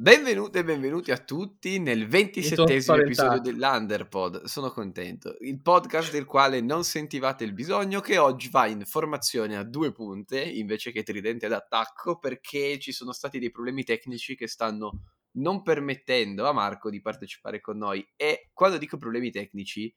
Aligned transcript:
Benvenute 0.00 0.60
e 0.60 0.64
benvenuti 0.64 1.10
a 1.10 1.18
tutti 1.18 1.80
nel 1.80 2.06
ventisettesimo 2.06 2.98
episodio 2.98 3.40
dell'Underpod. 3.40 4.44
Sono 4.44 4.70
contento. 4.70 5.34
Il 5.40 5.60
podcast 5.60 6.12
del 6.12 6.24
quale 6.24 6.60
non 6.60 6.84
sentivate 6.84 7.42
il 7.42 7.52
bisogno, 7.52 7.98
che 7.98 8.16
oggi 8.16 8.48
va 8.48 8.68
in 8.68 8.84
formazione 8.84 9.56
a 9.56 9.64
due 9.64 9.90
punte 9.90 10.40
invece 10.40 10.92
che 10.92 11.02
tridente 11.02 11.48
d'attacco, 11.48 12.20
perché 12.20 12.78
ci 12.78 12.92
sono 12.92 13.10
stati 13.10 13.40
dei 13.40 13.50
problemi 13.50 13.82
tecnici 13.82 14.36
che 14.36 14.46
stanno 14.46 15.00
non 15.32 15.62
permettendo 15.62 16.46
a 16.46 16.52
Marco 16.52 16.90
di 16.90 17.00
partecipare 17.00 17.60
con 17.60 17.78
noi. 17.78 18.08
E 18.14 18.50
quando 18.52 18.78
dico 18.78 18.98
problemi 18.98 19.32
tecnici, 19.32 19.92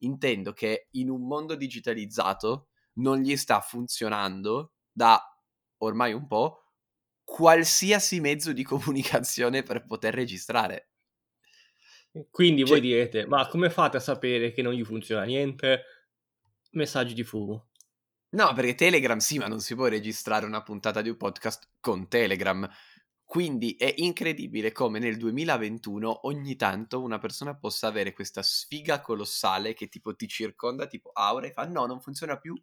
intendo 0.00 0.52
che 0.52 0.88
in 0.94 1.08
un 1.08 1.28
mondo 1.28 1.54
digitalizzato 1.54 2.70
non 2.94 3.20
gli 3.20 3.36
sta 3.36 3.60
funzionando 3.60 4.72
da 4.90 5.22
ormai 5.76 6.12
un 6.12 6.26
po' 6.26 6.63
qualsiasi 7.24 8.20
mezzo 8.20 8.52
di 8.52 8.62
comunicazione 8.62 9.62
per 9.62 9.84
poter 9.84 10.14
registrare. 10.14 10.90
Quindi 12.30 12.60
cioè, 12.60 12.78
voi 12.78 12.80
direte, 12.80 13.26
ma 13.26 13.48
come 13.48 13.70
fate 13.70 13.96
a 13.96 14.00
sapere 14.00 14.52
che 14.52 14.62
non 14.62 14.72
gli 14.72 14.84
funziona 14.84 15.24
niente? 15.24 15.82
Messaggi 16.72 17.14
di 17.14 17.24
fumo. 17.24 17.70
No, 18.30 18.52
perché 18.52 18.74
Telegram 18.74 19.18
sì, 19.18 19.38
ma 19.38 19.46
non 19.46 19.60
si 19.60 19.74
può 19.74 19.86
registrare 19.86 20.46
una 20.46 20.62
puntata 20.62 21.02
di 21.02 21.08
un 21.08 21.16
podcast 21.16 21.70
con 21.80 22.08
Telegram. 22.08 22.68
Quindi 23.24 23.74
è 23.74 23.92
incredibile 23.96 24.70
come 24.70 24.98
nel 24.98 25.16
2021 25.16 26.26
ogni 26.26 26.56
tanto 26.56 27.00
una 27.02 27.18
persona 27.18 27.56
possa 27.56 27.88
avere 27.88 28.12
questa 28.12 28.42
sfiga 28.42 29.00
colossale 29.00 29.72
che 29.72 29.88
tipo 29.88 30.14
ti 30.14 30.28
circonda, 30.28 30.86
tipo 30.86 31.10
aura, 31.12 31.46
e 31.46 31.52
fa 31.52 31.66
no, 31.66 31.86
non 31.86 32.00
funziona 32.00 32.38
più 32.38 32.54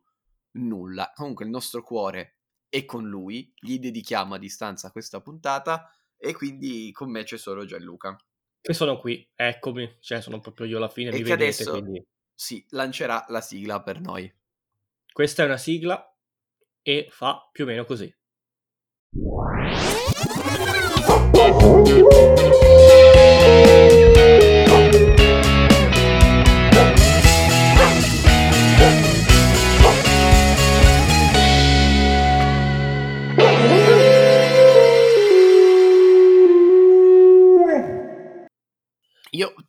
nulla. 0.51 1.11
Comunque 1.13 1.45
il 1.45 1.51
nostro 1.51 1.81
cuore 1.83 2.40
e 2.73 2.85
con 2.85 3.05
lui 3.05 3.53
gli 3.59 3.79
dedichiamo 3.79 4.35
a 4.35 4.37
distanza 4.37 4.91
questa 4.91 5.19
puntata 5.19 5.93
e 6.17 6.33
quindi 6.33 6.89
con 6.93 7.11
me 7.11 7.23
c'è 7.23 7.37
solo 7.37 7.65
Gianluca. 7.65 8.15
Che 8.61 8.73
sono 8.73 8.97
qui, 8.97 9.29
eccomi, 9.35 9.97
cioè 9.99 10.21
sono 10.21 10.39
proprio 10.39 10.67
io 10.67 10.77
alla 10.77 10.87
fine, 10.87 11.09
e 11.09 11.13
mi 11.13 11.23
vedete 11.23 11.43
adesso, 11.43 11.71
quindi... 11.71 12.01
Sì, 12.33 12.65
lancerà 12.69 13.25
la 13.27 13.41
sigla 13.41 13.81
per 13.81 13.99
noi. 13.99 14.33
Questa 15.11 15.43
è 15.43 15.45
una 15.45 15.57
sigla 15.57 16.17
e 16.81 17.07
fa 17.11 17.49
più 17.51 17.65
o 17.65 17.67
meno 17.67 17.83
così. 17.83 18.15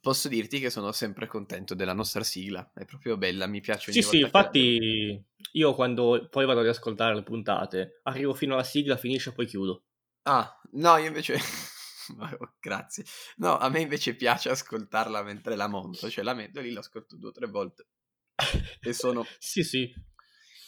Posso 0.03 0.29
dirti 0.29 0.59
che 0.59 0.69
sono 0.69 0.91
sempre 0.91 1.29
contento 1.29 1.75
della 1.75 1.95
nostra 1.95 2.25
sigla, 2.25 2.69
è 2.75 2.85
proprio 2.85 3.17
bella, 3.17 3.47
mi 3.47 3.61
piace. 3.61 3.93
Sì, 3.93 4.03
sì, 4.03 4.19
infatti 4.19 5.25
io 5.53 5.75
quando 5.75 6.27
poi 6.29 6.45
vado 6.45 6.61
ad 6.61 6.67
ascoltare 6.67 7.15
le 7.15 7.23
puntate, 7.23 8.01
arrivo 8.03 8.35
fino 8.35 8.55
alla 8.55 8.65
sigla, 8.65 8.97
finisce 8.97 9.31
e 9.31 9.33
poi 9.33 9.47
chiudo. 9.47 9.85
Ah, 10.23 10.61
no, 10.73 10.97
io 10.97 11.07
invece... 11.07 11.39
Grazie. 12.61 13.05
No, 13.37 13.57
a 13.57 13.69
me 13.69 13.81
invece 13.81 14.17
piace 14.17 14.51
ascoltarla 14.51 15.23
mentre 15.23 15.55
la 15.55 15.69
monto, 15.69 16.11
cioè 16.11 16.25
la 16.25 16.35
metto 16.35 16.61
lì, 16.61 16.73
l'ascolto 16.73 17.17
due 17.17 17.29
o 17.29 17.33
tre 17.33 17.47
volte 17.47 17.87
e 18.83 18.93
sono... 18.93 19.25
sì, 19.39 19.63
sì. 19.63 19.89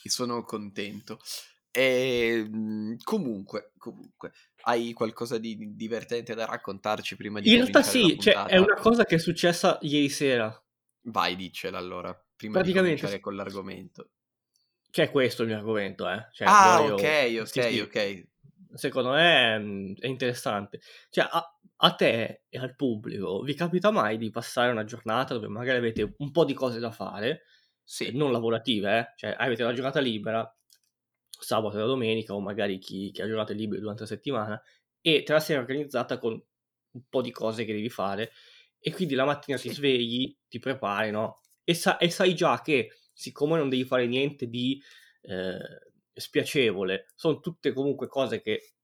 E 0.04 0.10
sono 0.10 0.44
contento. 0.44 1.18
E 1.76 2.46
ehm, 2.46 2.96
comunque, 3.02 3.72
comunque, 3.78 4.32
hai 4.62 4.92
qualcosa 4.92 5.38
di 5.38 5.74
divertente 5.74 6.36
da 6.36 6.44
raccontarci 6.44 7.16
prima 7.16 7.40
di 7.40 7.50
In 7.50 7.56
realtà 7.56 7.82
sì, 7.82 8.16
cioè, 8.20 8.44
è 8.44 8.58
una 8.58 8.76
cosa 8.76 9.04
che 9.04 9.16
è 9.16 9.18
successa 9.18 9.78
ieri 9.82 10.08
sera. 10.08 10.56
Vai, 11.06 11.34
dicela 11.34 11.78
allora, 11.78 12.16
prima 12.36 12.60
di 12.60 12.72
cominciare 12.72 13.18
con 13.18 13.34
l'argomento. 13.34 14.10
Che 14.88 15.02
è 15.02 15.10
questo 15.10 15.42
il 15.42 15.48
mio 15.48 15.56
argomento, 15.56 16.08
eh? 16.08 16.28
Cioè, 16.30 16.46
ah, 16.48 16.78
voglio... 16.78 16.94
ok, 16.94 17.40
ok, 17.40 17.48
sì, 17.48 17.62
sì. 17.62 17.80
ok. 17.80 18.28
Secondo 18.74 19.10
me 19.10 19.58
mm, 19.58 19.92
è 19.98 20.06
interessante. 20.06 20.80
Cioè, 21.10 21.26
a, 21.28 21.58
a, 21.76 21.94
te 21.94 22.44
e 22.48 22.58
al 22.58 22.76
pubblico 22.76 23.40
vi 23.40 23.54
capita 23.54 23.90
mai 23.90 24.16
di 24.16 24.30
passare 24.30 24.70
una 24.70 24.84
giornata 24.84 25.34
dove 25.34 25.48
magari 25.48 25.78
avete 25.78 26.14
un 26.18 26.30
po' 26.30 26.44
di 26.44 26.54
cose 26.54 26.78
da 26.78 26.92
fare, 26.92 27.42
sì. 27.82 28.16
non 28.16 28.30
lavorative, 28.30 28.98
eh? 28.98 29.12
Cioè, 29.16 29.34
avete 29.36 29.64
una 29.64 29.72
giornata 29.72 29.98
libera, 29.98 30.48
sabato 31.40 31.76
e 31.76 31.80
la 31.80 31.86
domenica, 31.86 32.34
o 32.34 32.40
magari 32.40 32.78
chi, 32.78 33.10
chi 33.10 33.22
ha 33.22 33.26
giornate 33.26 33.54
libere 33.54 33.80
durante 33.80 34.02
la 34.02 34.08
settimana, 34.08 34.62
e 35.00 35.22
te 35.22 35.32
la 35.32 35.40
sei 35.40 35.56
organizzata 35.56 36.18
con 36.18 36.32
un 36.32 37.02
po' 37.08 37.22
di 37.22 37.30
cose 37.30 37.64
che 37.64 37.72
devi 37.72 37.90
fare, 37.90 38.32
e 38.78 38.92
quindi 38.92 39.14
la 39.14 39.24
mattina 39.24 39.58
ti 39.58 39.70
svegli, 39.70 40.36
ti 40.48 40.58
prepari, 40.58 41.10
no? 41.10 41.40
E, 41.64 41.74
sa- 41.74 41.98
e 41.98 42.10
sai 42.10 42.34
già 42.34 42.60
che 42.60 42.90
siccome 43.12 43.56
non 43.56 43.68
devi 43.68 43.84
fare 43.84 44.06
niente 44.06 44.48
di 44.48 44.80
eh, 45.22 45.58
spiacevole, 46.12 47.06
sono 47.14 47.40
tutte 47.40 47.72
comunque 47.72 48.06
cose 48.06 48.40
che 48.40 48.74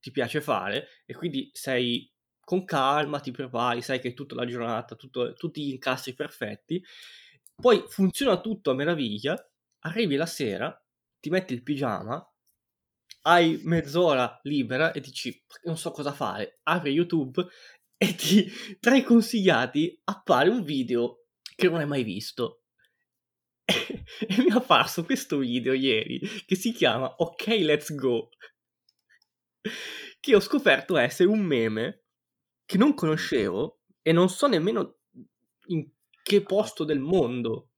ti 0.00 0.10
piace 0.10 0.40
fare, 0.40 0.88
e 1.04 1.14
quindi 1.14 1.50
sei 1.52 2.10
con 2.40 2.64
calma, 2.64 3.20
ti 3.20 3.30
prepari, 3.30 3.82
sai 3.82 4.00
che 4.00 4.14
tutta 4.14 4.34
la 4.34 4.46
giornata, 4.46 4.94
tutto, 4.94 5.34
tutti 5.34 5.62
gli 5.62 5.70
incastri 5.70 6.14
perfetti, 6.14 6.82
poi 7.54 7.84
funziona 7.88 8.40
tutto 8.40 8.70
a 8.70 8.74
meraviglia, 8.74 9.36
arrivi 9.80 10.16
la 10.16 10.26
sera 10.26 10.82
ti 11.20 11.30
metti 11.30 11.54
il 11.54 11.62
pigiama, 11.62 12.22
hai 13.22 13.60
mezz'ora 13.64 14.40
libera 14.44 14.92
e 14.92 15.00
dici 15.00 15.44
non 15.64 15.76
so 15.76 15.90
cosa 15.90 16.12
fare, 16.12 16.60
apri 16.64 16.92
YouTube 16.92 17.46
e 17.96 18.14
ti, 18.14 18.50
tra 18.78 18.96
i 18.96 19.02
consigliati 19.02 20.00
appare 20.04 20.48
un 20.48 20.62
video 20.62 21.24
che 21.56 21.68
non 21.68 21.80
hai 21.80 21.86
mai 21.86 22.04
visto. 22.04 22.62
e 23.68 24.36
mi 24.38 24.46
è 24.46 24.54
apparso 24.54 25.04
questo 25.04 25.38
video 25.38 25.74
ieri 25.74 26.20
che 26.46 26.54
si 26.54 26.72
chiama 26.72 27.06
Ok 27.16 27.46
Let's 27.48 27.94
Go, 27.94 28.30
che 30.20 30.34
ho 30.34 30.40
scoperto 30.40 30.96
essere 30.96 31.28
un 31.28 31.40
meme 31.40 32.04
che 32.64 32.78
non 32.78 32.94
conoscevo 32.94 33.80
e 34.00 34.12
non 34.12 34.28
so 34.28 34.46
nemmeno 34.46 35.00
in 35.66 35.86
che 36.22 36.42
posto 36.42 36.84
del 36.84 37.00
mondo 37.00 37.70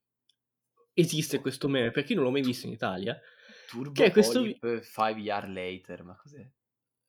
esiste 1.01 1.41
questo 1.41 1.69
meme, 1.69 1.91
perché 1.91 2.13
io 2.13 2.17
non 2.17 2.27
l'ho 2.27 2.33
mai 2.33 2.43
visto 2.43 2.67
in 2.67 2.73
Italia. 2.73 3.19
Turbo 3.69 3.93
che 3.93 4.07
è 4.07 4.11
questo... 4.11 4.43
Five 4.43 5.21
Year 5.21 5.49
Later, 5.49 6.03
ma 6.05 6.17
cos'è? 6.17 6.49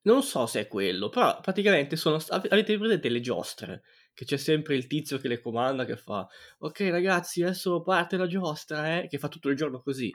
Non 0.04 0.24
so 0.24 0.48
se 0.48 0.62
è 0.62 0.68
quello, 0.68 1.10
però 1.10 1.40
praticamente 1.42 1.96
sono... 1.96 2.20
Avete 2.30 2.78
presente 2.78 3.10
le 3.10 3.20
giostre? 3.20 3.84
Che 4.14 4.26
c'è 4.26 4.38
sempre 4.38 4.76
il 4.76 4.88
tizio 4.88 5.20
che 5.20 5.28
le 5.28 5.40
comanda, 5.40 5.86
che 5.86 5.96
fa 5.96 6.28
Ok 6.60 6.82
ragazzi, 6.90 7.44
adesso 7.44 7.82
parte 7.82 8.18
la 8.18 8.28
giostra, 8.28 9.00
eh? 9.00 9.08
Che 9.08 9.18
fa 9.18 9.28
tutto 9.28 9.50
il 9.50 9.56
giorno 9.56 9.82
così. 9.82 10.14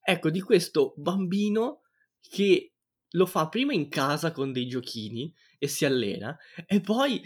Ecco, 0.00 0.30
di 0.30 0.40
questo 0.40 0.94
bambino 0.96 1.82
che 2.20 2.72
lo 3.12 3.26
fa 3.26 3.48
prima 3.48 3.72
in 3.72 3.88
casa 3.88 4.32
con 4.32 4.52
dei 4.52 4.66
giochini 4.66 5.32
e 5.58 5.66
si 5.66 5.84
allena, 5.84 6.36
e 6.66 6.80
poi 6.80 7.22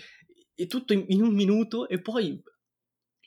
è 0.55 0.67
tutto 0.67 0.93
in, 0.93 1.05
in 1.09 1.23
un 1.23 1.35
minuto, 1.35 1.89
e 1.89 2.01
poi 2.01 2.41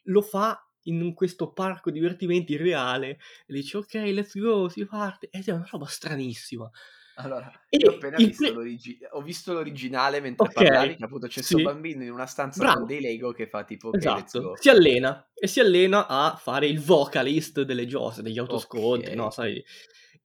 lo 0.03 0.21
fa 0.21 0.64
in 0.85 1.13
questo 1.13 1.51
parco 1.51 1.91
divertimenti 1.91 2.57
reale 2.57 3.19
e 3.45 3.53
dici 3.53 3.77
ok 3.77 3.93
let's 3.93 4.37
go 4.37 4.67
si 4.69 4.85
parte 4.85 5.29
ed 5.31 5.47
è 5.47 5.51
una 5.51 5.67
roba 5.69 5.85
stranissima 5.85 6.69
allora 7.17 7.49
e 7.69 7.77
io 7.77 7.91
ho 7.91 7.95
appena 7.95 8.17
visto, 8.17 8.43
pre... 8.43 8.53
l'origi... 8.53 8.99
ho 9.11 9.21
visto 9.21 9.53
l'originale 9.53 10.19
mentre 10.19 10.47
okay, 10.47 10.65
parlavi 10.65 10.95
che 10.95 11.03
appunto 11.03 11.27
c'è 11.27 11.33
questo 11.35 11.57
sì. 11.57 11.63
bambino 11.63 12.03
in 12.03 12.11
una 12.11 12.25
stanza 12.25 12.59
Bravo. 12.61 12.79
con 12.79 12.87
dei 12.87 13.01
Lego 13.01 13.31
che 13.31 13.47
fa 13.47 13.63
tipo 13.63 13.87
ok 13.89 13.95
esatto. 13.95 14.55
si 14.57 14.69
allena 14.69 15.25
e 15.33 15.47
si 15.47 15.59
allena 15.59 16.07
a 16.07 16.35
fare 16.35 16.67
il 16.67 16.81
vocalist 16.81 17.61
delle 17.61 17.85
giostre 17.85 18.23
degli 18.23 18.37
autoscontri 18.37 19.05
okay. 19.11 19.15
no 19.15 19.29
sai 19.29 19.63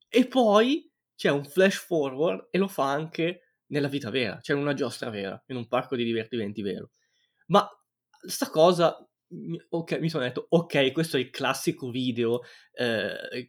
e 0.08 0.26
poi 0.26 0.90
c'è 1.14 1.30
un 1.30 1.44
flash 1.44 1.76
forward 1.76 2.48
e 2.50 2.58
lo 2.58 2.66
fa 2.66 2.90
anche 2.90 3.42
nella 3.66 3.88
vita 3.88 4.10
vera 4.10 4.40
cioè 4.40 4.56
in 4.56 4.62
una 4.62 4.74
giostra 4.74 5.10
vera 5.10 5.40
in 5.46 5.56
un 5.56 5.68
parco 5.68 5.94
di 5.94 6.04
divertimenti 6.04 6.60
vero 6.60 6.90
ma 7.46 7.68
sta 8.26 8.50
cosa 8.50 8.96
ok, 9.68 9.98
mi 9.98 10.08
sono 10.08 10.24
detto, 10.24 10.46
ok, 10.48 10.92
questo 10.92 11.16
è 11.16 11.20
il 11.20 11.30
classico 11.30 11.90
video 11.90 12.42
eh, 12.72 13.48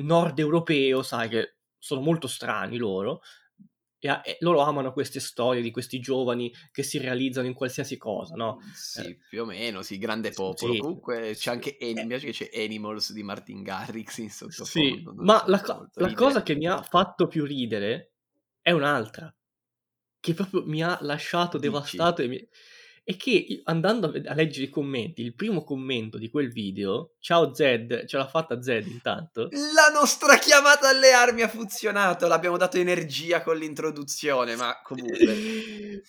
nord 0.00 0.38
europeo, 0.38 1.02
sai 1.02 1.28
che 1.28 1.56
sono 1.78 2.00
molto 2.00 2.26
strani 2.26 2.76
loro, 2.76 3.20
e, 3.98 4.36
loro 4.40 4.60
amano 4.62 4.92
queste 4.92 5.20
storie 5.20 5.62
di 5.62 5.70
questi 5.70 6.00
giovani 6.00 6.52
che 6.72 6.82
si 6.82 6.98
realizzano 6.98 7.46
in 7.46 7.54
qualsiasi 7.54 7.96
cosa, 7.96 8.34
no? 8.34 8.58
Sì, 8.74 9.06
eh, 9.06 9.18
più 9.28 9.42
o 9.42 9.44
meno, 9.44 9.82
sì, 9.82 9.98
grande 9.98 10.30
popolo. 10.30 10.72
Sì. 10.72 10.78
Comunque 10.78 11.32
c'è 11.34 11.50
anche, 11.50 11.76
eh, 11.76 11.94
mi 11.94 12.06
piace 12.06 12.26
che 12.26 12.32
c'è 12.32 12.64
Animals 12.64 13.12
di 13.12 13.22
Martin 13.22 13.62
Garrix 13.62 14.18
in 14.18 14.30
sottofondo. 14.30 15.10
Sì, 15.12 15.16
ma 15.18 15.44
la, 15.46 15.60
co- 15.60 15.88
la 15.94 16.12
cosa 16.14 16.42
che 16.42 16.56
mi 16.56 16.66
ha 16.66 16.82
fatto 16.82 17.28
più 17.28 17.44
ridere 17.44 18.14
è 18.60 18.72
un'altra, 18.72 19.32
che 20.18 20.34
proprio 20.34 20.64
mi 20.66 20.82
ha 20.82 20.98
lasciato 21.02 21.58
Dici. 21.58 21.70
devastato 21.70 22.22
e 22.22 22.28
mi 22.28 22.48
è 23.04 23.16
che 23.16 23.60
andando 23.64 24.06
a 24.06 24.34
leggere 24.34 24.66
i 24.66 24.68
commenti, 24.68 25.22
il 25.22 25.34
primo 25.34 25.64
commento 25.64 26.18
di 26.18 26.30
quel 26.30 26.52
video, 26.52 27.14
ciao 27.18 27.52
Zed, 27.52 28.06
ce 28.06 28.16
l'ha 28.16 28.28
fatta 28.28 28.62
Zed 28.62 28.86
intanto. 28.86 29.48
La 29.50 29.90
nostra 29.92 30.36
chiamata 30.38 30.88
alle 30.88 31.12
armi 31.12 31.42
ha 31.42 31.48
funzionato, 31.48 32.28
l'abbiamo 32.28 32.56
dato 32.56 32.78
energia 32.78 33.42
con 33.42 33.56
l'introduzione, 33.56 34.54
ma 34.54 34.80
comunque... 34.82 35.18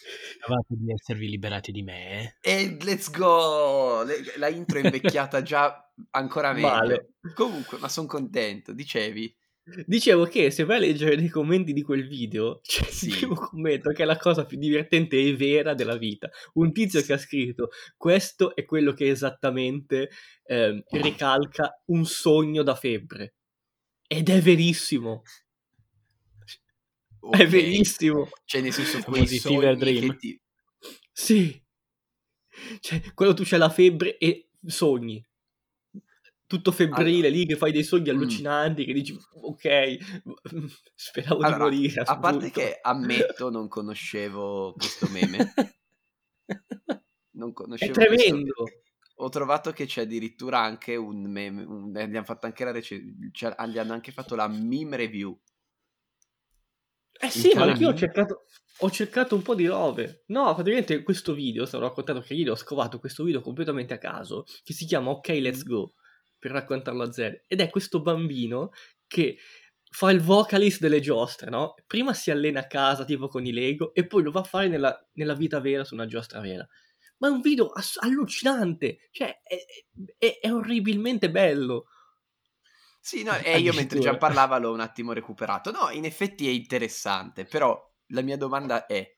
Pensavate 0.44 0.76
di 0.76 0.92
esservi 0.92 1.30
liberati 1.30 1.72
di 1.72 1.82
me? 1.82 2.38
E 2.42 2.78
let's 2.82 3.10
go! 3.10 4.06
La 4.38 4.50
intro 4.50 4.80
è 4.80 4.84
invecchiata 4.84 5.42
già 5.42 5.92
ancora 6.12 6.54
meglio. 6.54 6.68
Male. 6.68 7.14
Comunque, 7.34 7.78
ma 7.80 7.88
sono 7.90 8.08
contento, 8.08 8.72
dicevi. 8.72 9.36
Dicevo 9.66 10.26
che 10.26 10.52
se 10.52 10.66
vai 10.66 10.76
a 10.76 10.80
leggere 10.80 11.16
nei 11.16 11.30
commenti 11.30 11.72
di 11.72 11.82
quel 11.84 12.06
video, 12.06 12.60
c'è 12.62 12.84
sì. 12.84 13.08
il 13.08 13.16
primo 13.16 13.36
commento 13.36 13.92
che 13.92 14.04
è 14.04 14.06
la 14.06 14.18
cosa 14.18 14.46
più 14.46 14.58
divertente 14.58 15.18
e 15.18 15.34
vera 15.38 15.74
della 15.74 15.96
vita. 15.96 16.30
Un 16.56 16.74
tizio 16.74 17.02
che 17.02 17.14
ha 17.14 17.18
scritto: 17.18 17.70
Questo 17.96 18.56
è 18.56 18.66
quello 18.66 18.92
che 18.92 19.08
esattamente 19.08 20.10
eh, 20.44 20.84
ricalca 20.90 21.82
un 21.86 22.06
sogno 22.06 22.62
da 22.62 22.76
febbre. 22.76 23.36
Ed 24.06 24.28
è 24.28 24.42
verissimo. 24.42 25.22
Okay. 27.20 27.46
È 27.46 27.48
verissimo. 27.48 28.30
Cioè, 28.44 28.60
nel 28.60 28.74
senso, 28.74 29.00
quei 29.10 29.26
sogni 29.28 29.78
Dream. 29.78 30.18
Ti... 30.18 30.38
Sì. 31.14 31.64
Cioè, 32.82 33.14
quello 33.14 33.34
tu 33.34 33.44
c'hai 33.46 33.60
la 33.60 33.70
febbre 33.70 34.18
e 34.18 34.50
sogni 34.66 35.26
tutto 36.48 36.72
febbrile 36.72 37.28
allora, 37.28 37.30
lì 37.30 37.46
che 37.46 37.56
fai 37.56 37.72
dei 37.72 37.84
sogni 37.84 38.12
mm. 38.12 38.16
allucinanti 38.16 38.86
che 38.86 38.94
dici 38.94 39.18
ok 39.42 39.98
speravo 40.94 41.42
allora, 41.42 41.70
di 41.70 41.78
morire 41.78 42.02
a, 42.02 42.12
a 42.12 42.20
parte 42.20 42.52
che 42.52 42.80
ammetto 42.82 43.50
non 43.50 43.68
conoscevo 43.68 44.74
questo 44.78 45.08
meme. 45.10 45.54
Non 47.32 47.54
conoscevo 47.54 47.92
è 47.92 47.94
tremendo! 47.94 48.54
Questo... 48.54 48.82
ho 49.16 49.30
trovato 49.30 49.72
che 49.72 49.86
c'è 49.86 50.02
addirittura 50.02 50.60
anche 50.60 50.96
un 50.96 51.24
meme 51.24 51.64
un... 51.64 51.92
gli 51.92 52.16
hanno 52.16 52.24
fatto 52.24 52.46
anche 52.46 52.64
la 52.64 52.72
recensione 52.72 53.30
cioè, 53.32 53.56
gli 53.68 53.78
hanno 53.78 53.94
anche 53.94 54.12
fatto 54.12 54.36
la 54.36 54.48
meme 54.48 54.98
review. 54.98 55.40
Eh 57.20 57.30
sì, 57.30 57.54
ma 57.56 57.64
anch'io 57.64 57.90
ho 57.90 57.94
cercato, 57.94 58.44
ho 58.80 58.92
cercato 58.92 59.36
un 59.36 59.44
po' 59.44 59.56
di 59.56 59.66
robe. 59.66 60.24
No, 60.28 60.54
praticamente 60.54 61.04
questo 61.04 61.34
video, 61.34 61.66
stavo 61.66 61.86
raccontando 61.86 62.22
che 62.22 62.34
ieri 62.34 62.50
ho 62.50 62.56
scovato 62.56 63.00
questo 63.00 63.24
video 63.24 63.40
completamente 63.40 63.94
a 63.94 63.98
caso, 63.98 64.44
che 64.64 64.74
si 64.74 64.86
chiama 64.86 65.12
Ok, 65.12 65.30
let's 65.30 65.64
go 65.64 65.94
per 66.44 66.52
raccontarlo 66.52 67.04
a 67.04 67.12
zero. 67.14 67.40
Ed 67.48 67.62
è 67.62 67.70
questo 67.70 68.02
bambino 68.02 68.72
che 69.08 69.38
fa 69.90 70.12
il 70.12 70.20
vocalist 70.20 70.82
delle 70.82 71.00
giostre, 71.00 71.50
no? 71.50 71.76
Prima 71.88 72.14
si 72.14 72.32
allena 72.32 72.60
a 72.60 72.68
casa, 72.68 73.06
tipo 73.06 73.30
con 73.30 73.46
i 73.46 73.54
Lego, 73.54 73.94
e 73.94 74.06
poi 74.06 74.24
lo 74.24 74.32
va 74.32 74.42
a 74.42 74.44
fare 74.44 74.68
nella, 74.68 74.94
nella 75.14 75.36
vita 75.36 75.62
vera 75.62 75.86
su 75.86 75.94
una 75.94 76.06
giostra 76.06 76.42
vera. 76.42 76.68
Ma 77.20 77.30
è 77.30 77.32
un 77.32 77.40
video 77.40 77.70
ass- 77.70 77.96
allucinante, 78.02 79.08
cioè 79.12 79.40
è, 79.42 79.56
è, 80.18 80.40
è, 80.42 80.52
orribilmente 80.52 81.32
bello. 81.32 81.86
Sì, 83.00 83.24
no, 83.24 83.38
e 83.38 83.60
io 83.62 83.72
mentre 83.72 84.00
già 84.00 84.18
parlava 84.18 84.58
l'ho 84.58 84.74
un 84.74 84.82
attimo 84.82 85.14
recuperato. 85.14 85.72
No, 85.72 85.92
in 85.92 86.04
effetti 86.04 86.46
è 86.46 86.52
interessante, 86.52 87.46
però 87.46 87.82
la 88.08 88.22
mia 88.22 88.36
domanda 88.36 88.86
è, 88.86 89.16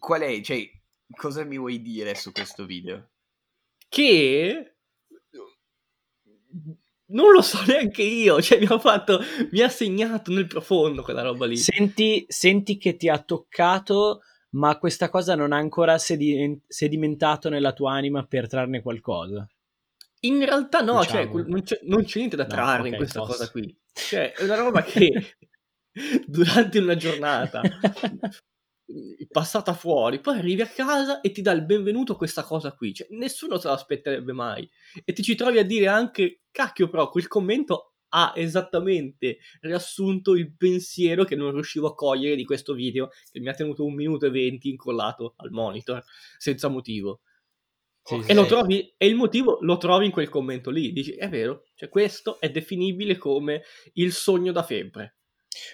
qual 0.00 0.22
è, 0.22 0.40
cioè, 0.40 0.68
cosa 1.14 1.44
mi 1.44 1.58
vuoi 1.58 1.80
dire 1.80 2.16
su 2.16 2.32
questo 2.32 2.66
video? 2.66 3.10
Che 3.88 4.77
non 7.10 7.32
lo 7.32 7.40
so 7.40 7.62
neanche 7.66 8.02
io, 8.02 8.40
cioè 8.42 8.58
mi 8.58 8.66
ha 8.66 8.78
fatto, 8.78 9.20
mi 9.50 9.60
ha 9.60 9.68
segnato 9.68 10.32
nel 10.32 10.46
profondo 10.46 11.02
quella 11.02 11.22
roba 11.22 11.46
lì. 11.46 11.56
Senti, 11.56 12.24
senti 12.28 12.76
che 12.76 12.96
ti 12.96 13.08
ha 13.08 13.18
toccato, 13.18 14.22
ma 14.50 14.78
questa 14.78 15.08
cosa 15.08 15.34
non 15.34 15.52
ha 15.52 15.56
ancora 15.56 15.98
sedi- 15.98 16.60
sedimentato 16.66 17.48
nella 17.48 17.72
tua 17.72 17.92
anima 17.92 18.24
per 18.24 18.48
trarne 18.48 18.82
qualcosa. 18.82 19.48
In 20.20 20.44
realtà 20.44 20.80
no, 20.80 21.02
cioè, 21.04 21.26
diciamo. 21.26 21.38
cioè, 21.38 21.48
non, 21.48 21.62
c'è, 21.62 21.80
non, 21.84 22.04
c'è, 22.04 22.18
niente 22.18 22.36
da 22.36 22.42
no, 22.42 22.48
trarre 22.48 22.78
okay, 22.80 22.90
in 22.90 22.96
questa 22.96 23.20
posso. 23.20 23.32
cosa 23.32 23.50
qui. 23.50 23.78
Cioè, 23.92 24.32
è 24.32 24.42
una 24.42 24.56
roba 24.56 24.82
che 24.82 25.36
durante 26.26 26.78
una 26.78 26.96
giornata 26.96 27.60
passata 29.30 29.74
fuori, 29.74 30.20
poi 30.20 30.38
arrivi 30.38 30.62
a 30.62 30.66
casa 30.66 31.20
e 31.20 31.30
ti 31.30 31.42
dà 31.42 31.52
il 31.52 31.64
benvenuto 31.64 32.16
questa 32.16 32.42
cosa 32.42 32.72
qui. 32.72 32.94
Cioè, 32.94 33.08
nessuno 33.10 33.58
se 33.58 33.68
l'aspetterebbe 33.68 34.32
mai. 34.32 34.68
E 35.04 35.12
ti 35.12 35.22
ci 35.22 35.34
trovi 35.34 35.58
a 35.58 35.64
dire 35.64 35.86
anche, 35.86 36.42
cacchio, 36.50 36.88
però 36.88 37.10
quel 37.10 37.28
commento 37.28 37.94
ha 38.10 38.32
esattamente 38.36 39.38
riassunto 39.60 40.34
il 40.34 40.54
pensiero 40.56 41.24
che 41.24 41.36
non 41.36 41.52
riuscivo 41.52 41.88
a 41.88 41.94
cogliere 41.94 42.36
di 42.36 42.44
questo 42.44 42.72
video, 42.72 43.10
che 43.30 43.40
mi 43.40 43.48
ha 43.48 43.54
tenuto 43.54 43.84
un 43.84 43.94
minuto 43.94 44.26
e 44.26 44.30
venti 44.30 44.70
incollato 44.70 45.34
al 45.36 45.50
monitor, 45.50 46.02
senza 46.38 46.68
motivo. 46.68 47.20
Sì, 48.02 48.22
e, 48.26 48.32
lo 48.32 48.46
trovi, 48.46 48.94
e 48.96 49.06
il 49.06 49.14
motivo 49.14 49.58
lo 49.60 49.76
trovi 49.76 50.06
in 50.06 50.12
quel 50.12 50.30
commento 50.30 50.70
lì. 50.70 50.92
Dici, 50.92 51.12
è 51.12 51.28
vero, 51.28 51.64
cioè 51.74 51.90
questo 51.90 52.40
è 52.40 52.50
definibile 52.50 53.18
come 53.18 53.62
il 53.94 54.12
sogno 54.12 54.50
da 54.50 54.62
febbre. 54.62 55.17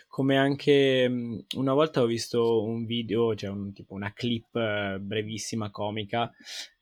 Come 0.09 0.37
anche 0.37 1.11
una 1.57 1.73
volta 1.73 2.03
ho 2.03 2.07
visto 2.07 2.63
un 2.63 2.85
video, 2.85 3.35
cioè 3.35 3.51
un, 3.51 3.73
tipo 3.73 3.95
una 3.95 4.13
clip 4.13 4.55
eh, 4.57 4.99
brevissima, 5.01 5.71
comica, 5.71 6.31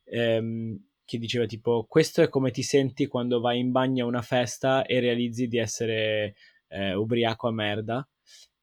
ehm, 0.05 0.79
che 1.05 1.17
diceva 1.17 1.45
tipo 1.45 1.85
questo 1.87 2.21
è 2.21 2.29
come 2.29 2.51
ti 2.51 2.63
senti 2.63 3.07
quando 3.07 3.39
vai 3.39 3.59
in 3.59 3.71
bagno 3.71 4.05
a 4.05 4.07
una 4.07 4.21
festa 4.21 4.85
e 4.85 4.99
realizzi 4.99 5.47
di 5.47 5.57
essere 5.57 6.35
eh, 6.69 6.93
ubriaco 6.93 7.47
a 7.47 7.51
merda. 7.51 8.07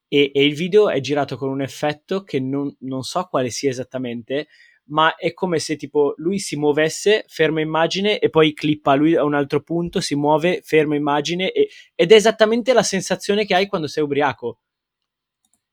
E, 0.09 0.33
e, 0.35 0.45
il 0.45 0.55
video 0.55 0.91
è 0.91 0.99
girato 1.01 1.37
con 1.37 1.51
un 1.51 1.63
effetto 1.63 2.25
che 2.25 2.41
non, 2.41 2.75
non 2.81 3.03
so 3.03 3.25
quale 3.31 3.51
sia 3.51 3.71
esattamente, 3.71 4.49
ma 4.91 5.15
è 5.17 5.33
come 5.33 5.59
se 5.59 5.77
tipo 5.77 6.15
lui 6.19 6.39
si 6.39 6.57
muovesse, 6.57 7.25
ferma 7.27 7.61
immagine 7.61 8.19
e 8.19 8.31
poi 8.31 8.53
clippa 8.53 8.95
lui 8.95 9.17
a 9.17 9.25
un 9.25 9.35
altro 9.35 9.63
punto, 9.63 10.01
si 10.01 10.15
muove, 10.15 10.61
ferma 10.63 10.95
immagine 10.95 11.53
e, 11.53 11.69
ed 11.95 12.13
è 12.13 12.15
esattamente 12.15 12.73
la 12.73 12.83
sensazione 12.83 13.45
che 13.45 13.55
hai 13.55 13.67
quando 13.67 13.87
sei 13.87 14.03
ubriaco. 14.03 14.61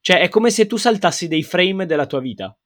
Cioè 0.02 0.22
è 0.22 0.30
come 0.30 0.52
se 0.52 0.68
tu 0.68 0.78
saltassi 0.78 1.28
dei 1.28 1.44
frame 1.44 1.86
della 1.86 2.06
tua 2.06 2.20
vita. 2.20 2.58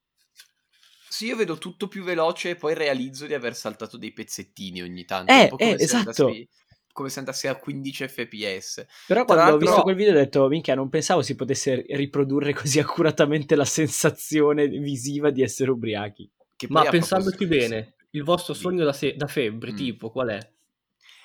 Sì, 1.09 1.25
io 1.25 1.36
vedo 1.36 1.57
tutto 1.57 1.88
più 1.88 2.03
veloce 2.03 2.51
e 2.51 2.56
poi 2.56 2.74
realizzo 2.74 3.25
di 3.25 3.33
aver 3.33 3.56
saltato 3.56 3.98
dei 3.98 4.13
pezzettini 4.13 4.81
ogni 4.81 5.06
tanto. 5.06 5.31
Eh, 5.31 5.51
eh 5.57 5.75
esatto. 5.77 6.27
Andassi, 6.27 6.50
come 6.92 7.09
se 7.09 7.19
andassi 7.19 7.48
a 7.48 7.56
15 7.56 8.07
fps. 8.07 8.86
Però 9.07 9.25
quando 9.25 9.53
ho 9.53 9.57
visto 9.57 9.81
quel 9.81 9.95
video 9.95 10.13
ho 10.13 10.18
detto, 10.18 10.48
minchia, 10.48 10.75
non 10.75 10.89
pensavo 10.89 11.21
si 11.21 11.36
potesse 11.36 11.83
riprodurre 11.89 12.53
così 12.53 12.80
accuratamente 12.80 13.56
la 13.56 13.65
sensazione 13.65 14.68
visiva 14.68 15.31
di 15.31 15.42
essere 15.42 15.71
ubriachi. 15.71 16.30
Ma 16.69 16.84
pensandoci 16.86 17.46
bene, 17.46 17.96
il 18.12 18.24
vostro 18.24 18.54
sogno 18.54 18.84
da, 18.84 18.94
se- 18.94 19.16
da 19.16 19.28
febbre, 19.28 19.72
mm. 19.72 19.75
tipo, 19.75 20.10
qual 20.10 20.30
è? 20.30 20.54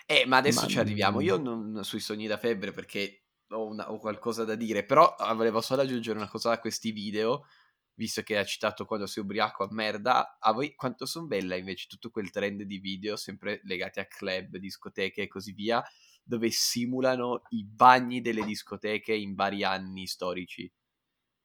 Eh, 0.06 0.24
ma 0.26 0.36
adesso 0.36 0.62
ma... 0.62 0.66
ci 0.68 0.78
arriviamo. 0.78 1.20
Io 1.20 1.36
non 1.36 1.80
sui 1.82 2.00
sogni 2.00 2.26
da 2.26 2.36
febbre 2.36 2.72
perché 2.72 3.24
ho, 3.48 3.66
una, 3.66 3.90
ho, 3.90 3.98
qualcosa 3.98 4.44
da 4.44 4.54
dire, 4.54 4.84
però 4.84 5.14
ah, 5.14 5.34
volevo 5.34 5.60
solo 5.60 5.82
aggiungere 5.82 6.18
una 6.18 6.28
cosa 6.28 6.52
a 6.52 6.60
questi 6.60 6.92
video, 6.92 7.46
visto 7.94 8.22
che 8.22 8.38
ha 8.38 8.44
citato 8.44 8.84
quando 8.84 9.06
sei 9.06 9.22
ubriaco 9.22 9.64
a 9.64 9.68
merda. 9.70 10.38
A 10.38 10.52
voi 10.52 10.74
quanto 10.74 11.06
sono 11.06 11.26
bella 11.26 11.56
invece 11.56 11.86
tutto 11.88 12.10
quel 12.10 12.30
trend 12.30 12.62
di 12.62 12.78
video, 12.78 13.16
sempre 13.16 13.60
legati 13.64 13.98
a 13.98 14.06
club, 14.06 14.56
discoteche 14.58 15.22
e 15.22 15.28
così 15.28 15.52
via, 15.52 15.82
dove 16.22 16.50
simulano 16.50 17.42
i 17.50 17.64
bagni 17.64 18.20
delle 18.20 18.44
discoteche 18.44 19.14
in 19.14 19.34
vari 19.34 19.64
anni 19.64 20.06
storici. 20.06 20.70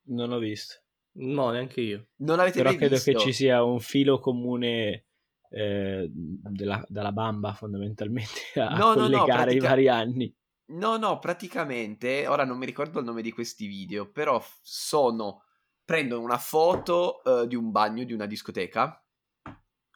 Non 0.03 0.31
ho 0.31 0.38
visto. 0.38 0.81
No, 1.13 1.50
neanche 1.50 1.82
io. 1.82 2.08
Non 2.18 2.39
avete 2.39 2.58
Però 2.60 2.70
mai 2.70 2.77
credo 2.77 2.96
visto? 2.96 3.12
che 3.12 3.18
ci 3.20 3.34
sia 3.34 3.63
un 3.63 3.80
filo 3.80 4.20
comune 4.20 5.08
eh, 5.50 6.10
della, 6.10 6.84
dalla 6.88 7.12
bamba 7.12 7.53
fondamentalmente 7.53 8.41
a 8.56 8.75
no, 8.75 8.94
collegare 8.94 9.10
no, 9.10 9.18
no, 9.18 9.25
pratica... 9.25 9.51
i 9.51 9.60
vari 9.60 9.88
anni. 9.89 10.36
No, 10.72 10.96
no, 10.96 11.20
praticamente, 11.20 12.27
ora 12.27 12.46
non 12.46 12.58
mi 12.58 12.65
ricordo 12.65 13.00
il 13.00 13.06
nome 13.06 13.22
di 13.22 13.32
questi 13.32 13.68
video, 13.68 14.10
però 14.10 14.41
sono, 14.62 15.44
prendono 15.84 16.22
una 16.24 16.38
foto 16.38 17.22
uh, 17.25 17.46
di 17.46 17.56
un 17.56 17.72
bagno, 17.72 18.06
di 18.06 18.13
una 18.13 18.25
discoteca, 18.25 19.06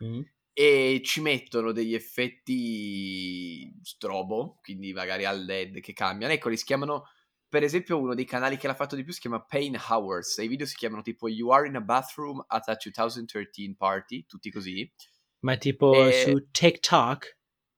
mm. 0.04 0.22
e 0.52 1.02
ci 1.02 1.22
mettono 1.22 1.72
degli 1.72 1.94
effetti 1.94 3.74
strobo, 3.82 4.60
quindi 4.62 4.92
magari 4.92 5.24
al 5.24 5.46
LED 5.46 5.80
che 5.80 5.94
cambiano, 5.94 6.34
ecco, 6.34 6.50
li 6.50 6.58
si 6.58 6.66
chiamano 6.66 7.06
per 7.48 7.64
esempio 7.64 8.00
uno 8.00 8.16
dei 8.16 8.26
canali 8.26 8.58
che 8.58 8.68
l'ha 8.68 8.76
fatto 8.76 8.96
di 8.96 9.04
più 9.04 9.14
si 9.14 9.20
chiama 9.20 9.44
Pain 9.44 9.80
Hours 9.90 10.40
e 10.40 10.44
i 10.44 10.48
video 10.48 10.66
si 10.66 10.76
chiamano 10.76 11.02
tipo 11.02 11.28
You 11.28 11.50
are 11.50 11.68
in 11.68 11.76
a 11.76 11.82
bathroom 11.82 12.44
at 12.48 12.68
a 12.68 12.76
2013 12.76 13.76
party, 13.76 14.26
tutti 14.26 14.52
così. 14.52 14.92
Ma 15.40 15.58
tipo 15.58 15.94
e... 15.94 16.24
su 16.26 16.50
TikTok? 16.52 17.38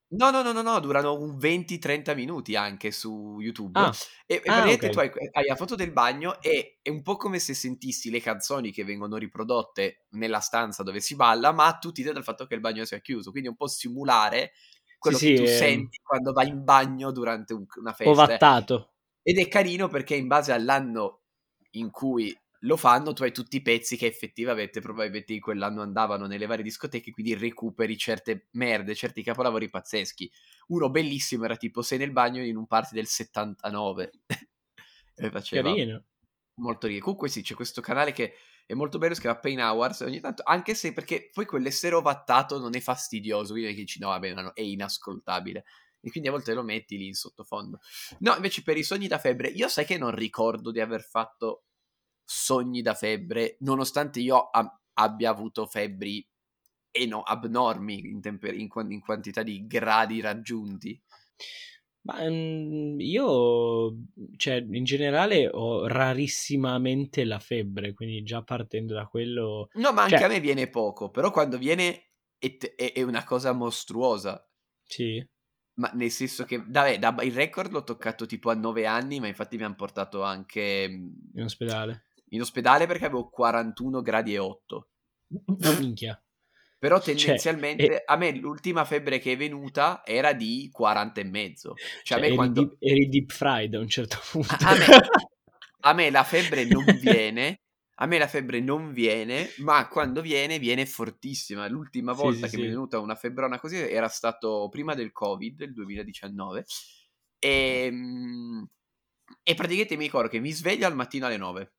No, 0.10 0.30
no, 0.32 0.42
no, 0.42 0.54
no, 0.54 0.62
no, 0.62 0.80
durano 0.80 1.20
un 1.20 1.36
20-30 1.36 2.16
minuti 2.16 2.56
anche 2.56 2.92
su 2.92 3.38
YouTube. 3.42 3.78
Ah. 3.78 3.94
E, 4.26 4.36
e 4.36 4.38
ah, 4.38 4.42
praticamente 4.42 4.88
okay. 4.88 5.10
tu 5.10 5.18
hai, 5.18 5.30
hai, 5.34 5.46
la 5.46 5.56
foto 5.56 5.76
del 5.76 5.92
bagno 5.92 6.42
e 6.42 6.80
è 6.82 6.90
un 6.90 7.02
po' 7.02 7.18
come 7.18 7.40
se 7.40 7.54
sentissi 7.54 8.10
le 8.10 8.22
canzoni 8.22 8.72
che 8.72 8.86
vengono 8.86 9.18
riprodotte 9.18 10.06
nella 10.12 10.40
stanza 10.40 10.82
dove 10.84 11.02
si 11.02 11.16
balla, 11.18 11.52
ma 11.52 11.74
tu 11.74 11.92
ti 11.92 12.04
dai 12.04 12.14
dal 12.14 12.24
fatto 12.24 12.46
che 12.46 12.56
il 12.56 12.62
bagno 12.62 12.86
sia 12.86 13.00
chiuso. 13.00 13.32
Quindi 13.32 13.50
è 13.50 13.52
un 13.52 13.58
po' 13.58 13.68
simulare 13.68 14.54
quello 14.98 15.18
sì, 15.18 15.32
che 15.32 15.36
sì, 15.36 15.44
tu 15.44 15.50
eh... 15.50 15.54
senti 15.54 16.00
quando 16.02 16.32
vai 16.32 16.48
in 16.48 16.64
bagno 16.64 17.12
durante 17.12 17.54
un, 17.54 17.66
una 17.76 17.92
festa. 17.92 18.12
Ovattato. 18.12 18.92
Ed 19.30 19.40
è 19.40 19.50
carino 19.50 19.90
perché 19.90 20.16
in 20.16 20.28
base 20.28 20.54
all'anno 20.54 21.24
in 21.72 21.92
cui 21.92 22.34
lo 22.62 22.78
fanno, 22.78 23.12
tu 23.12 23.24
hai 23.24 23.34
tutti 23.34 23.58
i 23.58 23.62
pezzi 23.62 23.98
che 23.98 24.06
effettivamente 24.06 24.80
probabilmente 24.80 25.34
in 25.34 25.42
quell'anno 25.42 25.82
andavano 25.82 26.28
nelle 26.28 26.46
varie 26.46 26.64
discoteche, 26.64 27.12
quindi 27.12 27.36
recuperi 27.36 27.98
certe 27.98 28.48
merde, 28.52 28.96
certi 28.96 29.24
capolavori 29.24 29.70
pazzeschi. 29.70 30.32
Uno 30.68 30.90
bellissimo 30.90 31.44
era 31.44 31.58
tipo 31.58 31.82
Sei 31.82 31.98
nel 31.98 32.14
bagno 32.14 32.42
in 32.42 32.56
un 32.56 32.68
party 32.68 32.96
del 32.96 33.08
79. 33.08 34.12
e 35.16 35.30
faceva 35.30 35.74
Carino. 35.74 36.04
Molto 36.62 36.88
rico. 36.88 37.04
Comunque 37.04 37.28
sì, 37.28 37.42
c'è 37.42 37.54
questo 37.54 37.82
canale 37.82 38.14
che 38.14 38.34
è 38.66 38.76
molto 38.76 38.98
bello, 38.98 39.14
si 39.14 39.20
chiama 39.20 39.40
Pain 39.40 39.60
Hours, 39.60 40.00
ogni 40.00 40.22
tanto, 40.22 40.42
anche 40.46 40.74
se 40.74 40.94
perché 40.94 41.32
poi 41.34 41.46
quell'essere 41.46 41.96
ovattato 41.96 42.60
non 42.60 42.78
è 42.78 42.80
fastidioso, 42.80 43.52
quindi 43.52 43.74
che 43.74 43.82
dici 43.82 44.00
no 44.00 44.08
vabbè, 44.08 44.34
no, 44.34 44.54
è 44.54 44.62
inascoltabile. 44.62 45.66
E 46.02 46.10
quindi 46.12 46.30
a 46.30 46.32
volte 46.32 46.54
lo 46.54 46.64
metti 46.64 46.98
lì 46.98 47.08
in 47.08 47.14
sottofondo. 47.14 47.80
No, 48.20 48.36
invece 48.36 48.64
per 48.64 48.78
i 48.78 48.84
sogni 48.84 49.08
da 49.08 49.18
febbre, 49.18 49.50
io 49.50 49.68
sai 49.68 49.86
che 49.86 49.98
non 49.98 50.12
ricordo 50.12 50.72
di 50.72 50.80
aver 50.80 51.02
fatto 51.04 51.64
sogni 52.24 52.82
da 52.82 52.94
febbre, 52.94 53.58
nonostante 53.62 54.20
io 54.20 54.50
a- 54.50 54.80
abbia 54.94 55.30
avuto 55.30 55.66
febbri 55.66 56.28
e 56.92 57.06
no, 57.06 57.22
abnormi 57.22 58.00
in, 58.00 58.22
temper- 58.22 58.56
in, 58.56 58.70
in 58.90 59.00
quantità 59.00 59.44
di 59.44 59.66
gradi 59.66 60.22
raggiunti. 60.22 61.02
Ma 62.02 62.22
mm, 62.24 63.00
io, 63.00 63.96
cioè, 64.38 64.66
in 64.70 64.84
generale 64.86 65.50
ho 65.52 65.88
rarissimamente 65.88 67.26
la 67.26 67.40
febbre, 67.40 67.94
quindi 67.94 68.24
già 68.24 68.42
partendo 68.44 68.94
da 68.94 69.06
quello... 69.06 69.70
No, 69.74 69.92
ma 69.92 70.04
anche 70.04 70.18
cioè... 70.18 70.26
a 70.26 70.30
me 70.30 70.40
viene 70.40 70.70
poco, 70.70 71.10
però 71.10 71.32
quando 71.32 71.58
viene 71.58 72.12
è, 72.38 72.58
è, 72.58 72.94
è, 72.94 73.02
una 73.02 73.26
cosa 73.26 73.52
mostruosa. 73.52 74.42
Sì. 74.84 75.26
Ma 75.78 75.92
nel 75.94 76.10
senso 76.10 76.44
che, 76.46 76.58
vabbè, 76.58 76.98
da, 76.98 77.16
il 77.22 77.34
record 77.34 77.72
l'ho 77.72 77.84
toccato 77.84 78.26
tipo 78.26 78.50
a 78.50 78.56
nove 78.56 78.86
anni, 78.86 79.20
ma 79.20 79.28
infatti 79.28 79.58
mi 79.58 79.64
hanno 79.64 79.76
portato 79.76 80.24
anche... 80.24 80.88
Mm, 80.90 81.08
in 81.36 81.44
ospedale. 81.44 82.06
In 82.30 82.42
ospedale 82.42 82.88
perché 82.88 83.06
avevo 83.06 83.30
41 83.30 84.02
gradi 84.02 84.34
e 84.34 84.40
8. 84.40 84.90
Minchia. 85.80 86.20
Però 86.80 87.02
cioè, 87.02 87.16
tendenzialmente 87.16 87.86
cioè, 87.86 88.04
a 88.06 88.16
me 88.18 88.32
l'ultima 88.36 88.86
febbre 88.86 89.18
che 89.18 89.32
è 89.32 89.38
venuta 89.38 90.04
era 90.06 90.34
di 90.34 90.70
40 90.72 91.22
e 91.22 91.24
mezzo. 91.24 91.74
Cioè, 91.76 92.04
cioè 92.04 92.18
a 92.18 92.22
me 92.22 92.28
eri, 92.28 92.36
quando... 92.36 92.62
deep, 92.62 92.76
eri 92.80 93.10
deep 93.10 93.32
fried 93.32 93.74
a 93.74 93.80
un 93.80 93.88
certo 93.88 94.18
punto. 94.32 94.54
A, 94.60 94.70
a, 94.70 94.76
me, 94.76 94.86
a 95.82 95.94
me 95.94 96.10
la 96.12 96.24
febbre 96.24 96.66
non 96.66 96.86
viene, 97.02 97.62
a 98.00 98.06
me 98.06 98.18
la 98.18 98.28
febbre 98.28 98.60
non 98.60 98.94
viene, 98.94 99.50
ma 99.58 99.88
quando 99.88 100.22
viene, 100.22 100.60
viene 100.60 100.86
fortissima. 100.86 101.68
L'ultima 101.68 102.14
volta 102.14 102.48
sì, 102.48 102.56
che 102.56 102.62
mi 102.62 102.68
è 102.68 102.70
venuta 102.70 103.00
una 103.00 103.16
febbrona 103.16 103.60
così 103.60 103.78
era 103.78 104.08
stato 104.08 104.68
prima 104.70 104.94
del 104.94 105.12
Covid, 105.12 105.62
il 105.62 105.74
2019. 105.74 106.66
E, 107.40 107.86
ehm, 107.86 108.68
e 109.44 109.54
praticamente 109.56 109.98
mi 109.98 110.04
ricordo 110.04 110.30
che 110.30 110.40
mi 110.40 110.52
sveglio 110.52 110.88
al 110.88 110.96
mattino 110.96 111.26
alle 111.26 111.38
9 111.38 111.74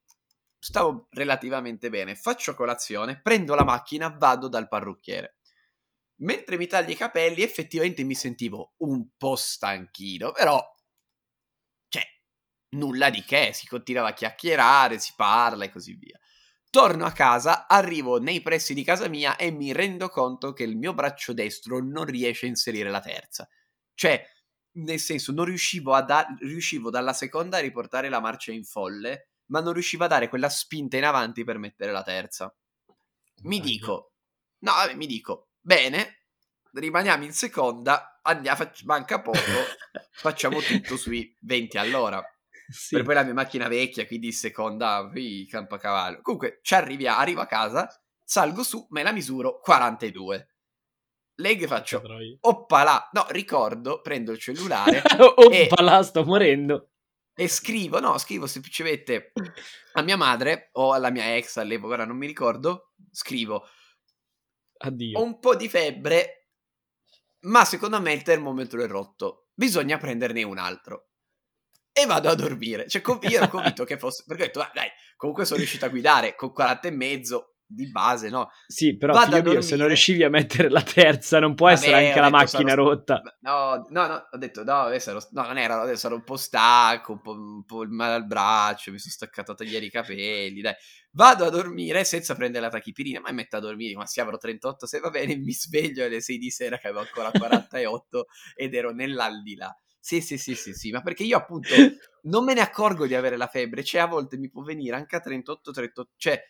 stavo 0.59 1.07
relativamente 1.11 1.89
bene, 1.89 2.17
faccio 2.17 2.55
colazione, 2.55 3.21
prendo 3.21 3.55
la 3.55 3.65
macchina, 3.65 4.09
vado 4.09 4.49
dal 4.49 4.69
parrucchiere. 4.69 5.37
Mentre 6.21 6.57
mi 6.57 6.67
tagli 6.67 6.91
i 6.91 6.97
capelli, 6.97 7.43
effettivamente 7.43 8.03
mi 8.03 8.15
sentivo 8.15 8.75
un 8.79 9.07
po' 9.17 9.37
stanchino, 9.37 10.33
però, 10.33 10.61
nulla 12.71 13.11
di 13.11 13.23
che, 13.23 13.53
si 13.53 13.67
continuava 13.67 14.09
a 14.09 14.15
chiacchierare, 14.15 14.99
si 14.99 15.13
parla 15.17 15.65
e 15.65 15.71
così 15.71 15.95
via. 15.95 16.19
Torno 16.71 17.07
a 17.07 17.13
casa, 17.13 17.67
arrivo 17.67 18.19
nei 18.19 18.43
pressi 18.43 18.75
di 18.75 18.85
casa 18.85 19.09
mia 19.09 19.37
e 19.37 19.51
mi 19.51 19.73
rendo 19.73 20.09
conto 20.09 20.53
che 20.53 20.65
il 20.65 20.77
mio 20.77 20.93
braccio 20.93 21.33
destro 21.33 21.83
non 21.83 22.05
riesce 22.05 22.47
a 22.47 22.51
inserire 22.51 22.91
la 22.91 23.01
terza. 23.01 23.49
Cioè, 23.95 24.23
nel 24.73 25.01
senso, 25.01 25.33
non 25.33 25.47
riuscivo, 25.47 25.95
a 25.95 26.03
da- 26.03 26.27
riuscivo 26.41 26.91
dalla 26.91 27.15
seconda 27.15 27.57
a 27.57 27.61
riportare 27.61 28.09
la 28.09 28.21
marcia 28.21 28.53
in 28.53 28.65
folle 28.65 29.29
ma 29.49 29.61
non 29.61 29.73
riusciva 29.73 30.07
a 30.07 30.09
dare 30.09 30.29
quella 30.29 30.49
spinta 30.49 30.97
in 30.97 31.05
avanti 31.05 31.45
per 31.45 31.59
mettere 31.59 31.93
la 31.93 32.03
terza. 32.03 32.55
Mi 33.43 33.61
dico, 33.61 34.13
no, 34.61 34.73
vabbè, 34.73 34.95
mi 34.95 35.07
dico, 35.07 35.51
bene, 35.61 36.25
rimaniamo 36.73 37.25
in 37.25 37.33
seconda, 37.33 38.21
andiamo, 38.23 38.71
manca 38.85 39.21
poco, 39.21 39.39
facciamo 40.13 40.61
tutto 40.61 40.97
sui 40.97 41.35
20 41.41 41.79
all'ora. 41.79 42.23
Sì. 42.69 42.97
Per 42.97 43.05
poi 43.05 43.15
la 43.15 43.23
mia 43.23 43.35
macchina 43.35 43.69
vecchia, 43.69 44.07
quindi 44.07 44.27
in 44.27 44.33
seconda, 44.33 45.09
qui 45.11 45.47
campacavallo. 45.47 46.21
Comunque, 46.23 46.61
ci 46.63 46.75
arriva, 46.75 47.17
arrivo 47.17 47.41
a 47.41 47.47
casa, 47.47 47.89
salgo 48.25 48.63
su, 48.63 48.87
me 48.91 49.03
la 49.03 49.13
misuro 49.13 49.59
42. 49.61 50.49
Leg 51.37 51.67
faccio, 51.67 52.03
oppala, 52.41 53.09
no, 53.13 53.27
ricordo, 53.31 54.01
prendo 54.01 54.33
il 54.33 54.39
cellulare. 54.39 55.03
oppala, 55.19 56.01
e... 56.01 56.03
sto 56.03 56.25
morendo 56.25 56.91
e 57.41 57.47
scrivo, 57.47 58.01
no, 58.01 58.19
scrivo 58.19 58.49
semplicemente 58.49 59.31
a 59.93 60.03
mia 60.03 60.17
madre 60.17 60.71
o 60.73 60.93
alla 60.93 61.11
mia 61.11 61.37
ex 61.37 61.59
all'epoca, 61.59 61.95
ora 61.95 62.05
non 62.05 62.17
mi 62.17 62.27
ricordo, 62.27 62.95
scrivo 63.13 63.65
Addio. 64.79 65.19
Ho 65.19 65.23
un 65.23 65.39
po' 65.39 65.57
di 65.57 65.69
febbre, 65.69 66.49
ma 67.43 67.65
secondo 67.65 68.01
me 68.01 68.13
il 68.13 68.23
termometro 68.23 68.83
è 68.83 68.87
rotto. 68.87 69.49
Bisogna 69.55 69.99
prenderne 69.99 70.43
un 70.43 70.59
altro. 70.59 71.08
E 71.99 72.07
vado 72.07 72.29
a 72.29 72.35
dormire. 72.35 72.87
Cioè, 72.87 73.03
io 73.05 73.37
ero 73.37 73.49
convinto 73.49 73.85
che 73.85 73.99
fosse... 73.99 74.23
Perché 74.27 74.43
ho 74.43 74.47
detto, 74.47 74.61
ah, 74.61 74.71
dai, 74.73 74.89
comunque 75.17 75.45
sono 75.45 75.59
riuscito 75.59 75.85
a 75.85 75.89
guidare 75.89 76.37
con 76.37 76.53
40 76.53 76.87
e 76.87 76.91
mezzo, 76.93 77.55
di 77.71 77.91
base, 77.91 78.31
no? 78.31 78.49
Sì, 78.67 78.97
però 78.97 79.15
mio, 79.43 79.61
se 79.61 79.77
non 79.77 79.89
riuscivi 79.89 80.25
a 80.25 80.31
mettere 80.31 80.71
la 80.71 80.83
terza, 80.83 81.39
non 81.39 81.55
può 81.55 81.67
Vabbè, 81.67 81.79
essere 81.79 82.07
anche 82.07 82.21
la 82.21 82.31
macchina 82.31 82.71
sarò... 82.71 82.85
rotta. 82.85 83.21
No, 83.41 83.87
no, 83.91 84.07
no, 84.07 84.29
ho 84.31 84.39
detto 84.39 84.65
no, 84.65 84.81
adesso 84.81 85.11
ero... 85.11 85.21
no, 85.33 85.43
non 85.43 85.59
era, 85.59 85.81
adesso 85.81 86.07
ero 86.07 86.17
un 86.17 86.25
po' 86.25 86.39
stanco, 86.39 87.13
un 87.13 87.21
po', 87.21 87.33
un 87.33 87.65
po' 87.65 87.83
il 87.83 87.91
male 87.91 88.15
al 88.15 88.27
braccio, 88.27 88.91
mi 88.91 88.99
sono 88.99 89.13
staccato 89.13 89.53
a 89.53 89.55
tagliare 89.55 89.85
i 89.85 89.91
capelli, 89.91 90.63
dai. 90.63 90.75
Vado 91.11 91.45
a 91.45 91.51
dormire 91.51 92.05
senza 92.05 92.35
prendere 92.35 92.65
la 92.65 92.71
tachipirina, 92.71 93.21
ma 93.21 93.31
mi 93.31 93.37
metto 93.37 93.57
a 93.57 93.61
dormire, 93.61 93.95
ma 93.97 94.07
se 94.07 94.21
avrò 94.21 94.39
38, 94.39 94.87
se 94.87 95.01
va 95.01 95.11
bene, 95.11 95.37
mi 95.37 95.53
sveglio 95.53 96.05
alle 96.05 96.23
6 96.23 96.39
di 96.39 96.51
sera 96.51 96.79
che 96.79 96.89
avevo 96.89 97.03
ancora 97.03 97.31
48 97.31 98.27
ed 98.55 98.75
ero 98.75 98.93
nell'aldilà. 98.93 99.75
Sì, 100.09 100.23
sì, 100.23 100.39
sì, 100.39 100.55
sì, 100.55 100.73
sì, 100.73 100.91
ma 100.91 101.03
perché 101.03 101.23
io 101.23 101.37
appunto 101.37 101.69
non 102.33 102.43
me 102.43 102.55
ne 102.55 102.63
accorgo 102.63 103.07
di 103.07 103.15
avere 103.15 103.37
la 103.37 103.47
febbre, 103.47 103.85
cioè 103.85 104.01
a 104.01 104.07
volte 104.07 104.39
mi 104.39 104.49
può 104.49 104.63
venire 104.63 104.97
anche 104.97 105.17
a 105.17 105.21
38, 105.21 105.71
38, 105.71 106.13
cioè 106.17 106.43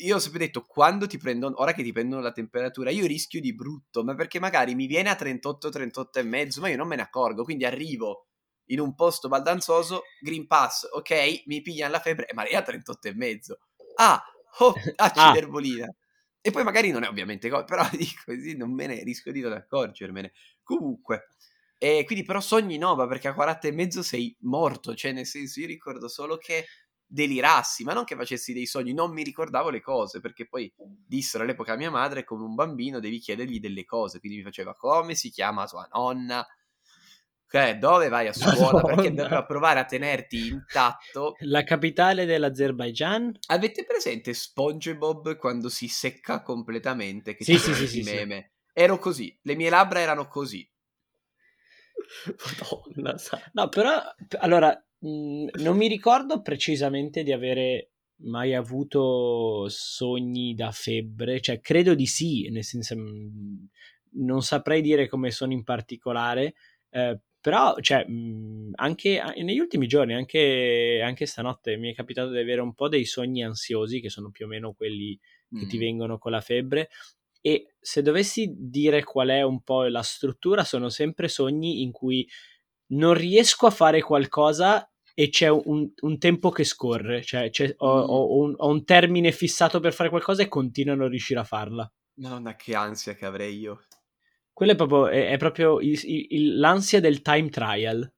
io 0.00 0.16
ho 0.16 0.18
sempre 0.18 0.40
detto, 0.40 0.60
quando 0.66 1.06
ti 1.06 1.16
prendono, 1.16 1.54
ora 1.62 1.72
che 1.72 1.82
ti 1.82 1.92
prendono 1.92 2.20
la 2.20 2.32
temperatura, 2.32 2.90
io 2.90 3.06
rischio 3.06 3.40
di 3.40 3.54
brutto, 3.54 4.04
ma 4.04 4.14
perché 4.14 4.38
magari 4.38 4.74
mi 4.74 4.84
viene 4.84 5.08
a 5.08 5.14
38, 5.14 5.70
38 5.70 6.18
e 6.18 6.24
mezzo, 6.24 6.60
ma 6.60 6.68
io 6.68 6.76
non 6.76 6.86
me 6.86 6.96
ne 6.96 7.00
accorgo, 7.00 7.42
quindi 7.42 7.64
arrivo 7.64 8.26
in 8.66 8.80
un 8.80 8.94
posto 8.94 9.28
baldanzoso, 9.28 10.02
Green 10.20 10.46
Pass, 10.46 10.86
ok, 10.92 11.44
mi 11.46 11.62
pigliano 11.62 11.92
la 11.92 12.00
febbre, 12.00 12.26
ma 12.34 12.42
lei 12.42 12.54
a 12.54 12.60
38 12.60 13.08
e 13.08 13.14
mezzo. 13.14 13.60
Ah, 13.94 14.22
oh, 14.58 14.74
acciderbolina. 14.96 15.86
ah. 15.88 15.94
E 16.42 16.50
poi 16.50 16.64
magari 16.64 16.90
non 16.90 17.04
è 17.04 17.08
ovviamente 17.08 17.48
però 17.48 17.88
dico 17.96 18.24
così, 18.26 18.58
non 18.58 18.74
me 18.74 18.86
ne 18.88 19.02
rischio 19.04 19.32
di 19.32 19.40
non 19.40 19.52
accorgermene. 19.52 20.32
Comunque, 20.62 21.28
e 21.84 22.04
quindi 22.06 22.24
però 22.24 22.40
sogni 22.40 22.78
no, 22.78 22.96
ma 22.96 23.06
perché 23.06 23.28
a 23.28 23.34
40 23.34 23.68
e 23.68 23.72
mezzo 23.72 24.02
sei 24.02 24.34
morto, 24.40 24.94
cioè 24.94 25.12
nel 25.12 25.26
senso 25.26 25.60
io 25.60 25.66
ricordo 25.66 26.08
solo 26.08 26.38
che 26.38 26.64
delirassi, 27.04 27.84
ma 27.84 27.92
non 27.92 28.04
che 28.04 28.16
facessi 28.16 28.54
dei 28.54 28.64
sogni, 28.64 28.94
non 28.94 29.12
mi 29.12 29.22
ricordavo 29.22 29.68
le 29.68 29.82
cose, 29.82 30.20
perché 30.20 30.48
poi 30.48 30.72
dissero 31.06 31.44
all'epoca 31.44 31.74
a 31.74 31.76
mia 31.76 31.90
madre, 31.90 32.24
come 32.24 32.44
un 32.44 32.54
bambino 32.54 33.00
devi 33.00 33.18
chiedergli 33.18 33.60
delle 33.60 33.84
cose, 33.84 34.18
quindi 34.18 34.38
mi 34.38 34.44
faceva 34.44 34.74
come 34.74 35.14
si 35.14 35.28
chiama 35.28 35.66
tua 35.66 35.86
nonna, 35.92 36.46
cioè, 37.46 37.76
dove 37.76 38.08
vai 38.08 38.28
a 38.28 38.32
scuola, 38.32 38.80
Madonna. 38.80 38.94
perché 38.94 39.12
doveva 39.12 39.44
provare 39.44 39.80
a 39.80 39.84
tenerti 39.84 40.48
intatto. 40.48 41.36
La 41.40 41.64
capitale 41.64 42.24
dell'Azerbaijan? 42.24 43.40
Avete 43.48 43.84
presente 43.84 44.32
SpongeBob 44.32 45.36
quando 45.36 45.68
si 45.68 45.86
secca 45.88 46.40
completamente? 46.40 47.36
Che 47.36 47.44
sì, 47.44 47.58
sì, 47.58 47.74
sì, 47.74 47.86
sì, 47.86 48.02
meme? 48.02 48.52
Sì. 48.64 48.70
Ero 48.72 48.98
così, 48.98 49.38
le 49.42 49.54
mie 49.54 49.68
labbra 49.68 50.00
erano 50.00 50.26
così. 50.26 50.66
Madonna, 52.96 53.16
no, 53.52 53.68
però 53.68 54.00
allora 54.38 54.84
Mhmm, 55.04 55.50
non 55.56 55.76
mi 55.76 55.86
ricordo 55.86 56.40
precisamente 56.40 57.22
di 57.22 57.32
avere 57.32 57.90
mai 58.24 58.54
avuto 58.54 59.66
sogni 59.68 60.54
da 60.54 60.70
febbre, 60.72 61.40
cioè 61.40 61.60
credo 61.60 61.94
di 61.94 62.06
sì, 62.06 62.48
nel 62.50 62.64
senso 62.64 62.96
mhmm, 62.96 63.68
non 64.16 64.42
saprei 64.42 64.80
dire 64.80 65.08
come 65.08 65.30
sono 65.30 65.52
in 65.52 65.62
particolare, 65.62 66.54
eh, 66.90 67.20
però 67.40 67.76
cioè, 67.80 68.06
mh, 68.06 68.72
anche 68.76 69.22
negli 69.36 69.58
ultimi 69.58 69.86
giorni, 69.86 70.14
anche, 70.14 71.02
anche, 71.04 71.26
stanotte, 71.26 71.76
mi 71.76 71.90
è 71.92 71.94
capitato 71.94 72.30
di 72.30 72.38
avere 72.38 72.62
un 72.62 72.72
po' 72.74 72.88
dei 72.88 73.04
sogni 73.04 73.44
ansiosi, 73.44 74.00
che 74.00 74.08
sono 74.08 74.30
più 74.30 74.46
o 74.46 74.48
meno 74.48 74.72
quelli 74.72 75.18
che 75.50 75.66
mm. 75.66 75.68
ti 75.68 75.76
vengono 75.76 76.16
con 76.16 76.32
la 76.32 76.40
febbre, 76.40 76.88
e 77.46 77.74
se 77.78 78.00
dovessi 78.00 78.54
dire 78.56 79.04
qual 79.04 79.28
è 79.28 79.42
un 79.42 79.60
po' 79.60 79.82
la 79.82 80.00
struttura, 80.00 80.64
sono 80.64 80.88
sempre 80.88 81.28
sogni 81.28 81.82
in 81.82 81.92
cui 81.92 82.26
non 82.92 83.12
riesco 83.12 83.66
a 83.66 83.70
fare 83.70 84.00
qualcosa 84.00 84.90
e 85.12 85.28
c'è 85.28 85.48
un, 85.48 85.92
un, 85.94 86.18
tempo 86.18 86.48
che 86.48 86.64
scorre, 86.64 87.22
cioè 87.22 87.50
ho, 87.76 87.96
mm. 87.96 88.08
ho, 88.08 88.38
un, 88.38 88.54
ho, 88.56 88.68
un, 88.68 88.84
termine 88.84 89.30
fissato 89.30 89.78
per 89.78 89.92
fare 89.92 90.08
qualcosa 90.08 90.42
e 90.42 90.48
continuo 90.48 90.94
a 90.94 90.96
non 90.96 91.08
riuscire 91.08 91.38
a 91.38 91.44
farla. 91.44 91.86
Madonna, 92.14 92.56
che 92.56 92.74
ansia 92.74 93.14
che 93.14 93.26
avrei 93.26 93.58
io. 93.58 93.84
Quello 94.50 94.72
è 94.72 94.76
proprio, 94.76 95.08
è, 95.08 95.28
è 95.28 95.36
proprio 95.36 95.80
il, 95.80 96.00
il, 96.02 96.58
l'ansia 96.58 97.00
del 97.00 97.20
time 97.20 97.50
trial. 97.50 98.10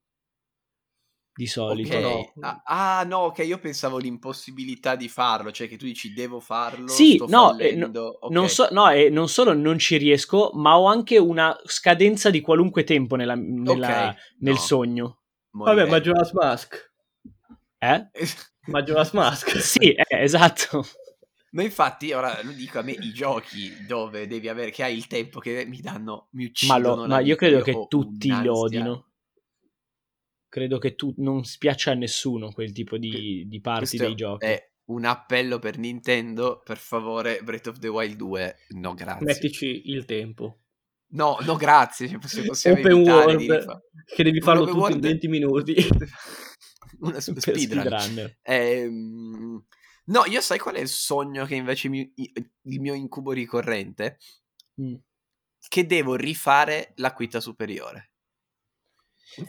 Di 1.37 1.47
solito. 1.47 1.95
Okay. 1.95 2.31
No. 2.37 2.63
Ah, 2.65 3.05
no, 3.07 3.19
ok, 3.19 3.39
io 3.41 3.59
pensavo 3.59 3.99
l'impossibilità 3.99 4.97
di 4.97 5.07
farlo, 5.07 5.53
cioè 5.53 5.69
che 5.69 5.77
tu 5.77 5.85
dici 5.85 6.15
devo 6.15 6.41
farlo. 6.41 6.89
Sì, 6.89 7.23
no, 7.29 7.59
eh, 7.59 7.75
no, 7.75 7.89
okay. 7.89 8.31
non, 8.31 8.49
so, 8.49 8.69
no 8.71 8.89
eh, 8.89 9.11
non 9.11 9.29
solo 9.29 9.53
non 9.53 9.79
ci 9.79 9.99
riesco, 9.99 10.53
ma 10.55 10.79
ho 10.79 10.87
anche 10.87 11.19
una 11.19 11.55
scadenza 11.65 12.31
di 12.31 12.41
qualunque 12.41 12.85
tempo 12.85 13.17
nella, 13.17 13.35
nella, 13.35 13.87
okay. 13.87 14.15
nel 14.39 14.55
no. 14.55 14.59
sogno. 14.59 15.19
Vabbè, 15.51 15.85
Majora's 15.85 16.33
Mask. 16.33 16.93
Eh? 17.81 18.09
Majora's 18.73 19.11
Mask. 19.11 19.61
sì, 19.61 19.93
eh, 19.93 20.05
esatto. 20.09 20.87
Ma 21.51 21.63
infatti, 21.63 22.13
ora 22.13 22.39
lo 22.43 22.53
dico 22.53 22.79
a 22.79 22.83
me, 22.83 22.93
i 22.93 23.13
giochi 23.13 23.85
dove 23.87 24.27
devi 24.27 24.49
avere, 24.49 24.71
che 24.71 24.85
hai 24.85 24.97
il 24.97 25.07
tempo 25.07 25.39
che 25.39 25.67
mi 25.67 25.81
danno, 25.81 26.29
mi 26.31 26.47
uccidono. 26.47 26.79
Ma, 26.79 27.03
lo, 27.03 27.07
ma 27.07 27.21
io 27.21 27.37
credo 27.37 27.61
che 27.61 27.87
tutti 27.89 28.29
lo 28.43 28.61
odino. 28.61 29.05
Credo 30.57 30.79
che 30.79 30.95
tu 30.95 31.13
non 31.19 31.45
spiaccia 31.45 31.91
a 31.91 31.95
nessuno 31.95 32.51
quel 32.51 32.73
tipo 32.73 32.97
di, 32.97 33.45
di 33.47 33.61
parti 33.61 33.99
dei 33.99 34.15
giochi. 34.15 34.47
È 34.47 34.71
un 34.85 35.05
appello 35.05 35.59
per 35.59 35.77
Nintendo, 35.77 36.63
per 36.65 36.79
favore, 36.79 37.43
Breath 37.43 37.67
of 37.67 37.79
the 37.79 37.89
Wild 37.89 38.17
2, 38.17 38.57
no 38.69 38.95
grazie. 38.95 39.27
Mettici 39.27 39.91
il 39.91 40.07
tempo. 40.07 40.61
No, 41.09 41.37
no 41.43 41.57
grazie, 41.57 42.09
se 42.09 42.43
possiamo 42.43 42.79
Open 42.79 42.93
world, 42.95 43.83
che 44.07 44.23
devi 44.23 44.41
farlo 44.41 44.65
tutto 44.65 44.79
world... 44.79 44.95
in 44.95 45.01
20 45.03 45.29
minuti. 45.29 45.75
Una 47.01 47.21
speedrun. 47.21 47.83
speedrunner. 47.83 48.39
Ehm... 48.41 49.63
No, 50.07 50.25
io 50.25 50.41
sai 50.41 50.59
qual 50.59 50.77
è 50.77 50.81
il 50.81 50.89
sogno 50.89 51.45
che 51.45 51.55
invece 51.55 51.91
mi... 51.91 52.11
il 52.15 52.81
mio 52.81 52.95
incubo 52.95 53.33
ricorrente? 53.33 54.17
Mm. 54.81 54.95
Che 55.69 55.85
devo 55.85 56.15
rifare 56.15 56.95
la 56.97 57.13
quinta 57.13 57.41
superiore. 57.41 58.13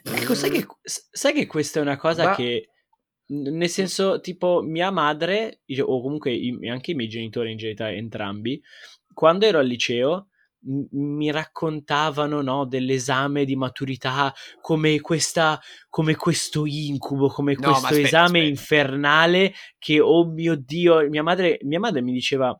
Ecco, 0.03 0.33
sai 0.35 0.49
che, 0.51 0.65
sai 0.83 1.33
che 1.33 1.45
questa 1.45 1.79
è 1.79 1.81
una 1.81 1.97
cosa 1.97 2.25
Ma... 2.25 2.35
che 2.35 2.69
nel 3.29 3.69
senso, 3.69 4.21
tipo, 4.21 4.61
mia 4.61 4.89
madre, 4.89 5.61
o 5.79 6.01
comunque 6.01 6.31
anche 6.69 6.91
i 6.91 6.95
miei 6.95 7.09
genitori 7.09 7.51
in 7.51 7.57
generale, 7.57 7.97
entrambi, 7.97 8.61
quando 9.13 9.45
ero 9.45 9.59
al 9.59 9.67
liceo, 9.67 10.29
mi 10.91 11.31
raccontavano 11.31 12.41
no, 12.41 12.65
dell'esame 12.65 13.45
di 13.45 13.55
maturità 13.55 14.33
come, 14.59 14.99
questa, 15.01 15.59
come 15.89 16.15
questo 16.15 16.65
incubo, 16.65 17.27
come 17.27 17.53
no, 17.53 17.69
questo 17.69 17.85
aspetta, 17.87 18.07
esame 18.07 18.39
aspetta. 18.39 18.47
infernale 18.47 19.53
che, 19.77 19.99
oh 19.99 20.25
mio 20.25 20.55
Dio, 20.55 21.07
mia 21.09 21.23
madre, 21.23 21.59
mia 21.63 21.79
madre 21.79 22.01
mi 22.01 22.11
diceva 22.11 22.59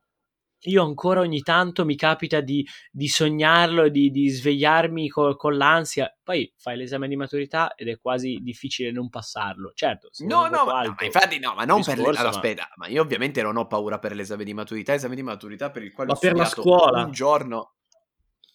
io 0.61 0.83
ancora 0.83 1.21
ogni 1.21 1.41
tanto 1.41 1.85
mi 1.85 1.95
capita 1.95 2.41
di, 2.41 2.67
di 2.91 3.07
sognarlo, 3.07 3.89
di, 3.89 4.09
di 4.09 4.29
svegliarmi 4.29 5.07
co- 5.09 5.35
con 5.35 5.55
l'ansia. 5.55 6.15
Poi 6.23 6.51
fai 6.57 6.77
l'esame 6.77 7.07
di 7.07 7.15
maturità 7.15 7.75
ed 7.75 7.87
è 7.87 7.99
quasi 7.99 8.39
difficile 8.41 8.91
non 8.91 9.09
passarlo. 9.09 9.71
Certo, 9.75 10.09
no, 10.25 10.47
no, 10.47 10.65
ma, 10.65 10.81
no, 10.81 10.95
ma 10.97 11.05
infatti 11.05 11.39
no, 11.39 11.53
ma 11.53 11.63
non 11.65 11.77
discorso, 11.77 12.01
per 12.01 12.11
le... 12.11 12.17
allora, 12.17 12.23
ma... 12.23 12.35
aspetta, 12.35 12.69
ma 12.75 12.87
io 12.87 13.01
ovviamente 13.01 13.41
non 13.41 13.57
ho 13.57 13.67
paura 13.67 13.99
per 13.99 14.15
l'esame 14.15 14.43
di 14.43 14.53
maturità, 14.53 14.93
esame 14.93 15.15
di 15.15 15.23
maturità 15.23 15.69
per 15.69 15.83
il 15.83 15.91
quale 15.91 16.09
ma 16.11 16.15
ho 16.15 16.19
per 16.19 16.35
la 16.35 16.45
scuola. 16.45 17.03
un 17.03 17.11
giorno. 17.11 17.73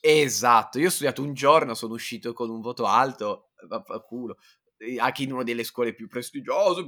Esatto, 0.04 0.80
io 0.80 0.88
ho 0.88 0.90
studiato 0.90 1.22
un 1.22 1.32
giorno, 1.32 1.74
sono 1.74 1.94
uscito 1.94 2.32
con 2.32 2.50
un 2.50 2.60
voto 2.60 2.86
alto, 2.86 3.50
culo 4.04 4.36
anche 4.98 5.22
in 5.22 5.32
una 5.32 5.44
delle 5.44 5.62
scuole 5.62 5.94
più 5.94 6.08
prestigiose 6.08 6.84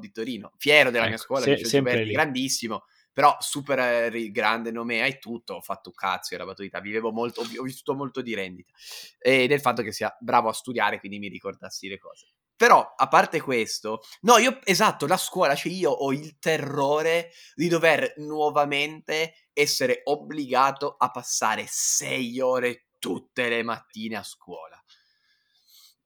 di 0.00 0.12
Torino. 0.12 0.52
Fiero 0.56 0.90
della 0.90 1.02
ecco, 1.02 1.08
mia 1.10 1.18
scuola, 1.18 1.44
se, 1.44 1.62
sempre 1.66 2.06
grandissimo 2.06 2.84
però 3.16 3.34
super 3.40 3.78
eh, 4.12 4.30
grande 4.30 4.70
nome 4.70 5.00
hai 5.00 5.18
tutto, 5.18 5.54
ho 5.54 5.60
fatto 5.62 5.88
un 5.88 5.94
cazzo, 5.94 6.34
era 6.34 6.44
battuta, 6.44 6.80
vivevo 6.80 7.12
molto, 7.12 7.40
ho 7.40 7.62
vissuto 7.62 7.94
molto 7.94 8.20
di 8.20 8.34
rendita 8.34 8.70
e 9.18 9.46
del 9.46 9.62
fatto 9.62 9.80
che 9.80 9.90
sia 9.90 10.14
bravo 10.20 10.50
a 10.50 10.52
studiare, 10.52 10.98
quindi 10.98 11.18
mi 11.18 11.28
ricordassi 11.28 11.88
le 11.88 11.96
cose. 11.96 12.26
Però, 12.54 12.92
a 12.94 13.08
parte 13.08 13.40
questo, 13.40 14.02
no, 14.20 14.36
io, 14.36 14.60
esatto, 14.64 15.06
la 15.06 15.16
scuola, 15.16 15.54
cioè 15.54 15.72
io 15.72 15.92
ho 15.92 16.12
il 16.12 16.38
terrore 16.38 17.30
di 17.54 17.68
dover 17.68 18.12
nuovamente 18.18 19.48
essere 19.54 20.02
obbligato 20.04 20.96
a 20.98 21.10
passare 21.10 21.64
sei 21.66 22.38
ore 22.40 22.88
tutte 22.98 23.48
le 23.48 23.62
mattine 23.62 24.16
a 24.16 24.22
scuola. 24.22 24.78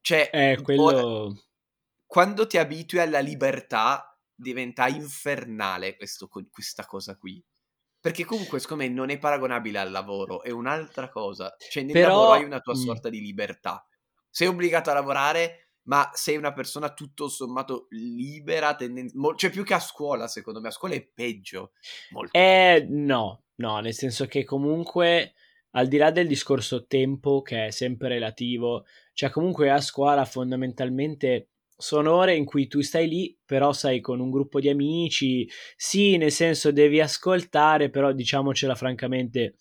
Cioè, 0.01 0.31
eh, 0.33 0.63
quello... 0.63 0.83
ora, 0.85 1.35
quando 2.07 2.47
ti 2.47 2.57
abitui 2.57 3.01
alla 3.01 3.19
libertà 3.19 4.10
diventa 4.41 4.89
infernale 4.89 5.97
questo, 5.97 6.29
questa 6.29 6.87
cosa 6.87 7.17
qui. 7.17 7.43
Perché 8.01 8.25
comunque, 8.25 8.59
secondo 8.61 8.85
me, 8.85 8.89
non 8.89 9.11
è 9.11 9.19
paragonabile 9.19 9.79
al 9.79 9.91
lavoro, 9.91 10.43
è 10.43 10.51
un'altra 10.51 11.11
cosa. 11.11 11.55
Cioè, 11.59 11.83
nel 11.83 11.93
Però... 11.93 12.09
lavoro 12.09 12.33
hai 12.33 12.45
una 12.45 12.61
tua 12.61 12.75
sorta 12.75 13.11
di 13.11 13.21
libertà. 13.21 13.87
Sei 14.31 14.47
obbligato 14.47 14.91
a 14.91 14.95
lavorare, 14.95 15.73
ma 15.83 16.11
sei 16.15 16.37
una 16.37 16.53
persona 16.53 16.95
tutto 16.95 17.29
sommato 17.29 17.89
libera, 17.91 18.75
tenden- 18.75 19.11
mo- 19.15 19.35
cioè 19.35 19.51
più 19.51 19.65
che 19.65 19.75
a 19.75 19.81
scuola, 19.81 20.29
secondo 20.29 20.61
me. 20.61 20.69
A 20.69 20.73
scuola 20.73 20.95
è 20.95 21.07
peggio. 21.07 21.73
Molto 22.11 22.33
eh, 22.33 22.79
peggio. 22.81 22.95
no, 22.95 23.43
no, 23.57 23.81
nel 23.81 23.95
senso 23.95 24.25
che 24.25 24.45
comunque, 24.45 25.35
al 25.73 25.87
di 25.87 25.99
là 25.99 26.11
del 26.11 26.27
discorso 26.27 26.87
tempo, 26.87 27.43
che 27.43 27.67
è 27.67 27.71
sempre 27.71 28.09
relativo, 28.09 28.87
cioè 29.13 29.29
comunque 29.29 29.71
a 29.71 29.81
scuola 29.83 30.25
fondamentalmente 30.25 31.50
sono 31.81 32.13
ore 32.13 32.37
in 32.37 32.45
cui 32.45 32.67
tu 32.69 32.81
stai 32.81 33.09
lì, 33.09 33.37
però 33.45 33.73
sei 33.73 34.01
con 34.01 34.21
un 34.21 34.31
gruppo 34.31 34.61
di 34.61 34.69
amici, 34.69 35.49
sì, 35.77 36.17
nel 36.17 36.33
senso 36.33 36.71
devi 36.73 37.01
ascoltare, 37.01 37.91
però 37.91 38.13
diciamocela 38.13 38.75
francamente, 38.75 39.57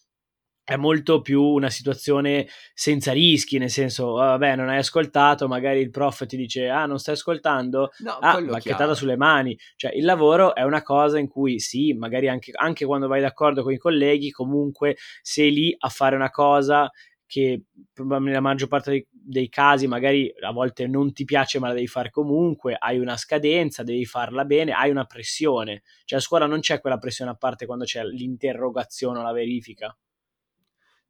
è 0.70 0.76
molto 0.76 1.22
più 1.22 1.42
una 1.42 1.72
situazione 1.72 2.48
senza 2.76 3.12
rischi, 3.12 3.58
nel 3.58 3.72
senso, 3.72 4.12
vabbè, 4.12 4.56
non 4.56 4.70
hai 4.70 4.78
ascoltato, 4.78 5.48
magari 5.48 5.80
il 5.80 5.90
prof 5.90 6.28
ti 6.28 6.38
dice, 6.38 6.70
ah, 6.70 6.86
non 6.86 7.00
stai 7.00 7.16
ascoltando, 7.16 7.90
no, 8.04 8.12
ah, 8.20 8.40
bacchettata 8.40 8.94
sulle 8.94 9.18
mani. 9.18 9.58
Cioè, 9.76 9.96
il 9.96 10.06
lavoro 10.06 10.54
è 10.54 10.62
una 10.62 10.84
cosa 10.84 11.18
in 11.18 11.28
cui, 11.28 11.60
sì, 11.60 11.94
magari 11.94 12.28
anche, 12.28 12.52
anche 12.54 12.86
quando 12.86 13.08
vai 13.08 13.20
d'accordo 13.20 13.64
con 13.64 13.74
i 13.74 13.80
colleghi, 13.80 14.30
comunque 14.30 14.98
sei 15.24 15.52
lì 15.52 15.76
a 15.76 15.90
fare 15.90 16.16
una 16.16 16.30
cosa 16.30 16.88
che 17.30 17.66
nella 17.94 18.40
maggior 18.40 18.68
parte 18.68 18.90
dei, 18.90 19.08
dei, 19.12 19.50
casi 19.50 19.86
magari 19.86 20.34
a 20.42 20.52
volte 20.52 20.88
non 20.88 21.14
ti 21.14 21.26
piace 21.26 21.60
ma 21.60 21.68
la 21.68 21.76
devi 21.76 21.86
fare 21.86 22.10
comunque, 22.10 22.76
hai 22.76 22.98
una 22.98 23.18
scadenza, 23.18 23.84
devi 23.84 24.04
farla 24.04 24.46
bene, 24.46 24.72
hai 24.72 24.90
una 24.90 25.06
pressione. 25.06 25.84
Cioè 26.06 26.18
a 26.18 26.22
scuola 26.22 26.48
non 26.48 26.60
c'è 26.60 26.82
quella 26.82 26.98
pressione 26.98 27.30
a 27.30 27.36
parte 27.36 27.68
quando 27.68 27.86
c'è 27.86 28.04
l'interrogazione 28.04 29.20
o 29.20 29.22
la 29.22 29.32
verifica. 29.32 29.96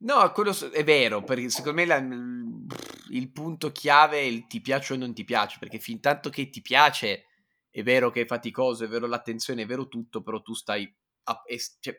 No, 0.02 0.30
quello 0.32 0.54
è 0.72 0.84
vero, 0.84 1.24
perché 1.24 1.48
secondo 1.48 1.80
me 1.80 1.86
la, 1.86 2.06
il 3.10 3.32
punto 3.32 3.72
chiave 3.72 4.18
è 4.18 4.22
il 4.22 4.46
ti 4.46 4.60
piace 4.60 4.92
o 4.92 4.96
non 4.96 5.14
ti 5.14 5.24
piace, 5.24 5.56
perché 5.58 5.78
fin 5.78 6.00
tanto 6.00 6.28
che 6.28 6.50
ti 6.50 6.60
piace 6.60 7.24
è 7.70 7.82
vero 7.82 8.10
che 8.10 8.22
è 8.22 8.26
faticoso, 8.26 8.84
è 8.84 8.88
vero 8.88 9.06
l'attenzione, 9.06 9.62
è 9.62 9.66
vero 9.66 9.88
tutto, 9.88 10.22
però 10.22 10.42
tu 10.42 10.52
stai... 10.52 10.94
A, 11.24 11.42
es, 11.46 11.78
cioè, 11.80 11.98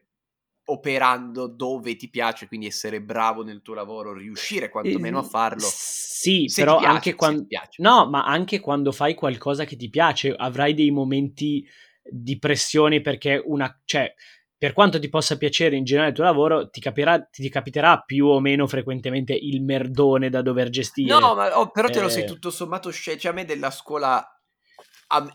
operando 0.72 1.48
dove 1.48 1.96
ti 1.96 2.10
piace, 2.10 2.48
quindi 2.48 2.68
essere 2.68 3.02
bravo 3.02 3.44
nel 3.44 3.62
tuo 3.62 3.74
lavoro, 3.74 4.14
riuscire 4.14 4.70
quantomeno 4.70 5.20
a 5.20 5.24
farlo. 5.24 5.68
Sì, 5.68 6.50
però 6.54 6.78
piace, 6.78 6.94
anche 6.94 7.16
quando... 7.16 7.46
No, 7.78 8.10
ma 8.10 8.24
anche 8.24 8.60
quando 8.60 8.92
fai 8.92 9.14
qualcosa 9.14 9.66
che 9.66 9.76
ti 9.76 9.90
piace, 9.90 10.34
avrai 10.34 10.74
dei 10.74 10.92
momenti 10.92 11.66
di 12.04 12.38
pressione 12.40 13.02
perché 13.02 13.42
una... 13.44 13.80
Cioè, 13.84 14.14
per 14.58 14.74
quanto 14.74 15.00
ti 15.00 15.10
possa 15.10 15.38
piacere 15.38 15.76
in 15.76 15.84
generale 15.84 16.12
il 16.12 16.16
tuo 16.16 16.26
lavoro, 16.26 16.70
ti, 16.70 16.80
capirà, 16.80 17.20
ti 17.20 17.50
capiterà 17.50 18.00
più 18.02 18.28
o 18.28 18.40
meno 18.40 18.68
frequentemente 18.68 19.34
il 19.34 19.64
merdone 19.64 20.30
da 20.30 20.44
dover 20.44 20.70
gestire. 20.70 21.20
No, 21.20 21.34
ma 21.34 21.60
oh, 21.60 21.72
però 21.72 21.90
te 21.90 22.00
lo 22.00 22.10
sei 22.10 22.24
eh. 22.24 22.28
tutto 22.28 22.52
sommato 22.52 22.92
scelto. 22.92 23.22
Cioè, 23.22 23.32
a 23.32 23.34
me 23.34 23.46
della 23.46 23.72
scuola 23.72 24.24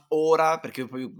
ora, 0.08 0.58
perché 0.60 0.86
poi 0.86 1.12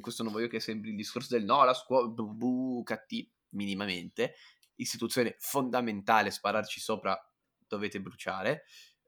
questo 0.00 0.22
non 0.22 0.32
voglio 0.32 0.48
che 0.48 0.60
sembri 0.60 0.90
il 0.90 0.96
discorso 0.96 1.36
del 1.36 1.44
no, 1.44 1.64
la 1.64 1.74
scuola, 1.74 2.08
bu, 2.08 2.82
cattivo 2.82 3.28
minimamente, 3.54 4.34
istituzione 4.76 5.36
fondamentale, 5.38 6.30
spararci 6.30 6.80
sopra 6.80 7.18
dovete 7.66 8.00
bruciare, 8.00 8.64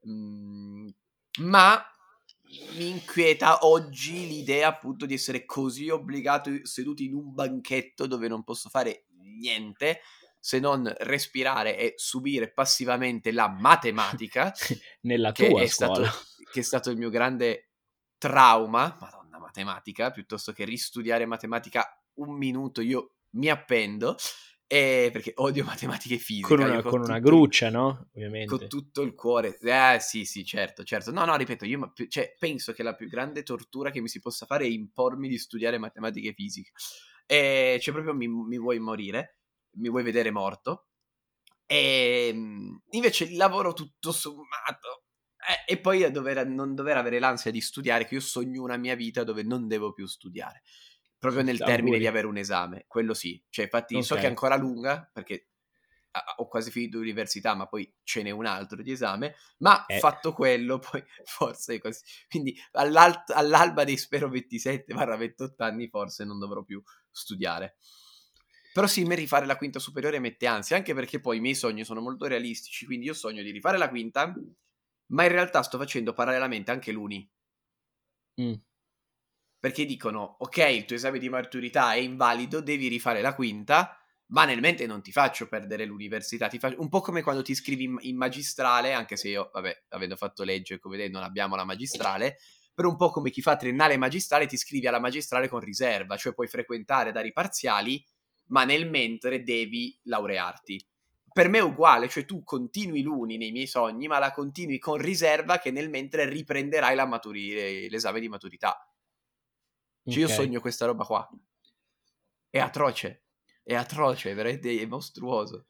mm, 0.07 0.87
ma 1.39 1.83
mi 2.75 2.89
inquieta 2.89 3.65
oggi 3.65 4.27
l'idea 4.27 4.69
appunto 4.69 5.05
di 5.05 5.13
essere 5.13 5.45
così 5.45 5.89
obbligato 5.89 6.51
seduti 6.63 7.05
in 7.05 7.13
un 7.13 7.33
banchetto 7.33 8.07
dove 8.07 8.27
non 8.27 8.43
posso 8.43 8.69
fare 8.69 9.05
niente 9.19 10.01
se 10.39 10.59
non 10.59 10.91
respirare 10.99 11.77
e 11.77 11.93
subire 11.97 12.51
passivamente 12.51 13.31
la 13.31 13.49
matematica 13.49 14.53
nella 15.01 15.31
tua 15.31 15.59
che 15.59 15.67
scuola. 15.67 16.07
Stato, 16.07 16.25
che 16.51 16.59
è 16.61 16.63
stato 16.63 16.89
il 16.89 16.97
mio 16.97 17.09
grande 17.09 17.71
trauma, 18.17 18.95
madonna 18.99 19.39
matematica, 19.39 20.11
piuttosto 20.11 20.53
che 20.53 20.63
ristudiare 20.63 21.25
matematica 21.25 21.85
un 22.15 22.35
minuto 22.35 22.81
io 22.81 23.16
mi 23.31 23.49
appendo. 23.49 24.15
Eh, 24.69 25.09
perché 25.13 25.31
odio 25.35 25.63
matematica 25.65 26.15
e 26.15 26.17
fisica. 26.17 26.47
Con 26.47 26.59
una, 26.59 26.81
con 26.81 27.01
una 27.01 27.19
gruccia, 27.19 27.69
no? 27.69 28.09
Ovviamente. 28.13 28.57
Con 28.57 28.67
tutto 28.67 29.01
il 29.01 29.15
cuore. 29.15 29.57
Eh 29.59 29.97
sì, 29.99 30.25
sì, 30.25 30.43
certo, 30.43 30.83
certo. 30.83 31.11
No, 31.11 31.23
no, 31.25 31.35
ripeto, 31.35 31.65
io 31.65 31.93
cioè, 32.09 32.35
penso 32.37 32.73
che 32.73 32.83
la 32.83 32.93
più 32.93 33.07
grande 33.07 33.43
tortura 33.43 33.91
che 33.91 34.01
mi 34.01 34.09
si 34.09 34.19
possa 34.19 34.45
fare 34.45 34.65
è 34.65 34.69
impormi 34.69 35.29
di 35.29 35.37
studiare 35.37 35.77
matematica 35.77 36.29
e 36.29 36.33
fisica. 36.33 36.71
E 37.25 37.79
cioè 37.81 37.93
proprio 37.93 38.13
mi, 38.13 38.27
mi 38.27 38.57
vuoi 38.57 38.79
morire, 38.79 39.39
mi 39.77 39.89
vuoi 39.89 40.03
vedere 40.03 40.31
morto. 40.31 40.87
E 41.65 42.29
ehm, 42.29 42.81
invece 42.91 43.23
il 43.23 43.37
lavoro 43.37 43.71
tutto 43.71 44.11
sommato. 44.11 45.03
Eh, 45.65 45.73
e 45.73 45.79
poi 45.79 46.09
dover, 46.11 46.45
non 46.45 46.75
dover 46.75 46.97
avere 46.97 47.19
l'ansia 47.19 47.51
di 47.51 47.61
studiare, 47.61 48.05
che 48.05 48.15
io 48.15 48.19
sogno 48.19 48.63
una 48.63 48.75
mia 48.75 48.95
vita 48.95 49.23
dove 49.23 49.43
non 49.43 49.67
devo 49.67 49.93
più 49.93 50.05
studiare 50.05 50.61
proprio 51.17 51.43
nel 51.43 51.57
termine 51.57 51.97
di 51.97 52.07
avere 52.07 52.27
un 52.27 52.37
esame, 52.37 52.85
quello 52.87 53.13
sì. 53.13 53.41
Cioè, 53.49 53.65
infatti, 53.65 53.95
okay. 53.95 54.05
so 54.05 54.15
che 54.15 54.21
è 54.21 54.27
ancora 54.27 54.55
lunga 54.55 55.09
perché 55.11 55.47
ho 56.37 56.47
quasi 56.47 56.71
finito 56.71 56.97
l'università, 56.97 57.53
ma 57.55 57.67
poi 57.67 57.91
ce 58.03 58.23
n'è 58.23 58.31
un 58.31 58.45
altro 58.45 58.81
di 58.81 58.91
esame. 58.91 59.35
Ma 59.57 59.85
eh. 59.85 59.99
fatto 59.99 60.33
quello, 60.33 60.79
poi 60.91 61.03
forse 61.23 61.75
è 61.75 61.79
così. 61.79 62.01
Quindi 62.29 62.57
all'alba 62.71 63.83
dei 63.83 63.97
spero 63.97 64.29
27 64.29 64.93
28 64.93 65.63
anni, 65.63 65.87
forse 65.89 66.23
non 66.23 66.39
dovrò 66.39 66.63
più 66.63 66.81
studiare. 67.11 67.77
Però 68.73 68.85
sì, 68.85 69.05
me 69.05 69.15
rifare 69.15 69.47
la 69.47 69.57
quinta 69.57 69.79
superiore 69.79 70.19
mette 70.19 70.45
ansia, 70.45 70.75
anche 70.75 70.93
perché 70.93 71.19
poi 71.19 71.37
i 71.37 71.39
miei 71.39 71.55
sogni 71.55 71.83
sono 71.83 71.99
molto 71.99 72.27
realistici, 72.27 72.85
quindi 72.85 73.07
io 73.07 73.13
sogno 73.13 73.41
di 73.41 73.49
rifare 73.49 73.77
la 73.77 73.89
quinta, 73.89 74.31
ma 75.07 75.23
in 75.23 75.31
realtà 75.31 75.63
sto 75.63 75.79
facendo 75.79 76.13
parallelamente 76.13 76.69
anche 76.69 76.91
l'uni. 76.91 77.27
Mm. 78.39 78.53
Perché 79.59 79.85
dicono, 79.85 80.37
ok, 80.39 80.57
il 80.57 80.85
tuo 80.85 80.95
esame 80.95 81.19
di 81.19 81.29
maturità 81.29 81.93
è 81.93 81.97
invalido, 81.97 82.61
devi 82.61 82.87
rifare 82.87 83.21
la 83.21 83.33
quinta, 83.33 83.97
ma 84.27 84.45
nel 84.45 84.59
mente 84.59 84.85
non 84.85 85.01
ti 85.01 85.11
faccio 85.11 85.47
perdere 85.47 85.85
l'università, 85.85 86.47
ti 86.47 86.59
faccio... 86.59 86.79
un 86.81 86.89
po' 86.89 87.01
come 87.01 87.21
quando 87.21 87.41
ti 87.41 87.51
iscrivi 87.51 87.91
in, 88.01 88.17
magistrale, 88.17 88.93
anche 88.93 89.15
se 89.15 89.29
io, 89.29 89.49
vabbè, 89.53 89.85
avendo 89.89 90.15
fatto 90.15 90.43
legge, 90.43 90.79
come 90.79 90.97
vedete, 90.97 91.13
non 91.13 91.23
abbiamo 91.23 91.55
la 91.55 91.63
magistrale, 91.63 92.37
però 92.73 92.89
un 92.89 92.97
po' 92.97 93.09
come 93.09 93.31
chi 93.31 93.41
fa 93.41 93.55
triennale 93.55 93.97
magistrale 93.97 94.45
ti 94.45 94.55
iscrivi 94.55 94.85
alla 94.85 94.99
magistrale 94.99 95.47
con 95.47 95.59
riserva, 95.59 96.17
cioè 96.17 96.33
puoi 96.33 96.47
frequentare, 96.47 97.11
dare 97.11 97.27
i 97.27 97.33
parziali, 97.33 98.05
ma 98.47 98.63
nel 98.65 98.89
mentre 98.89 99.41
devi 99.43 99.97
laurearti. 100.03 100.85
Per 101.33 101.49
me 101.49 101.59
è 101.59 101.63
uguale, 101.63 102.07
cioè 102.07 102.25
tu 102.25 102.43
continui 102.43 103.01
l'uni 103.01 103.37
nei 103.37 103.51
miei 103.51 103.67
sogni, 103.67 104.07
ma 104.07 104.19
la 104.19 104.31
continui 104.31 104.79
con 104.79 104.97
riserva 104.97 105.57
che 105.59 105.71
nel 105.71 105.89
mentre 105.89 106.27
riprenderai 106.27 106.95
maturi- 107.07 107.89
l'esame 107.89 108.19
di 108.19 108.27
maturità. 108.27 108.75
Cioè 110.07 110.23
okay. 110.23 110.35
io 110.35 110.41
sogno 110.41 110.59
questa 110.61 110.85
roba 110.85 111.03
qua. 111.03 111.29
È 112.49 112.59
atroce 112.59 113.23
è 113.67 113.75
atroce, 113.75 114.31
è 114.31 114.33
veramente 114.33 114.79
è 114.79 114.85
mostruoso. 114.85 115.67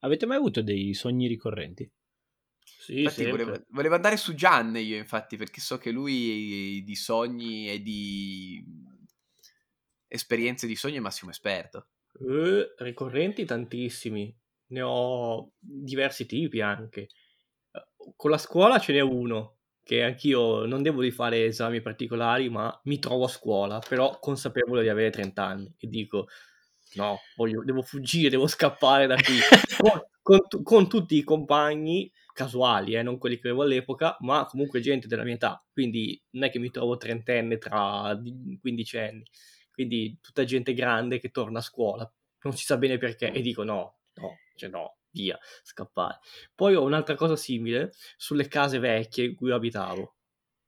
Avete 0.00 0.26
mai 0.26 0.36
avuto 0.36 0.62
dei 0.62 0.94
sogni 0.94 1.26
ricorrenti? 1.26 1.90
Sì, 2.62 3.02
infatti 3.02 3.28
volevo, 3.28 3.64
volevo, 3.70 3.96
andare 3.96 4.16
su 4.16 4.34
Gian 4.34 4.76
io, 4.76 4.96
infatti, 4.96 5.36
perché 5.36 5.60
so 5.60 5.76
che 5.76 5.90
lui 5.90 6.84
di 6.84 6.94
sogni 6.94 7.68
e 7.68 7.82
di 7.82 8.64
esperienze 10.06 10.68
di 10.68 10.76
sogno 10.76 10.98
è 10.98 11.00
massimo 11.00 11.32
esperto. 11.32 11.88
Eh, 12.20 12.74
ricorrenti 12.78 13.44
tantissimi, 13.44 14.32
ne 14.66 14.82
ho 14.82 15.54
diversi 15.58 16.26
tipi 16.26 16.60
anche. 16.60 17.08
Con 18.14 18.30
la 18.30 18.38
scuola 18.38 18.78
ce 18.78 18.92
n'è 18.92 19.00
uno, 19.00 19.61
che 19.84 20.02
anch'io 20.02 20.64
non 20.66 20.82
devo 20.82 21.02
di 21.02 21.10
fare 21.10 21.44
esami 21.46 21.80
particolari, 21.80 22.48
ma 22.48 22.78
mi 22.84 22.98
trovo 22.98 23.24
a 23.24 23.28
scuola, 23.28 23.80
però 23.86 24.18
consapevole 24.18 24.82
di 24.82 24.88
avere 24.88 25.10
30 25.10 25.44
anni 25.44 25.74
e 25.78 25.88
dico 25.88 26.28
no, 26.94 27.18
voglio, 27.36 27.62
devo 27.64 27.82
fuggire, 27.82 28.30
devo 28.30 28.46
scappare 28.46 29.06
da 29.06 29.16
qui. 29.16 29.38
con, 29.78 30.00
con, 30.22 30.62
con, 30.62 30.88
tutti 30.88 31.16
i 31.16 31.22
compagni 31.22 32.10
casuali, 32.32 32.94
eh, 32.94 33.02
non 33.02 33.18
quelli 33.18 33.36
che 33.38 33.48
avevo 33.48 33.62
all'epoca, 33.62 34.16
ma 34.20 34.46
comunque 34.46 34.80
gente 34.80 35.06
della 35.06 35.24
mia 35.24 35.34
età. 35.34 35.62
Quindi 35.72 36.20
non 36.30 36.44
è 36.44 36.50
che 36.50 36.58
mi 36.58 36.70
trovo 36.70 36.96
trentenne 36.96 37.58
tra 37.58 38.18
15 38.60 38.98
anni. 38.98 39.24
Quindi 39.72 40.18
tutta 40.20 40.44
gente 40.44 40.74
grande 40.74 41.18
che 41.18 41.30
torna 41.30 41.58
a 41.58 41.62
scuola, 41.62 42.10
non 42.42 42.56
si 42.56 42.64
sa 42.64 42.76
bene 42.76 42.98
perché, 42.98 43.32
e 43.32 43.40
dico 43.40 43.64
no, 43.64 43.96
no, 44.14 44.36
cioè 44.54 44.68
no, 44.68 44.96
via, 45.12 45.38
scappare. 45.62 46.18
Poi 46.54 46.74
ho 46.74 46.82
un'altra 46.82 47.14
cosa 47.14 47.36
simile 47.36 47.92
sulle 48.16 48.48
case 48.48 48.78
vecchie 48.78 49.26
in 49.26 49.34
cui 49.34 49.52
abitavo. 49.52 50.16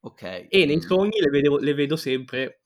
Ok. 0.01 0.47
E 0.49 0.67
nei 0.67 0.77
mm. 0.77 0.81
sogni 0.81 1.21
le, 1.21 1.31
vedevo, 1.31 1.59
le 1.59 1.75
vedo 1.75 1.97
sempre 1.97 2.63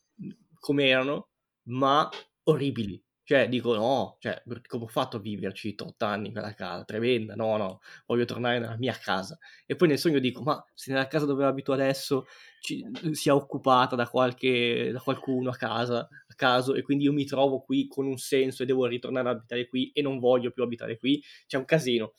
come 0.58 0.86
erano, 0.86 1.28
ma 1.68 2.08
orribili 2.44 3.02
cioè, 3.28 3.46
dico 3.46 3.74
no, 3.74 4.16
cioè, 4.20 4.42
come 4.66 4.84
ho 4.84 4.86
fatto 4.86 5.18
a 5.18 5.20
viverci 5.20 5.76
8 5.78 6.02
anni 6.06 6.28
in 6.28 6.32
quella 6.32 6.54
casa? 6.54 6.82
Tremenda, 6.84 7.34
no, 7.34 7.58
no, 7.58 7.80
voglio 8.06 8.24
tornare 8.24 8.58
nella 8.58 8.78
mia 8.78 8.94
casa. 8.94 9.38
E 9.66 9.76
poi 9.76 9.88
nel 9.88 9.98
sogno 9.98 10.18
dico, 10.18 10.40
ma 10.42 10.64
se 10.72 10.90
nella 10.92 11.06
casa 11.08 11.26
dove 11.26 11.44
abito 11.44 11.74
adesso 11.74 12.24
ci, 12.62 12.82
sia 13.12 13.34
occupata 13.34 13.96
da, 13.96 14.08
qualche, 14.08 14.92
da 14.92 15.00
qualcuno 15.00 15.50
a 15.50 15.56
casa, 15.56 16.08
a 16.08 16.34
caso, 16.36 16.74
e 16.74 16.80
quindi 16.80 17.04
io 17.04 17.12
mi 17.12 17.26
trovo 17.26 17.60
qui 17.60 17.86
con 17.86 18.06
un 18.06 18.16
senso 18.16 18.62
e 18.62 18.66
devo 18.66 18.86
ritornare 18.86 19.28
ad 19.28 19.36
abitare 19.36 19.68
qui 19.68 19.90
e 19.92 20.00
non 20.00 20.18
voglio 20.18 20.50
più 20.50 20.62
abitare 20.62 20.96
qui, 20.96 21.22
c'è 21.46 21.58
un 21.58 21.66
casino. 21.66 22.14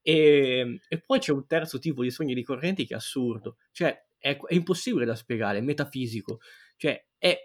E, 0.00 0.80
e 0.88 1.00
poi 1.02 1.18
c'è 1.18 1.32
un 1.32 1.46
terzo 1.46 1.78
tipo 1.78 2.02
di 2.02 2.10
sogni 2.10 2.32
ricorrenti 2.32 2.86
che 2.86 2.94
è 2.94 2.96
assurdo, 2.96 3.58
cioè 3.70 4.02
è, 4.16 4.34
è 4.34 4.54
impossibile 4.54 5.04
da 5.04 5.14
spiegare, 5.14 5.58
è 5.58 5.60
metafisico, 5.60 6.40
cioè 6.78 7.04
è, 7.18 7.38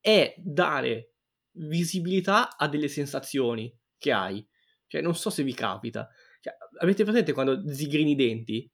è 0.00 0.34
dare 0.38 1.12
visibilità 1.56 2.56
a 2.56 2.68
delle 2.68 2.88
sensazioni 2.88 3.74
che 3.98 4.12
hai. 4.12 4.46
Cioè, 4.86 5.00
non 5.00 5.14
so 5.14 5.30
se 5.30 5.42
vi 5.42 5.54
capita. 5.54 6.08
Cioè, 6.40 6.54
avete 6.80 7.04
presente 7.04 7.32
quando 7.32 7.68
zigrini 7.68 8.12
i 8.12 8.14
denti? 8.14 8.70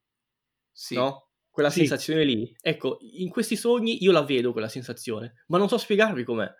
Sì. 0.70 0.94
No? 0.94 1.30
Quella 1.50 1.70
sì. 1.70 1.80
sensazione 1.80 2.24
lì. 2.24 2.54
Ecco, 2.60 2.98
in 3.00 3.28
questi 3.28 3.56
sogni 3.56 4.02
io 4.02 4.12
la 4.12 4.22
vedo 4.22 4.52
quella 4.52 4.68
sensazione, 4.68 5.44
ma 5.48 5.58
non 5.58 5.68
so 5.68 5.76
spiegarvi 5.76 6.24
com'è. 6.24 6.50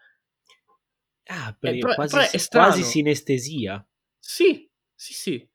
Ah, 1.27 1.57
per, 1.59 1.75
eh, 1.75 1.79
però, 1.79 1.95
quasi, 1.95 2.15
però 2.15 2.27
è 2.27 2.49
quasi 2.49 2.83
sinestesia. 2.83 3.87
Sì, 4.19 4.71
sì, 4.95 5.15
sì. 5.15 5.51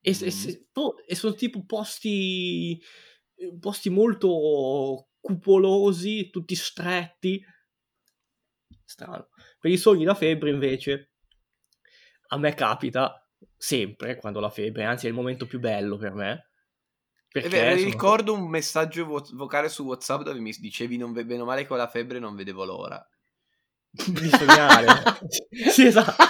E, 0.00 0.10
mm. 0.10 0.22
e, 0.22 0.66
e, 1.06 1.14
sono 1.14 1.34
tipo 1.34 1.64
posti, 1.64 2.80
posti 3.60 3.90
molto 3.90 5.08
cupolosi, 5.20 6.30
tutti 6.30 6.54
stretti. 6.54 7.44
Strano. 8.84 9.28
Per 9.60 9.70
i 9.70 9.76
sogni 9.76 10.04
da 10.04 10.14
febbre, 10.14 10.50
invece, 10.50 11.12
a 12.28 12.38
me 12.38 12.54
capita 12.54 13.28
sempre 13.56 14.16
quando 14.16 14.40
la 14.40 14.50
febbre, 14.50 14.84
anzi 14.84 15.06
è 15.06 15.08
il 15.08 15.14
momento 15.14 15.46
più 15.46 15.58
bello 15.58 15.96
per 15.96 16.12
me. 16.14 16.50
Perché 17.30 17.48
vero, 17.48 17.76
sono... 17.76 17.90
ricordo 17.90 18.32
un 18.32 18.48
messaggio 18.48 19.04
vo- 19.04 19.28
vocale 19.32 19.68
su 19.68 19.84
WhatsApp 19.84 20.22
dove 20.22 20.38
mi 20.38 20.52
dicevi 20.58 20.96
non 20.96 21.12
ve- 21.12 21.26
bene 21.26 21.42
o 21.42 21.44
male 21.44 21.66
con 21.66 21.76
la 21.76 21.88
febbre 21.88 22.18
non 22.18 22.34
vedevo 22.34 22.64
l'ora. 22.64 23.06
Di 23.90 24.28
sognare. 24.30 24.86
sì, 25.70 25.86
esatto. 25.86 26.24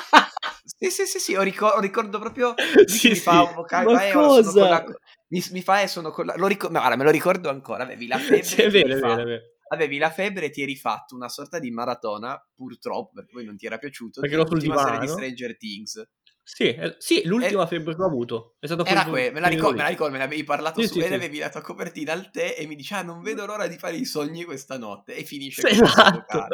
Sì, 0.65 0.91
sì, 0.91 1.07
sì, 1.07 1.19
sì, 1.19 1.35
ho 1.35 1.43
ricor- 1.43 1.81
ricordo 1.81 2.19
proprio 2.19 2.55
sì, 2.87 3.09
mi 3.11 3.15
sì. 3.15 3.21
fa 3.21 3.43
un 3.43 3.55
vocale, 3.55 3.93
ma 3.93 4.09
eh, 4.09 4.13
cosa? 4.13 4.69
La... 4.69 4.85
Mi, 5.29 5.43
mi, 5.51 5.63
fa 5.63 5.81
e 5.81 5.85
eh, 5.85 5.89
sono 5.89 6.11
con 6.11 6.27
la... 6.27 6.35
Lo 6.37 6.47
ricor- 6.47 6.71
guarda, 6.71 6.97
me 6.97 7.05
lo 7.05 7.11
ricordo 7.11 7.49
ancora, 7.49 7.85
avevi 7.85 8.07
la 8.07 8.19
febbre. 8.19 8.43
sì, 8.43 8.63
è 8.63 8.71
vero, 8.71 8.95
è 8.95 8.99
vero, 8.99 9.21
è 9.21 9.25
vero 9.25 9.43
avevi 9.69 9.99
la 9.99 10.11
febbre 10.11 10.47
e 10.47 10.51
ti 10.51 10.63
eri 10.63 10.77
fatto 10.77 11.15
una 11.15 11.29
sorta 11.29 11.59
di 11.59 11.71
maratona, 11.71 12.41
purtroppo, 12.55 13.13
perché 13.15 13.33
poi 13.33 13.45
non 13.45 13.57
ti 13.57 13.67
era 13.67 13.79
piaciuto, 13.79 14.21
perché 14.21 14.37
l'ultima 14.37 14.77
serie 14.77 14.99
di 15.01 15.09
Stranger 15.09 15.57
Things. 15.57 16.09
Sì, 16.51 16.75
eh, 16.75 16.97
sì 16.97 17.21
l'ultima 17.27 17.65
eh, 17.65 17.67
febbre 17.67 17.95
che 17.95 18.01
ho 18.01 18.07
avuto 18.07 18.57
è 18.59 18.65
stato 18.65 18.83
era 18.87 19.05
que- 19.05 19.31
me 19.31 19.39
la 19.39 19.49
ricordo, 19.49 19.77
me 19.77 19.83
la 19.83 19.89
ricordo, 19.89 20.13
me 20.13 20.19
ne 20.19 20.25
avevi 20.25 20.45
parlato 20.45 20.81
sì, 20.81 20.87
su 20.87 20.95
sì, 20.95 21.01
e 21.01 21.09
sì. 21.09 21.13
avevi 21.13 21.39
la 21.39 21.51
tua 21.51 21.61
copertina 21.61 22.15
al 22.15 22.31
tè 22.31 22.55
e 22.57 22.67
mi 22.67 22.75
dici 22.75 22.95
ah 22.95 23.03
non 23.03 23.21
vedo 23.21 23.45
l'ora 23.45 23.67
di 23.67 23.77
fare 23.77 23.97
i 23.97 24.07
sogni 24.07 24.45
questa 24.45 24.79
notte 24.79 25.15
e 25.15 25.25
finisce 25.25 25.61
sì, 25.69 25.75
esatto. 25.83 26.47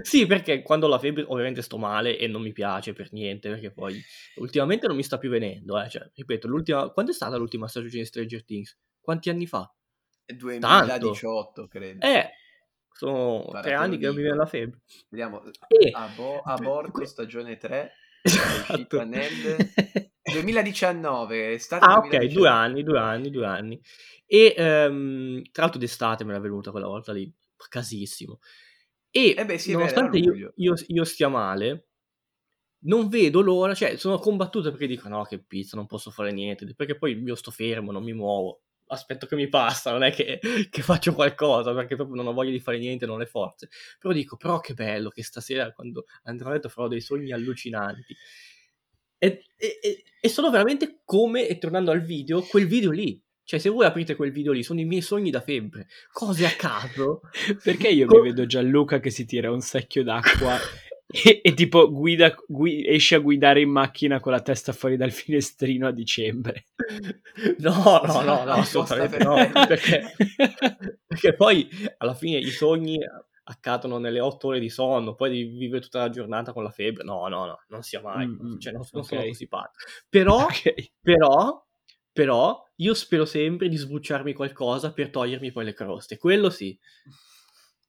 sì, 0.00 0.26
perché 0.26 0.62
quando 0.62 0.86
ho 0.86 0.88
la 0.88 0.98
febbre 0.98 1.26
ovviamente 1.28 1.60
sto 1.60 1.76
male 1.76 2.16
e 2.16 2.26
non 2.28 2.40
mi 2.40 2.52
piace 2.52 2.94
per 2.94 3.12
niente, 3.12 3.50
perché 3.50 3.70
poi 3.72 4.02
ultimamente 4.36 4.86
non 4.86 4.96
mi 4.96 5.02
sta 5.02 5.18
più 5.18 5.28
venendo, 5.28 5.78
eh. 5.78 5.90
cioè, 5.90 6.10
ripeto, 6.14 6.48
l'ultima 6.48 6.88
quando 6.88 7.10
è 7.10 7.14
stata 7.14 7.36
l'ultima 7.36 7.68
stagione 7.68 7.92
di 7.92 8.06
Stranger 8.06 8.44
Things? 8.46 8.78
Quanti 9.02 9.28
anni 9.28 9.46
fa? 9.46 9.70
2018 10.24 11.52
Tanto. 11.52 11.68
credo. 11.68 12.06
Eh, 12.06 12.30
sono 13.02 13.42
Guarda, 13.42 13.60
tre 13.62 13.74
anni 13.74 13.98
che 13.98 14.08
mi 14.10 14.22
viene 14.22 14.36
la 14.36 14.46
febbre. 14.46 14.80
Vediamo, 15.08 15.42
e... 15.66 15.90
Abo- 15.92 16.40
aborto 16.42 17.04
stagione 17.04 17.56
3, 17.56 17.92
esatto. 18.22 19.04
nel 19.04 19.56
2019. 20.22 21.58
Ah, 21.80 21.98
2019. 21.98 22.16
ok, 22.16 22.24
due 22.32 22.48
anni, 22.48 22.82
due 22.84 22.98
anni, 23.00 23.30
due 23.30 23.46
anni. 23.46 23.80
E 24.24 24.54
um, 24.56 25.42
tra 25.50 25.62
l'altro 25.64 25.80
d'estate 25.80 26.24
me 26.24 26.32
l'ha 26.32 26.38
venuta 26.38 26.70
quella 26.70 26.86
volta 26.86 27.12
lì, 27.12 27.30
casissimo. 27.68 28.38
E 29.10 29.34
eh 29.36 29.44
beh, 29.44 29.58
sì, 29.58 29.72
nonostante 29.72 30.18
io, 30.18 30.52
io, 30.54 30.74
io 30.86 31.04
stia 31.04 31.28
male, 31.28 31.88
non 32.84 33.08
vedo 33.08 33.40
l'ora, 33.40 33.74
cioè 33.74 33.96
sono 33.96 34.18
combattuto 34.18 34.70
perché 34.70 34.86
dico 34.86 35.08
no 35.08 35.24
che 35.24 35.40
pizza, 35.40 35.76
non 35.76 35.86
posso 35.86 36.10
fare 36.10 36.32
niente, 36.32 36.72
perché 36.74 36.96
poi 36.96 37.20
io 37.20 37.34
sto 37.34 37.50
fermo, 37.50 37.90
non 37.90 38.04
mi 38.04 38.12
muovo 38.12 38.62
aspetto 38.92 39.26
che 39.26 39.34
mi 39.34 39.48
passa, 39.48 39.90
non 39.90 40.02
è 40.02 40.12
che, 40.12 40.38
che, 40.70 40.82
faccio 40.82 41.14
qualcosa 41.14 41.74
perché 41.74 41.96
proprio 41.96 42.16
non 42.16 42.26
ho 42.26 42.32
voglia 42.32 42.50
di 42.50 42.60
fare 42.60 42.78
niente, 42.78 43.06
non 43.06 43.16
ho 43.16 43.18
le 43.18 43.26
forze. 43.26 43.68
Però 43.98 44.12
dico, 44.12 44.36
però 44.36 44.60
che 44.60 44.74
bello 44.74 45.10
che 45.10 45.22
stasera 45.22 45.72
quando 45.72 46.04
andrò 46.24 46.50
a 46.50 46.52
letto 46.52 46.68
farò 46.68 46.88
dei 46.88 47.00
sogni 47.00 47.32
allucinanti. 47.32 48.14
E, 49.18 49.44
e, 49.56 50.02
e, 50.20 50.28
sono 50.28 50.50
veramente 50.50 51.00
come, 51.04 51.46
e 51.46 51.58
tornando 51.58 51.90
al 51.90 52.02
video, 52.02 52.42
quel 52.42 52.66
video 52.66 52.90
lì. 52.90 53.20
Cioè, 53.44 53.58
se 53.58 53.68
voi 53.68 53.84
aprite 53.84 54.14
quel 54.14 54.32
video 54.32 54.52
lì, 54.52 54.62
sono 54.62 54.80
i 54.80 54.84
miei 54.84 55.02
sogni 55.02 55.30
da 55.30 55.40
febbre. 55.40 55.86
Cose 56.10 56.46
a 56.46 56.50
caso. 56.50 57.20
Perché 57.62 57.88
io 57.88 58.06
Co- 58.06 58.16
mi 58.20 58.28
vedo 58.28 58.46
Gianluca 58.46 59.00
che 59.00 59.10
si 59.10 59.24
tira 59.24 59.50
un 59.50 59.60
secchio 59.60 60.02
d'acqua 60.02 60.56
e, 61.12 61.40
e 61.42 61.54
tipo 61.54 61.90
guida, 61.90 62.34
gui, 62.46 62.86
esce 62.86 63.16
a 63.16 63.18
guidare 63.18 63.60
in 63.60 63.70
macchina 63.70 64.18
con 64.18 64.32
la 64.32 64.40
testa 64.40 64.72
fuori 64.72 64.96
dal 64.96 65.12
finestrino 65.12 65.86
a 65.86 65.92
dicembre. 65.92 66.66
No, 67.58 68.00
no, 68.04 68.20
no, 68.22 68.44
no 68.44 68.52
assolutamente 68.52 69.18
no, 69.18 69.34
perché, 69.66 70.14
perché 71.06 71.34
poi 71.34 71.68
alla 71.98 72.14
fine 72.14 72.38
i 72.38 72.50
sogni 72.50 72.98
accadono 73.44 73.98
nelle 73.98 74.20
otto 74.20 74.48
ore 74.48 74.60
di 74.60 74.70
sonno, 74.70 75.14
poi 75.14 75.30
devi 75.30 75.58
vivere 75.58 75.82
tutta 75.82 76.00
la 76.00 76.10
giornata 76.10 76.52
con 76.52 76.62
la 76.62 76.70
febbre. 76.70 77.04
No, 77.04 77.26
no, 77.28 77.46
no, 77.46 77.62
non 77.68 77.82
sia 77.82 78.00
mai, 78.00 78.26
mm, 78.26 78.58
cioè, 78.58 78.72
non, 78.72 78.82
non 78.90 79.02
okay. 79.02 79.18
sono 79.18 79.28
così 79.28 79.48
pazzo. 79.48 79.86
Però, 80.08 80.44
okay. 80.44 80.92
però, 81.00 81.64
però, 82.10 82.70
io 82.76 82.94
spero 82.94 83.24
sempre 83.24 83.68
di 83.68 83.76
sbucciarmi 83.76 84.32
qualcosa 84.32 84.92
per 84.92 85.10
togliermi 85.10 85.52
poi 85.52 85.64
le 85.64 85.74
croste. 85.74 86.18
Quello 86.18 86.50
sì. 86.50 86.78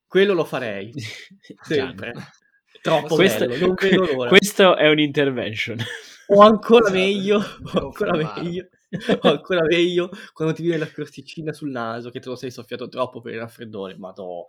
Quello 0.07 0.33
lo 0.33 0.43
farei. 0.43 0.91
sempre. 1.61 2.13
Troppo 2.83 3.15
questo, 3.15 3.45
bello, 3.45 3.67
non 3.67 3.75
vedo 3.79 4.03
l'ora. 4.11 4.27
Questo 4.27 4.75
è 4.75 4.89
un 4.89 4.99
intervention. 4.99 5.77
O 6.27 6.41
ancora 6.41 6.91
meglio, 6.91 7.37
o 7.75 7.85
ancora 7.85 8.11
meglio, 8.17 8.67
o 9.21 9.29
ancora 9.29 9.61
meglio 9.63 10.09
quando 10.33 10.53
ti 10.53 10.63
viene 10.63 10.79
la 10.79 10.87
crosticina 10.87 11.53
sul 11.53 11.69
naso 11.69 12.09
che 12.09 12.19
te 12.19 12.27
lo 12.27 12.35
sei 12.35 12.51
soffiato 12.51 12.89
troppo 12.89 13.21
per 13.21 13.35
il 13.35 13.39
raffreddore, 13.39 13.95
ma 13.95 14.13
no. 14.17 14.47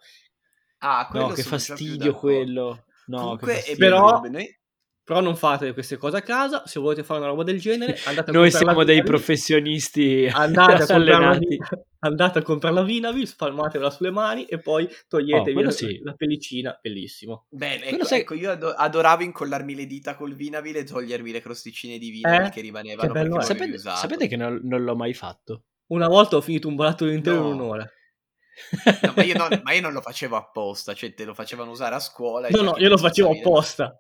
Ah, 0.78 1.08
no, 1.12 1.28
che 1.28 1.44
fastidio 1.44 2.14
quello. 2.14 2.86
No, 3.06 3.18
Comunque, 3.18 3.62
che 3.64 3.76
però, 3.76 4.20
noi... 4.20 4.58
però 5.04 5.20
non 5.20 5.36
fate 5.36 5.74
queste 5.74 5.96
cose 5.98 6.16
a 6.16 6.22
casa, 6.22 6.66
se 6.66 6.80
volete 6.80 7.04
fare 7.04 7.20
una 7.20 7.28
roba 7.28 7.42
del 7.42 7.60
genere 7.60 7.98
andate 8.06 8.30
a 8.30 8.32
Noi 8.32 8.50
siamo 8.50 8.84
dei 8.84 9.02
professionisti 9.02 10.28
andate 10.32 10.90
a, 10.90 10.94
allenati 10.96 11.58
andate 12.04 12.38
a 12.38 12.42
comprare 12.42 12.74
la 12.74 12.82
Vinavil, 12.82 13.26
spalmatela 13.26 13.90
sulle 13.90 14.10
mani 14.10 14.44
e 14.44 14.58
poi 14.58 14.88
toglietevi 15.08 15.58
oh, 15.58 15.62
la, 15.62 15.70
sì. 15.70 16.00
la, 16.02 16.12
pellicina, 16.12 16.78
bellissimo. 16.80 17.46
Bene, 17.50 17.86
ecco, 17.86 18.04
sai... 18.04 18.20
ecco, 18.20 18.34
io 18.34 18.50
adoravo 18.50 19.22
incollarmi 19.22 19.74
le 19.74 19.86
dita 19.86 20.14
col 20.14 20.34
Vinavil 20.34 20.76
e 20.76 20.84
togliermi 20.84 21.32
le 21.32 21.40
crosticine 21.40 21.98
di 21.98 22.10
Vinavil 22.10 22.46
eh? 22.46 22.50
che 22.50 22.60
rimanevano. 22.60 23.12
Che 23.12 23.20
bello 23.20 23.40
sapete, 23.40 23.78
sapete, 23.78 24.26
che 24.28 24.36
non, 24.36 24.60
non, 24.64 24.84
l'ho 24.84 24.96
mai 24.96 25.14
fatto? 25.14 25.64
Una 25.86 26.08
volta 26.08 26.36
ho 26.36 26.40
finito 26.40 26.68
un 26.68 26.76
barattolo 26.76 27.10
intero 27.10 27.40
no. 27.40 27.48
in 27.48 27.54
un'ora. 27.54 27.90
No, 29.02 29.12
ma, 29.16 29.24
io 29.24 29.36
non, 29.36 29.48
ma, 29.64 29.72
io 29.72 29.80
non, 29.80 29.92
lo 29.92 30.00
facevo 30.00 30.36
apposta, 30.36 30.94
cioè 30.94 31.14
te 31.14 31.24
lo 31.24 31.34
facevano 31.34 31.70
usare 31.70 31.94
a 31.94 32.00
scuola. 32.00 32.48
No, 32.50 32.62
no, 32.62 32.74
io 32.76 32.88
lo 32.88 32.98
facevo 32.98 33.30
apposta. 33.30 33.98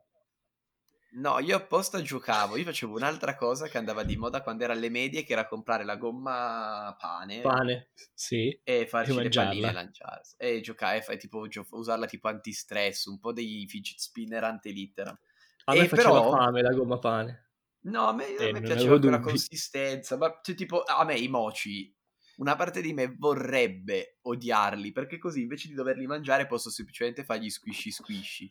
No, 1.16 1.38
io 1.38 1.56
apposta 1.56 2.02
giocavo, 2.02 2.56
io 2.56 2.64
facevo 2.64 2.96
un'altra 2.96 3.36
cosa 3.36 3.68
che 3.68 3.78
andava 3.78 4.02
di 4.02 4.16
moda 4.16 4.42
quando 4.42 4.64
era 4.64 4.72
alle 4.72 4.88
medie, 4.88 5.22
che 5.22 5.32
era 5.32 5.46
comprare 5.46 5.84
la 5.84 5.94
gomma 5.96 6.96
pane. 6.98 7.40
Pane, 7.40 7.90
sì. 8.12 8.58
E 8.64 8.86
farci 8.86 9.14
le 9.14 9.28
palline 9.28 9.68
e 9.68 9.72
lanciarsi. 9.72 10.34
E 10.38 10.60
giocare, 10.60 11.04
e 11.06 11.16
tipo, 11.16 11.46
gio- 11.46 11.66
usarla 11.70 12.06
tipo 12.06 12.26
antistress, 12.26 13.04
un 13.04 13.20
po' 13.20 13.32
dei 13.32 13.64
fidget 13.68 13.98
spinner 13.98 14.42
antelittera. 14.42 15.16
A 15.66 15.74
me 15.74 15.84
e 15.84 15.88
faceva 15.88 16.20
però... 16.20 16.30
fame 16.30 16.62
la 16.62 16.72
gomma 16.72 16.98
pane. 16.98 17.50
No, 17.84 18.08
a 18.08 18.12
me, 18.12 18.34
eh, 18.34 18.48
a 18.48 18.52
me 18.52 18.60
piaceva 18.62 18.98
quella 18.98 19.20
consistenza, 19.20 20.16
ma 20.16 20.40
cioè, 20.42 20.54
tipo, 20.54 20.82
a 20.82 21.04
me 21.04 21.16
i 21.16 21.28
mochi, 21.28 21.94
una 22.36 22.56
parte 22.56 22.80
di 22.80 22.92
me 22.92 23.14
vorrebbe 23.16 24.18
odiarli, 24.22 24.90
perché 24.90 25.18
così 25.18 25.42
invece 25.42 25.68
di 25.68 25.74
doverli 25.74 26.06
mangiare 26.06 26.46
posso 26.46 26.70
semplicemente 26.70 27.22
fargli 27.22 27.50
squishy 27.50 27.90
squishy. 27.90 28.50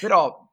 Però 0.00 0.44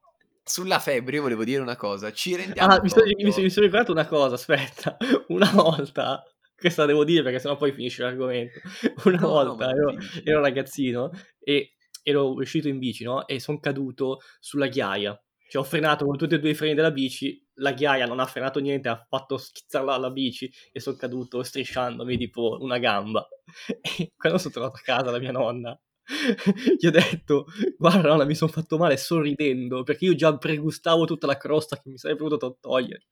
sulla 0.43 0.79
febbre 0.79 1.15
io 1.17 1.21
volevo 1.21 1.43
dire 1.43 1.61
una 1.61 1.75
cosa, 1.75 2.11
ci 2.11 2.35
rendiamo 2.35 2.73
ah, 2.73 2.81
mi 2.81 2.89
sono, 2.89 3.03
mi, 3.05 3.31
sono, 3.31 3.43
mi 3.43 3.49
sono 3.49 3.65
ricordato 3.65 3.91
una 3.91 4.07
cosa, 4.07 4.35
aspetta, 4.35 4.97
una 5.29 5.51
volta, 5.51 6.23
questa 6.55 6.85
devo 6.85 7.03
dire 7.03 7.23
perché 7.23 7.39
sennò 7.39 7.55
poi 7.57 7.71
finisce 7.71 8.03
l'argomento, 8.03 8.59
una 9.05 9.19
no, 9.19 9.27
volta 9.27 9.67
no, 9.67 9.71
ero, 9.71 9.97
ero, 10.23 10.41
ragazzino 10.41 11.11
e 11.39 11.75
ero 12.03 12.33
uscito 12.33 12.67
in 12.67 12.79
bici, 12.79 13.03
no? 13.03 13.27
E 13.27 13.39
sono 13.39 13.59
caduto 13.59 14.19
sulla 14.39 14.67
ghiaia, 14.67 15.19
cioè 15.47 15.61
ho 15.61 15.65
frenato 15.65 16.05
con 16.05 16.17
tutti 16.17 16.35
e 16.35 16.39
due 16.39 16.49
i 16.51 16.55
freni 16.55 16.73
della 16.73 16.91
bici, 16.91 17.45
la 17.55 17.73
ghiaia 17.73 18.05
non 18.05 18.19
ha 18.19 18.25
frenato 18.25 18.59
niente, 18.59 18.89
ha 18.89 19.05
fatto 19.07 19.37
schizzare 19.37 19.85
la, 19.85 19.97
la 19.97 20.09
bici 20.09 20.51
e 20.71 20.79
sono 20.79 20.95
caduto 20.97 21.43
strisciandomi 21.43 22.17
tipo 22.17 22.57
una 22.59 22.77
gamba. 22.77 23.27
E 23.99 24.13
quando 24.15 24.37
sono 24.37 24.53
tornato 24.53 24.77
a 24.77 24.81
casa 24.81 25.11
la 25.11 25.19
mia 25.19 25.31
nonna 25.31 25.77
gli 26.79 26.87
ho 26.87 26.91
detto, 26.91 27.45
guarda 27.77 28.09
nonna 28.09 28.25
mi 28.25 28.35
sono 28.35 28.51
fatto 28.51 28.77
male 28.77 28.97
sorridendo 28.97 29.83
perché 29.83 30.05
io 30.05 30.15
già 30.15 30.35
pregustavo 30.37 31.05
tutta 31.05 31.27
la 31.27 31.37
crosta 31.37 31.77
che 31.77 31.89
mi 31.89 31.97
sarebbe 31.97 32.23
potuto 32.23 32.57
togliere. 32.59 33.07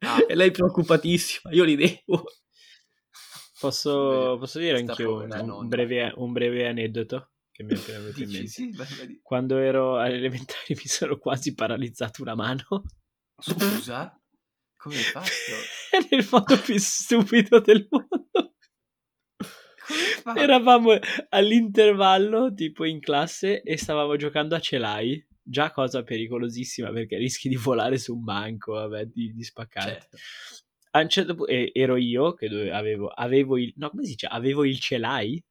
Ah. 0.00 0.24
E 0.26 0.34
lei 0.34 0.50
preoccupatissima, 0.50 1.52
io 1.52 1.64
ridevo. 1.64 2.24
Posso, 3.58 4.36
posso 4.38 4.60
dire 4.60 4.78
anch'io 4.78 5.16
un, 5.16 5.50
un, 5.50 5.68
breve, 5.68 6.12
un 6.16 6.32
breve 6.32 6.68
aneddoto 6.68 7.32
che 7.50 7.64
mi 7.64 7.74
è 7.74 7.76
appena 7.76 7.98
venuto 7.98 8.22
in 8.22 8.30
mente. 8.30 8.46
Sì, 8.46 8.72
Quando 9.20 9.58
ero 9.58 9.98
alle 9.98 10.14
elementari 10.14 10.74
mi 10.76 10.86
sono 10.86 11.18
quasi 11.18 11.54
paralizzato 11.54 12.22
una 12.22 12.36
mano. 12.36 12.84
Scusa? 13.36 14.16
Come 14.76 14.94
hai 14.94 15.02
fatto? 15.02 15.28
È 15.90 16.14
il 16.14 16.28
modo 16.30 16.56
più 16.60 16.78
stupido 16.78 17.58
del 17.58 17.88
mondo. 17.90 18.47
Eravamo 20.36 20.98
all'intervallo, 21.30 22.52
tipo 22.52 22.84
in 22.84 23.00
classe, 23.00 23.62
e 23.62 23.76
stavamo 23.76 24.16
giocando 24.16 24.54
a 24.54 24.60
celai. 24.60 25.24
Già 25.42 25.70
cosa 25.70 26.02
pericolosissima 26.02 26.90
perché 26.90 27.16
rischi 27.16 27.48
di 27.48 27.56
volare 27.56 27.96
su 27.98 28.14
un 28.14 28.22
banco, 28.22 28.72
vabbè, 28.72 29.06
di, 29.06 29.32
di 29.32 29.42
spaccare. 29.42 29.92
Certo. 29.92 30.16
A 30.90 31.00
un 31.00 31.08
certo 31.08 31.34
punto 31.34 31.52
ero 31.52 31.96
io 31.96 32.34
che 32.34 32.70
avevo, 32.70 33.08
avevo 33.08 33.56
il. 33.56 33.72
No, 33.76 33.90
come 33.90 34.04
si 34.04 34.10
dice? 34.10 34.26
Avevo 34.26 34.64
il 34.64 34.78
celai. 34.78 35.42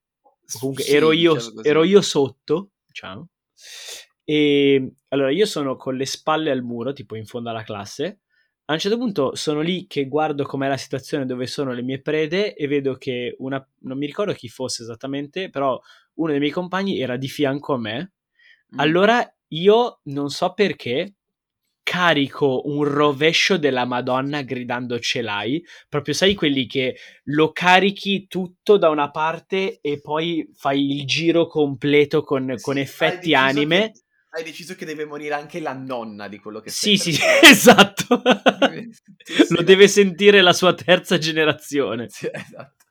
Comunque 0.60 0.84
sì, 0.84 0.94
ero, 0.94 1.12
io, 1.12 1.34
diciamo 1.34 1.64
ero 1.64 1.84
io 1.84 2.02
sotto, 2.02 2.72
diciamo. 2.86 3.30
E 4.24 4.94
allora 5.10 5.32
io 5.32 5.46
sono 5.46 5.76
con 5.78 5.96
le 5.96 6.06
spalle 6.06 6.52
al 6.52 6.64
muro, 6.64 6.94
tipo 6.94 7.16
in 7.16 7.26
fondo 7.26 7.50
alla 7.50 7.64
classe 7.64 8.22
a 8.70 8.74
un 8.74 8.80
certo 8.80 8.98
punto 8.98 9.34
sono 9.36 9.62
lì 9.62 9.88
che 9.88 10.08
guardo 10.08 10.44
com'è 10.44 10.68
la 10.68 10.76
situazione 10.76 11.26
dove 11.26 11.48
sono 11.48 11.72
le 11.72 11.82
mie 11.82 12.02
prede 12.02 12.54
e 12.54 12.68
vedo 12.68 12.96
che 12.96 13.36
una, 13.40 13.66
non 13.82 13.98
mi 13.98 14.06
ricordo 14.06 14.34
chi 14.34 14.50
fosse 14.50 14.84
esattamente, 14.84 15.50
però 15.50 15.80
uno 16.16 16.32
dei 16.32 16.40
miei 16.40 16.52
compagni 16.52 17.00
era 17.00 17.16
di 17.16 17.30
fianco 17.30 17.76
a 17.76 17.80
me. 17.80 18.12
Mm. 18.76 18.80
Allora 18.80 19.36
io 19.50 20.02
non 20.04 20.30
so 20.30 20.54
perché 20.54 21.14
carico 21.82 22.64
un 22.66 22.84
rovescio 22.84 23.58
della 23.58 23.86
Madonna 23.86 24.42
gridando 24.42 25.00
ce 25.00 25.22
l'hai, 25.22 25.64
proprio 25.88 26.14
sai 26.14 26.36
quelli 26.36 26.68
che 26.68 26.98
lo 27.26 27.54
carichi 27.54 28.28
tutto 28.28 28.76
da 28.76 28.90
una 28.90 29.10
parte 29.10 29.80
e 29.80 30.02
poi 30.02 30.46
fai 30.54 30.92
il 30.92 31.06
giro 31.06 31.48
completo 31.48 32.22
con, 32.24 32.54
sì, 32.58 32.62
con 32.62 32.78
effetti 32.78 33.34
anime. 33.34 33.92
Che 33.94 34.02
hai 34.38 34.44
deciso 34.44 34.76
che 34.76 34.86
deve 34.86 35.06
morire 35.06 35.34
anche 35.34 35.60
la 35.60 35.74
nonna 35.74 36.28
di 36.28 36.40
quello 36.40 36.60
che 36.60 36.70
Sì, 36.70 36.96
sì, 36.96 37.18
esatto. 37.44 38.22
Lo 39.50 39.64
deve 39.64 39.88
sentire 39.88 40.42
la 40.42 40.54
sua 40.54 40.74
terza 40.74 41.18
generazione. 41.18 42.08
Sì, 42.10 42.30
esatto. 42.32 42.86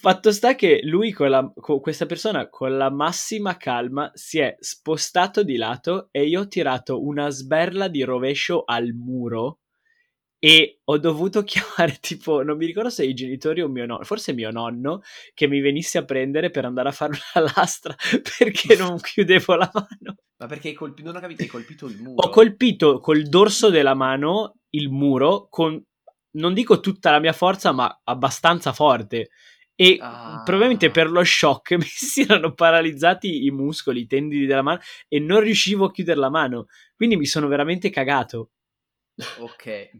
Fatto 0.00 0.32
sta 0.32 0.54
che 0.54 0.80
lui, 0.82 1.12
con, 1.12 1.30
la, 1.30 1.50
con 1.54 1.80
questa 1.80 2.04
persona, 2.04 2.48
con 2.48 2.76
la 2.76 2.90
massima 2.90 3.56
calma, 3.56 4.10
si 4.12 4.38
è 4.38 4.54
spostato 4.58 5.42
di 5.42 5.56
lato 5.56 6.08
e 6.10 6.26
io 6.26 6.42
ho 6.42 6.48
tirato 6.48 7.02
una 7.02 7.30
sberla 7.30 7.88
di 7.88 8.02
rovescio 8.02 8.64
al 8.64 8.92
muro 8.92 9.60
e 10.38 10.80
ho 10.84 10.98
dovuto 10.98 11.42
chiamare 11.44 11.98
tipo, 12.00 12.42
non 12.42 12.56
mi 12.56 12.66
ricordo 12.66 12.90
se 12.90 13.04
i 13.04 13.14
genitori 13.14 13.60
o 13.60 13.68
mio 13.68 13.86
nonno, 13.86 14.04
forse 14.04 14.32
mio 14.32 14.50
nonno, 14.50 15.02
che 15.34 15.46
mi 15.46 15.60
venisse 15.60 15.98
a 15.98 16.04
prendere 16.04 16.50
per 16.50 16.64
andare 16.64 16.88
a 16.88 16.92
fare 16.92 17.12
una 17.34 17.50
lastra 17.54 17.94
perché 18.38 18.76
non 18.76 18.98
chiudevo 18.98 19.54
la 19.54 19.70
mano. 19.72 20.16
Ma 20.38 20.46
perché 20.46 20.68
hai 20.68 20.74
colpito, 20.74 21.08
non 21.08 21.16
ho 21.16 21.20
capito, 21.20 21.42
hai 21.42 21.48
colpito 21.48 21.86
il 21.86 22.00
muro? 22.00 22.22
Ho 22.22 22.30
colpito 22.30 23.00
col 23.00 23.24
dorso 23.24 23.70
della 23.70 23.94
mano 23.94 24.54
il 24.70 24.88
muro 24.90 25.48
con, 25.50 25.82
non 26.32 26.54
dico 26.54 26.80
tutta 26.80 27.10
la 27.10 27.18
mia 27.18 27.32
forza, 27.32 27.72
ma 27.72 28.00
abbastanza 28.04 28.72
forte. 28.72 29.30
E 29.80 29.96
ah. 30.00 30.42
probabilmente 30.44 30.90
per 30.90 31.08
lo 31.08 31.22
shock 31.22 31.72
mi 31.78 31.84
si 31.84 32.22
erano 32.22 32.52
paralizzati 32.52 33.44
i 33.44 33.50
muscoli, 33.50 34.00
i 34.00 34.06
tendini 34.06 34.46
della 34.46 34.62
mano 34.62 34.80
e 35.08 35.20
non 35.20 35.40
riuscivo 35.40 35.86
a 35.86 35.90
chiudere 35.90 36.18
la 36.18 36.30
mano. 36.30 36.66
Quindi 36.94 37.16
mi 37.16 37.26
sono 37.26 37.48
veramente 37.48 37.90
cagato. 37.90 38.50
Ok. 39.38 39.90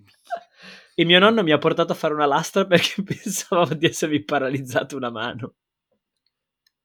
E 0.94 1.04
mio 1.04 1.18
nonno 1.18 1.42
mi 1.42 1.52
ha 1.52 1.58
portato 1.58 1.92
a 1.92 1.96
fare 1.96 2.14
una 2.14 2.26
lastra 2.26 2.66
perché 2.66 3.02
pensavo 3.02 3.74
di 3.74 3.86
essermi 3.86 4.22
paralizzato 4.22 4.96
una 4.96 5.10
mano. 5.10 5.54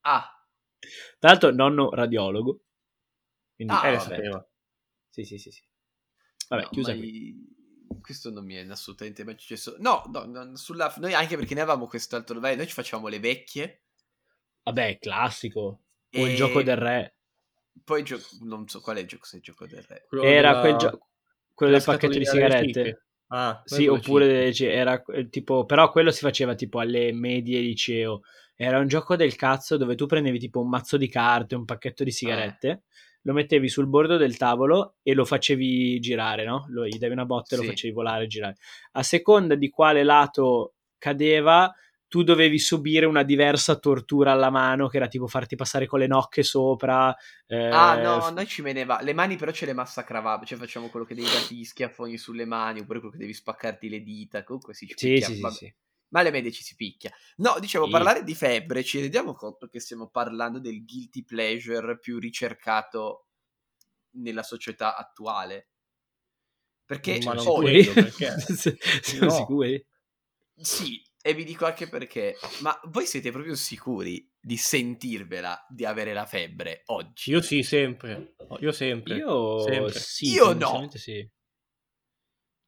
Ah. 0.01 0.27
Tra 1.19 1.29
l'altro, 1.29 1.51
nonno 1.51 1.91
radiologo. 1.91 2.61
Quindi, 3.55 3.73
ah, 3.73 3.87
eh, 3.87 3.99
sapeva. 3.99 4.47
Sì, 5.09 5.23
sì, 5.23 5.37
sì, 5.37 5.51
sì. 5.51 5.63
Vabbè, 6.49 6.63
no, 6.63 6.69
chiusa 6.69 6.93
mai... 6.93 7.51
Questo 8.01 8.31
non 8.31 8.43
mi 8.43 8.55
è 8.55 8.67
assolutamente 8.67 9.23
mai 9.23 9.35
successo. 9.37 9.75
No, 9.79 10.03
no, 10.11 10.25
no 10.25 10.55
sulla... 10.55 10.93
noi 10.97 11.13
anche 11.13 11.37
perché 11.37 11.53
ne 11.53 11.61
avevamo 11.61 11.87
quest'altro 11.87 12.35
livello, 12.35 12.57
noi 12.57 12.67
ci 12.67 12.73
facevamo 12.73 13.07
le 13.07 13.19
vecchie. 13.19 13.83
Vabbè, 14.63 14.97
classico. 14.99 15.83
E... 16.09 16.21
O 16.21 16.27
il 16.27 16.35
gioco 16.35 16.61
del 16.63 16.77
re. 16.77 17.17
Poi 17.83 18.03
gio... 18.03 18.19
non 18.41 18.67
so 18.67 18.81
qual 18.81 18.97
è 18.97 19.01
il 19.01 19.07
gioco, 19.07 19.25
se 19.25 19.37
il 19.37 19.43
gioco 19.43 19.65
del 19.67 19.83
re. 19.83 20.07
Era 20.21 20.49
della... 20.49 20.61
quel 20.61 20.75
gioco 20.75 21.07
quello 21.53 21.73
del 21.73 21.83
pacchetto 21.83 22.17
di 22.17 22.25
sigarette. 22.25 23.03
Ah, 23.27 23.61
sì, 23.65 23.87
oppure 23.87 24.53
era 24.55 25.01
tipo, 25.29 25.65
però 25.65 25.91
quello 25.91 26.11
si 26.11 26.19
faceva 26.19 26.53
tipo 26.53 26.79
alle 26.79 27.11
medie 27.13 27.59
liceo. 27.61 28.21
Era 28.55 28.77
un 28.77 28.87
gioco 28.87 29.15
del 29.15 29.35
cazzo 29.35 29.77
dove 29.77 29.95
tu 29.95 30.05
prendevi 30.05 30.37
tipo 30.37 30.61
un 30.61 30.69
mazzo 30.69 30.97
di 30.97 31.09
carte, 31.09 31.55
un 31.55 31.65
pacchetto 31.65 32.03
di 32.03 32.11
ah. 32.11 32.13
sigarette, 32.13 32.69
eh. 32.69 32.81
lo 33.23 33.33
mettevi 33.33 33.67
sul 33.69 33.87
bordo 33.87 34.17
del 34.17 34.37
tavolo 34.37 34.97
e 35.01 35.13
lo 35.15 35.25
facevi 35.25 35.99
girare, 35.99 36.45
no? 36.45 36.65
Lo, 36.69 36.85
gli 36.85 36.99
davi 36.99 37.13
una 37.13 37.25
botta 37.25 37.55
e 37.55 37.57
sì. 37.57 37.63
lo 37.63 37.69
facevi 37.69 37.93
volare 37.93 38.25
e 38.25 38.27
girare. 38.27 38.55
A 38.91 39.01
seconda 39.03 39.55
di 39.55 39.69
quale 39.69 40.03
lato 40.03 40.75
cadeva, 40.99 41.73
tu 42.13 42.21
dovevi 42.21 42.59
subire 42.59 43.07
una 43.07 43.23
diversa 43.23 43.75
tortura 43.75 44.33
alla 44.33 44.51
mano, 44.51 44.87
che 44.87 44.97
era 44.97 45.07
tipo 45.07 45.25
farti 45.25 45.55
passare 45.55 45.87
con 45.87 45.97
le 45.97 46.05
nocche 46.05 46.43
sopra. 46.43 47.11
Eh... 47.47 47.69
Ah, 47.71 47.99
no, 47.99 48.29
noi 48.29 48.45
ci 48.45 48.61
meneva. 48.61 49.01
Le 49.01 49.13
mani 49.13 49.35
però 49.35 49.51
ce 49.51 49.65
le 49.65 49.73
massacravamo. 49.73 50.45
Cioè, 50.45 50.59
facciamo 50.59 50.89
quello 50.89 51.07
che 51.07 51.15
devi 51.15 51.27
darti 51.27 51.55
gli 51.55 51.63
schiaffoni 51.63 52.15
sulle 52.19 52.45
mani, 52.45 52.81
oppure 52.81 52.99
quello 52.99 53.15
che 53.15 53.19
devi 53.19 53.33
spaccarti 53.33 53.89
le 53.89 54.03
dita. 54.03 54.43
Comunque 54.43 54.75
sì, 54.75 54.85
ci 54.85 54.93
sì, 54.95 55.21
sì, 55.23 55.37
sì, 55.37 55.49
sì, 55.49 55.75
ma 56.09 56.19
alle 56.19 56.29
medie 56.29 56.51
ci 56.51 56.61
si 56.61 56.75
picchia. 56.75 57.11
No, 57.37 57.57
dicevo, 57.59 57.85
sì. 57.85 57.91
parlare 57.91 58.23
di 58.23 58.35
febbre, 58.35 58.83
ci 58.83 58.99
rendiamo 58.99 59.33
conto 59.33 59.67
che 59.67 59.79
stiamo 59.79 60.07
parlando 60.09 60.59
del 60.59 60.85
guilty 60.85 61.23
pleasure 61.23 61.97
più 61.97 62.19
ricercato 62.19 63.29
nella 64.17 64.43
società 64.43 64.95
attuale. 64.95 65.69
Perché, 66.85 67.19
ma 67.23 67.33
non 67.33 67.47
oh, 67.47 67.55
quello, 67.55 67.91
perché? 67.91 68.35
Siamo 69.01 69.25
no. 69.25 69.31
sicuri? 69.31 69.83
Sì, 70.55 71.01
e 71.25 71.33
vi 71.33 71.45
dico 71.45 71.65
anche 71.65 71.87
perché. 71.87 72.37
Ma 72.59 72.77
voi 72.89 73.05
siete 73.05 73.31
proprio 73.31 73.55
sicuri 73.55 74.29
di 74.39 74.57
sentirvela 74.57 75.65
di 75.69 75.85
avere 75.85 76.11
la 76.11 76.25
febbre 76.25 76.83
oggi? 76.87 77.31
Io 77.31 77.41
sì, 77.41 77.63
sempre. 77.63 78.35
Io 78.59 78.73
sempre. 78.73 79.15
Io 79.15 79.61
sempre. 79.61 79.93
sì. 79.93 80.31
Io 80.31 80.53
no. 80.53 80.89
Sì. 80.93 81.25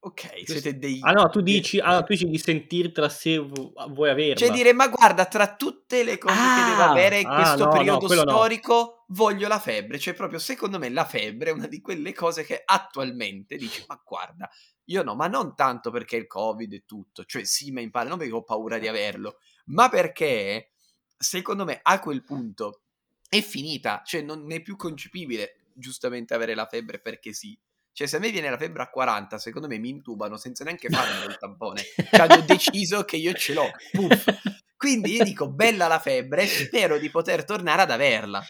Ok, 0.05 0.43
siete 0.45 0.77
dei... 0.77 0.99
Ah 1.01 1.11
no, 1.11 1.29
tu 1.29 1.41
dici, 1.41 1.79
ah, 1.79 2.03
tu 2.03 2.13
dici 2.13 2.27
di 2.27 2.37
sentirtela 2.37 3.09
se 3.09 3.39
vuoi 3.39 4.09
averla. 4.09 4.35
Cioè 4.35 4.51
dire, 4.51 4.71
ma 4.71 4.87
guarda, 4.87 5.25
tra 5.25 5.55
tutte 5.55 6.03
le 6.03 6.17
cose 6.19 6.35
ah, 6.37 6.55
che 6.55 6.69
devo 6.69 6.81
ah! 6.83 6.91
avere 6.91 7.19
in 7.19 7.27
ah, 7.27 7.35
questo 7.35 7.65
no, 7.65 7.71
periodo 7.71 8.07
no, 8.07 8.21
storico, 8.21 8.73
no. 8.73 8.94
Voglio 9.07 9.47
la 9.47 9.59
febbre. 9.59 9.99
Cioè 9.99 10.13
proprio, 10.13 10.39
secondo 10.39 10.79
me, 10.79 10.89
la 10.89 11.05
febbre 11.05 11.49
è 11.49 11.53
una 11.53 11.67
di 11.67 11.81
quelle 11.81 12.13
cose 12.13 12.43
che 12.43 12.61
attualmente 12.63 13.57
dici, 13.57 13.83
ma 13.87 14.01
guarda, 14.03 14.49
io 14.85 15.03
no, 15.03 15.15
ma 15.15 15.27
non 15.27 15.55
tanto 15.55 15.91
perché 15.91 16.15
il 16.15 16.27
Covid 16.27 16.71
e 16.73 16.83
tutto. 16.85 17.25
Cioè 17.25 17.43
sì, 17.43 17.71
ma 17.71 17.81
impara, 17.81 18.09
non 18.09 18.17
perché 18.17 18.33
ho 18.33 18.43
paura 18.43 18.77
di 18.77 18.87
averlo, 18.87 19.39
ma 19.65 19.89
perché, 19.89 20.73
secondo 21.17 21.65
me, 21.65 21.79
a 21.81 21.99
quel 21.99 22.23
punto 22.23 22.81
è 23.27 23.41
finita. 23.41 24.01
Cioè 24.05 24.21
non 24.21 24.51
è 24.51 24.61
più 24.61 24.75
concepibile, 24.75 25.69
giustamente, 25.73 26.33
avere 26.33 26.55
la 26.55 26.67
febbre 26.67 26.99
perché 26.99 27.33
sì 27.33 27.57
cioè, 27.95 28.07
se 28.07 28.17
a 28.17 28.19
me 28.19 28.29
viene 28.29 28.49
la 28.49 28.57
febbre 28.57 28.83
a 28.83 28.89
40, 28.89 29.37
secondo 29.37 29.69
me 29.69 29.77
mi 29.77 29.87
intubano 29.87 30.35
senza 30.35 30.65
neanche 30.65 30.89
farmi 30.89 31.27
il 31.31 31.37
tampone. 31.39 31.81
Cioè, 31.95 32.27
hanno 32.27 32.41
deciso 32.41 33.05
che 33.05 33.15
io 33.15 33.31
ce 33.31 33.53
l'ho. 33.53 33.71
Puff. 33.93 34.25
Quindi 34.75 35.13
io 35.13 35.23
dico, 35.23 35.49
bella 35.49 35.87
la 35.87 35.99
febbre, 35.99 36.45
spero 36.45 36.97
di 36.97 37.09
poter 37.09 37.45
tornare 37.45 37.83
ad 37.83 37.91
averla. 37.91 38.45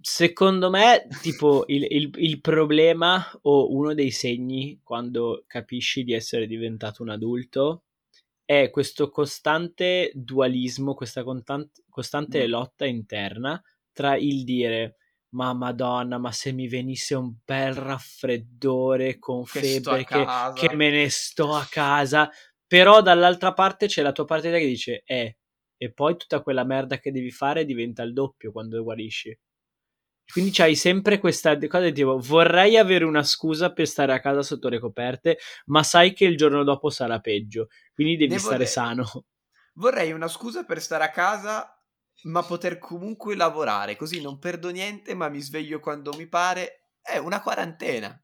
Secondo 0.00 0.70
me, 0.70 1.06
tipo, 1.22 1.64
il, 1.66 1.86
il, 1.88 2.10
il, 2.16 2.40
problema 2.40 3.24
o 3.42 3.72
uno 3.72 3.94
dei 3.94 4.10
segni 4.10 4.80
quando 4.82 5.44
capisci 5.46 6.04
di 6.04 6.12
essere 6.12 6.46
diventato 6.46 7.02
un 7.02 7.10
adulto 7.10 7.84
è 8.44 8.70
questo 8.70 9.10
costante 9.10 10.10
dualismo, 10.14 10.94
questa 10.94 11.22
costante, 11.22 11.82
costante 11.88 12.46
mm. 12.46 12.50
lotta 12.50 12.86
interna 12.86 13.62
tra 13.92 14.16
il 14.16 14.44
dire 14.44 14.96
ma 15.30 15.52
madonna, 15.52 16.18
ma 16.18 16.32
se 16.32 16.52
mi 16.52 16.68
venisse 16.68 17.14
un 17.14 17.34
bel 17.44 17.74
raffreddore 17.74 19.18
con 19.18 19.44
che 19.44 19.60
febbre, 19.60 20.04
che, 20.04 20.26
che, 20.54 20.74
me 20.74 20.90
ne 20.90 21.10
sto 21.10 21.52
a 21.54 21.66
casa. 21.68 22.30
Però 22.66 23.02
dall'altra 23.02 23.52
parte 23.52 23.86
c'è 23.86 24.02
la 24.02 24.12
tua 24.12 24.24
parte 24.24 24.50
che 24.50 24.66
dice, 24.66 25.02
eh, 25.04 25.37
e 25.78 25.90
poi 25.92 26.16
tutta 26.16 26.42
quella 26.42 26.64
merda 26.64 26.98
che 26.98 27.10
devi 27.10 27.30
fare 27.30 27.64
diventa 27.64 28.02
il 28.02 28.12
doppio 28.12 28.52
quando 28.52 28.82
guarisci. 28.82 29.38
Quindi 30.30 30.50
c'hai 30.50 30.74
sempre 30.74 31.18
questa 31.18 31.56
cosa 31.68 31.90
tipo, 31.90 32.18
vorrei 32.18 32.76
avere 32.76 33.04
una 33.04 33.22
scusa 33.22 33.72
per 33.72 33.86
stare 33.86 34.12
a 34.12 34.20
casa 34.20 34.42
sotto 34.42 34.68
le 34.68 34.78
coperte, 34.78 35.38
ma 35.66 35.82
sai 35.82 36.12
che 36.12 36.26
il 36.26 36.36
giorno 36.36 36.64
dopo 36.64 36.90
sarà 36.90 37.18
peggio, 37.18 37.68
quindi 37.94 38.18
devi 38.18 38.32
ne 38.32 38.38
stare 38.38 38.52
vorrei, 38.56 38.70
sano. 38.70 39.24
Vorrei 39.74 40.12
una 40.12 40.28
scusa 40.28 40.64
per 40.64 40.82
stare 40.82 41.04
a 41.04 41.10
casa 41.10 41.72
ma 42.24 42.42
poter 42.42 42.78
comunque 42.78 43.36
lavorare, 43.36 43.96
così 43.96 44.20
non 44.20 44.38
perdo 44.38 44.70
niente, 44.70 45.14
ma 45.14 45.28
mi 45.28 45.40
sveglio 45.40 45.78
quando 45.78 46.12
mi 46.14 46.26
pare, 46.26 46.90
è 47.00 47.18
una 47.18 47.40
quarantena. 47.40 48.20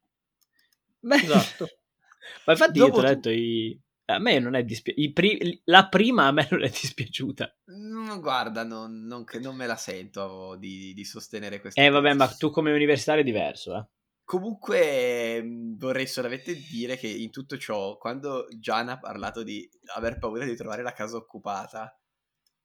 Beh, 1.01 1.17
esatto. 1.17 1.69
ma 2.45 2.53
infatti 2.53 2.79
Dopo 2.79 2.97
io 2.97 3.03
ti 3.03 3.07
ho 3.07 3.15
detto, 3.15 3.31
i... 3.31 3.81
a 4.07 4.19
me 4.19 4.39
non 4.39 4.55
è 4.55 4.65
dispiaciuta, 4.65 5.13
pri... 5.13 5.61
la 5.65 5.89
prima 5.89 6.27
a 6.27 6.33
me 6.33 6.47
non 6.51 6.63
è 6.63 6.69
dispiaciuta. 6.71 7.57
Mm, 7.71 8.21
guarda, 8.21 8.65
non, 8.65 9.05
non, 9.05 9.25
non, 9.41 9.57
me 9.57 9.67
la 9.67 9.77
sento 9.77 10.57
di, 10.57 10.93
di 10.95 11.05
sostenere 11.05 11.61
questa 11.61 11.81
Eh 11.81 11.89
vabbè, 11.89 12.15
ma 12.15 12.29
tu 12.29 12.51
come 12.51 12.73
universitario 12.73 13.23
è 13.23 13.25
diverso, 13.25 13.77
eh. 13.77 13.87
Comunque 14.25 15.43
mm, 15.43 15.77
vorrei 15.77 16.07
solamente 16.07 16.55
dire 16.55 16.97
che 16.97 17.09
in 17.09 17.31
tutto 17.31 17.59
ciò, 17.59 17.97
quando 17.99 18.47
Gian 18.59 18.89
ha 18.89 18.99
parlato 18.99 19.43
di 19.43 19.69
aver 19.95 20.19
paura 20.19 20.45
di 20.45 20.57
trovare 20.57 20.83
la 20.83 20.93
casa 20.93 21.17
occupata, 21.17 21.99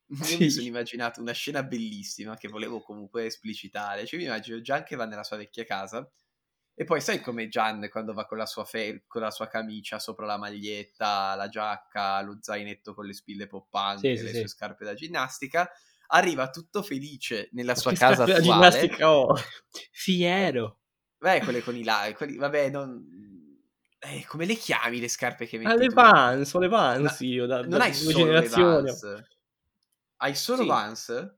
io 0.07 0.23
sì. 0.23 0.37
mi 0.37 0.49
sono 0.49 0.65
immaginato 0.65 1.21
una 1.21 1.33
scena 1.33 1.63
bellissima 1.63 2.35
che 2.35 2.47
volevo 2.47 2.81
comunque 2.81 3.25
esplicitare. 3.25 4.05
Cioè, 4.05 4.19
mi 4.19 4.25
immagino 4.25 4.61
Gian 4.61 4.83
che 4.83 4.95
va 4.95 5.05
nella 5.05 5.23
sua 5.23 5.37
vecchia 5.37 5.65
casa 5.65 6.09
e 6.79 6.85
poi 6.85 7.01
sai 7.01 7.19
come 7.19 7.49
Gian 7.49 7.89
quando 7.91 8.13
va 8.13 8.25
con 8.25 8.37
la 8.37 8.45
sua, 8.45 8.63
fe- 8.63 9.03
con 9.05 9.19
la 9.21 9.31
sua 9.31 9.49
camicia 9.49 9.99
sopra 9.99 10.25
la 10.25 10.37
maglietta, 10.37 11.35
la 11.35 11.49
giacca, 11.49 12.21
lo 12.21 12.37
zainetto 12.39 12.93
con 12.93 13.05
le 13.05 13.11
spille 13.11 13.47
poppanti, 13.47 14.15
sì, 14.15 14.23
le 14.23 14.29
sì, 14.29 14.37
sue 14.37 14.47
scarpe 14.47 14.85
da 14.85 14.93
ginnastica, 14.93 15.69
arriva 16.07 16.49
tutto 16.49 16.81
felice 16.81 17.49
nella 17.51 17.75
sua 17.75 17.91
casa 17.91 18.23
attuale. 18.23 18.41
ginnastica, 18.41 19.11
oh. 19.13 19.35
Fiero. 19.91 20.79
Beh, 21.17 21.41
quelle 21.41 21.61
con 21.61 21.75
i 21.75 21.83
lacci, 21.83 22.37
vabbè, 22.37 22.69
non... 22.69 23.05
Eh, 23.99 24.23
come 24.25 24.45
le 24.45 24.55
chiami 24.55 25.01
le 25.01 25.09
scarpe 25.09 25.47
che 25.47 25.57
metti? 25.57 25.69
Ah, 25.69 25.75
le 25.75 25.89
Vans, 25.89 26.55
le 26.55 26.67
Vans 26.69 27.19
io, 27.19 27.45
da, 27.45 27.59
non 27.59 27.71
da 27.71 27.83
hai 27.83 27.91
due 27.91 28.13
generazioni. 28.13 28.89
Hai 30.15 30.33
solo 30.33 30.61
sì. 30.61 30.67
Vans? 30.69 31.35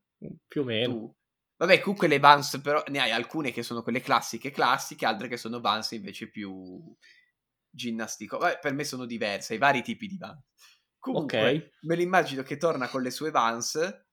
Più 0.48 0.62
o 0.62 0.66
meno. 0.66 0.94
Tu? 0.94 1.16
Vabbè, 1.62 1.80
comunque 1.80 2.08
le 2.08 2.18
Vans 2.18 2.60
però 2.64 2.84
ne 2.88 3.00
hai 3.00 3.12
alcune 3.12 3.52
che 3.52 3.62
sono 3.62 3.84
quelle 3.84 4.02
classiche 4.02 4.50
classiche, 4.50 5.06
altre 5.06 5.28
che 5.28 5.38
sono 5.38 5.62
Vans 5.62 5.92
invece 5.92 6.28
più 6.28 6.82
ginnastico. 7.70 8.40
Vabbè, 8.40 8.58
per 8.60 8.74
me 8.74 8.84
sono 8.84 9.06
diverse, 9.06 9.54
hai 9.54 9.60
vari 9.60 9.84
tipi 9.84 10.08
di 10.08 10.18
Vans. 10.18 10.44
Comunque, 10.98 11.38
okay. 11.38 11.72
me 11.82 11.96
lo 11.96 12.02
immagino 12.02 12.42
che 12.42 12.58
torna 12.58 12.88
con 12.88 13.04
le 13.04 13.12
sue 13.12 13.30
Vans 13.30 14.06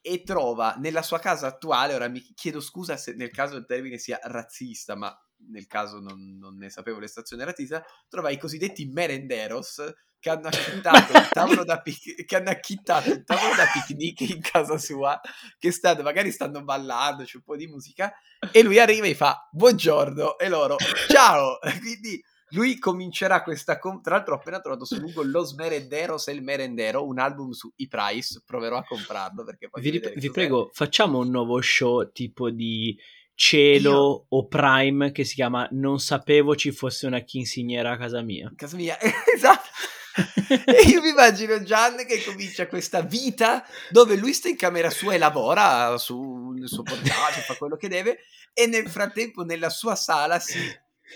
e 0.00 0.22
trova 0.22 0.76
nella 0.78 1.02
sua 1.02 1.18
casa 1.18 1.48
attuale, 1.48 1.94
ora 1.94 2.06
mi 2.06 2.20
chiedo 2.20 2.60
scusa 2.60 2.96
se 2.96 3.14
nel 3.14 3.32
caso 3.32 3.56
il 3.56 3.66
termine 3.66 3.98
sia 3.98 4.20
razzista, 4.22 4.94
ma 4.94 5.12
nel 5.50 5.66
caso 5.66 6.00
non, 6.00 6.36
non 6.38 6.56
ne 6.56 6.70
sapevo 6.70 6.98
l'estrazione 6.98 7.44
razzista, 7.44 7.84
trova 8.08 8.30
i 8.30 8.38
cosiddetti 8.38 8.86
merenderos 8.86 9.92
che 10.18 10.30
hanno 10.30 10.46
acchittato 10.52 11.12
il 11.12 11.28
tavolo 11.30 11.64
da, 11.64 11.80
pic- 11.80 12.24
che 12.24 12.36
hanno 12.36 12.50
acchittato 12.50 13.10
il 13.10 13.24
tavolo 13.24 13.54
da 13.56 13.66
picnic 13.72 14.20
in 14.20 14.40
casa 14.40 14.78
sua, 14.78 15.20
che 15.58 15.72
stanno, 15.72 16.02
magari 16.02 16.30
stanno 16.30 16.62
ballando, 16.62 17.24
c'è 17.24 17.36
un 17.36 17.42
po' 17.42 17.56
di 17.56 17.66
musica, 17.66 18.12
e 18.52 18.62
lui 18.62 18.78
arriva 18.78 19.06
e 19.06 19.14
fa 19.14 19.48
buongiorno, 19.50 20.38
e 20.38 20.48
loro 20.48 20.76
ciao, 21.08 21.58
quindi 21.80 22.22
lui 22.50 22.78
comincerà 22.78 23.42
questa, 23.42 23.78
com- 23.78 24.00
tra 24.00 24.16
l'altro 24.16 24.34
ho 24.34 24.36
appena 24.38 24.60
trovato 24.60 24.84
su 24.84 25.00
Google 25.00 25.30
Los 25.30 25.54
Merenderos 25.54 26.28
e 26.28 26.32
il 26.32 26.42
Merendero, 26.42 27.04
un 27.04 27.18
album 27.18 27.50
su 27.50 27.72
E-Price, 27.76 28.42
proverò 28.44 28.76
a 28.76 28.84
comprarlo 28.84 29.42
perché 29.42 29.68
poi... 29.68 29.82
Vi, 29.82 30.02
vi 30.14 30.30
prego, 30.30 30.70
facciamo 30.72 31.18
un 31.18 31.30
nuovo 31.30 31.60
show 31.60 32.12
tipo 32.12 32.50
di 32.50 32.96
cielo 33.34 33.90
Io... 33.90 34.26
o 34.28 34.46
Prime 34.46 35.12
che 35.12 35.24
si 35.24 35.34
chiama 35.34 35.68
Non 35.72 35.98
sapevo 35.98 36.54
ci 36.56 36.72
fosse 36.72 37.06
una 37.06 37.20
quinceañera 37.20 37.92
a 37.92 37.98
casa 37.98 38.22
mia. 38.22 38.52
Casa 38.56 38.76
mia, 38.76 38.98
esatto 39.34 39.68
e 40.14 40.82
io 40.88 41.00
mi 41.00 41.08
immagino 41.08 41.62
Gian 41.62 42.04
che 42.06 42.22
comincia 42.22 42.66
questa 42.66 43.00
vita 43.00 43.64
dove 43.90 44.16
lui 44.16 44.34
sta 44.34 44.48
in 44.48 44.56
camera 44.56 44.90
sua 44.90 45.14
e 45.14 45.18
lavora 45.18 45.96
sul 45.96 46.68
suo 46.68 46.82
portaggio, 46.82 47.40
fa 47.40 47.54
quello 47.56 47.76
che 47.76 47.88
deve, 47.88 48.18
e 48.52 48.66
nel 48.66 48.88
frattempo 48.88 49.42
nella 49.42 49.70
sua 49.70 49.94
sala 49.94 50.38
si 50.38 50.58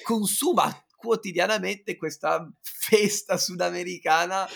consuma 0.03 0.73
quotidianamente 0.97 1.97
questa 1.97 2.51
festa 2.63 3.37
sudamericana 3.37 4.49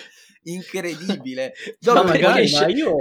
incredibile. 0.44 1.52
Dove 1.78 2.02
ma 2.02 2.06
magari, 2.06 2.50
ma 2.50 2.66
io, 2.68 2.96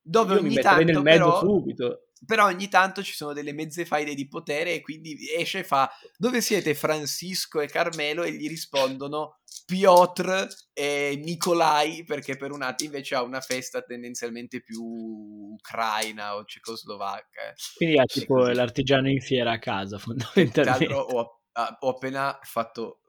dove 0.00 0.34
io 0.34 0.40
ogni 0.40 0.48
mi 0.48 0.62
tanto 0.62 0.82
nel 0.82 1.02
mezzo 1.02 1.24
però, 1.24 1.40
subito 1.40 2.06
però 2.24 2.46
ogni 2.46 2.68
tanto 2.68 3.02
ci 3.02 3.14
sono 3.14 3.32
delle 3.32 3.52
mezze 3.52 3.84
faide 3.84 4.14
di 4.14 4.28
potere 4.28 4.74
e 4.74 4.80
quindi 4.80 5.16
esce 5.36 5.60
e 5.60 5.64
fa 5.64 5.90
dove 6.16 6.40
siete 6.40 6.74
Francisco 6.74 7.60
e 7.60 7.66
Carmelo? 7.66 8.22
E 8.22 8.32
gli 8.32 8.48
rispondono 8.48 9.40
Piotr 9.66 10.46
e 10.72 11.20
Nikolai 11.22 12.04
perché 12.04 12.36
per 12.36 12.50
un 12.52 12.62
attimo 12.62 12.90
invece 12.90 13.14
ha 13.14 13.22
una 13.22 13.40
festa 13.40 13.82
tendenzialmente 13.82 14.60
più 14.60 14.82
ucraina 14.82 16.36
o 16.36 16.44
cecoslovacca 16.44 17.54
quindi 17.76 17.98
ha 17.98 18.04
tipo 18.04 18.46
l'artigiano 18.46 19.08
in 19.08 19.20
fiera 19.20 19.52
a 19.52 19.58
casa 19.58 19.98
fondamentalmente. 19.98 20.92
ho, 20.92 21.40
ho 21.78 21.88
appena 21.88 22.38
fatto 22.42 23.00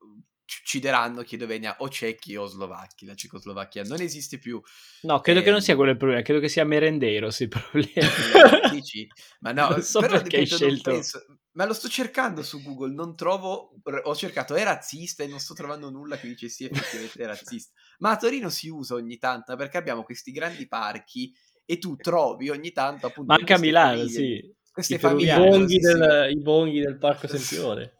uccideranno 0.46 1.24
chiedo 1.24 1.48
venia 1.48 1.76
o 1.80 1.90
cechi 1.90 2.36
o 2.36 2.46
slovacchi. 2.46 3.06
La 3.06 3.16
Cecoslovacchia 3.16 3.84
non 3.84 4.00
esiste 4.02 4.38
più. 4.38 4.62
No, 5.02 5.20
credo 5.20 5.40
eh, 5.40 5.44
che 5.44 5.52
non 5.52 5.62
sia 5.62 5.76
quello 5.76 5.92
il 5.92 5.98
problema, 5.98 6.22
credo 6.22 6.40
che 6.40 6.48
sia 6.48 6.64
Merendeiros 6.64 7.40
il 7.40 7.48
problema. 7.48 8.70
Dici? 8.72 9.08
Ma 9.40 9.52
no, 9.52 9.70
non 9.70 9.82
so 9.82 10.00
però, 10.00 10.18
perché 10.18 10.38
hai 10.38 10.46
scelto. 10.46 10.92
Penso... 10.92 11.26
Ma 11.54 11.66
lo 11.66 11.74
sto 11.74 11.88
cercando 11.88 12.44
su 12.44 12.62
Google, 12.62 12.94
non 12.94 13.16
trovo. 13.16 13.76
Ho 14.04 14.16
cercato 14.16 14.56
è 14.56 14.64
razzista 14.64 15.24
e 15.24 15.28
non 15.28 15.40
sto 15.40 15.54
trovando 15.54 15.90
nulla 15.90 16.18
che 16.18 16.28
dice 16.28 16.50
sì, 16.50 16.66
effettivamente 16.66 17.24
è 17.24 17.26
razzista. 17.26 17.74
Ma 18.00 18.12
a 18.12 18.18
Torino 18.18 18.50
si 18.50 18.68
usa 18.68 18.96
ogni 18.96 19.18
tanto 19.18 19.56
perché 19.56 19.78
abbiamo 19.78 20.04
questi 20.04 20.32
grandi 20.32 20.68
parchi 20.68 21.34
e 21.64 21.78
tu 21.78 21.96
trovi 21.96 22.50
ogni 22.50 22.72
tanto 22.72 23.08
appunto. 23.08 23.32
Ma 23.32 23.40
anche 23.40 23.54
a 23.54 23.58
Milano, 23.58 23.98
famiglie, 23.98 24.10
sì. 24.10 24.54
Queste 24.72 24.96
I, 24.96 25.00
famiglie. 25.00 25.34
I 25.34 25.38
bonghi, 25.38 25.78
del, 25.80 26.28
I 26.32 26.42
bonghi 26.42 26.80
del 26.82 26.98
Parco 26.98 27.28
Sempione. 27.28 27.95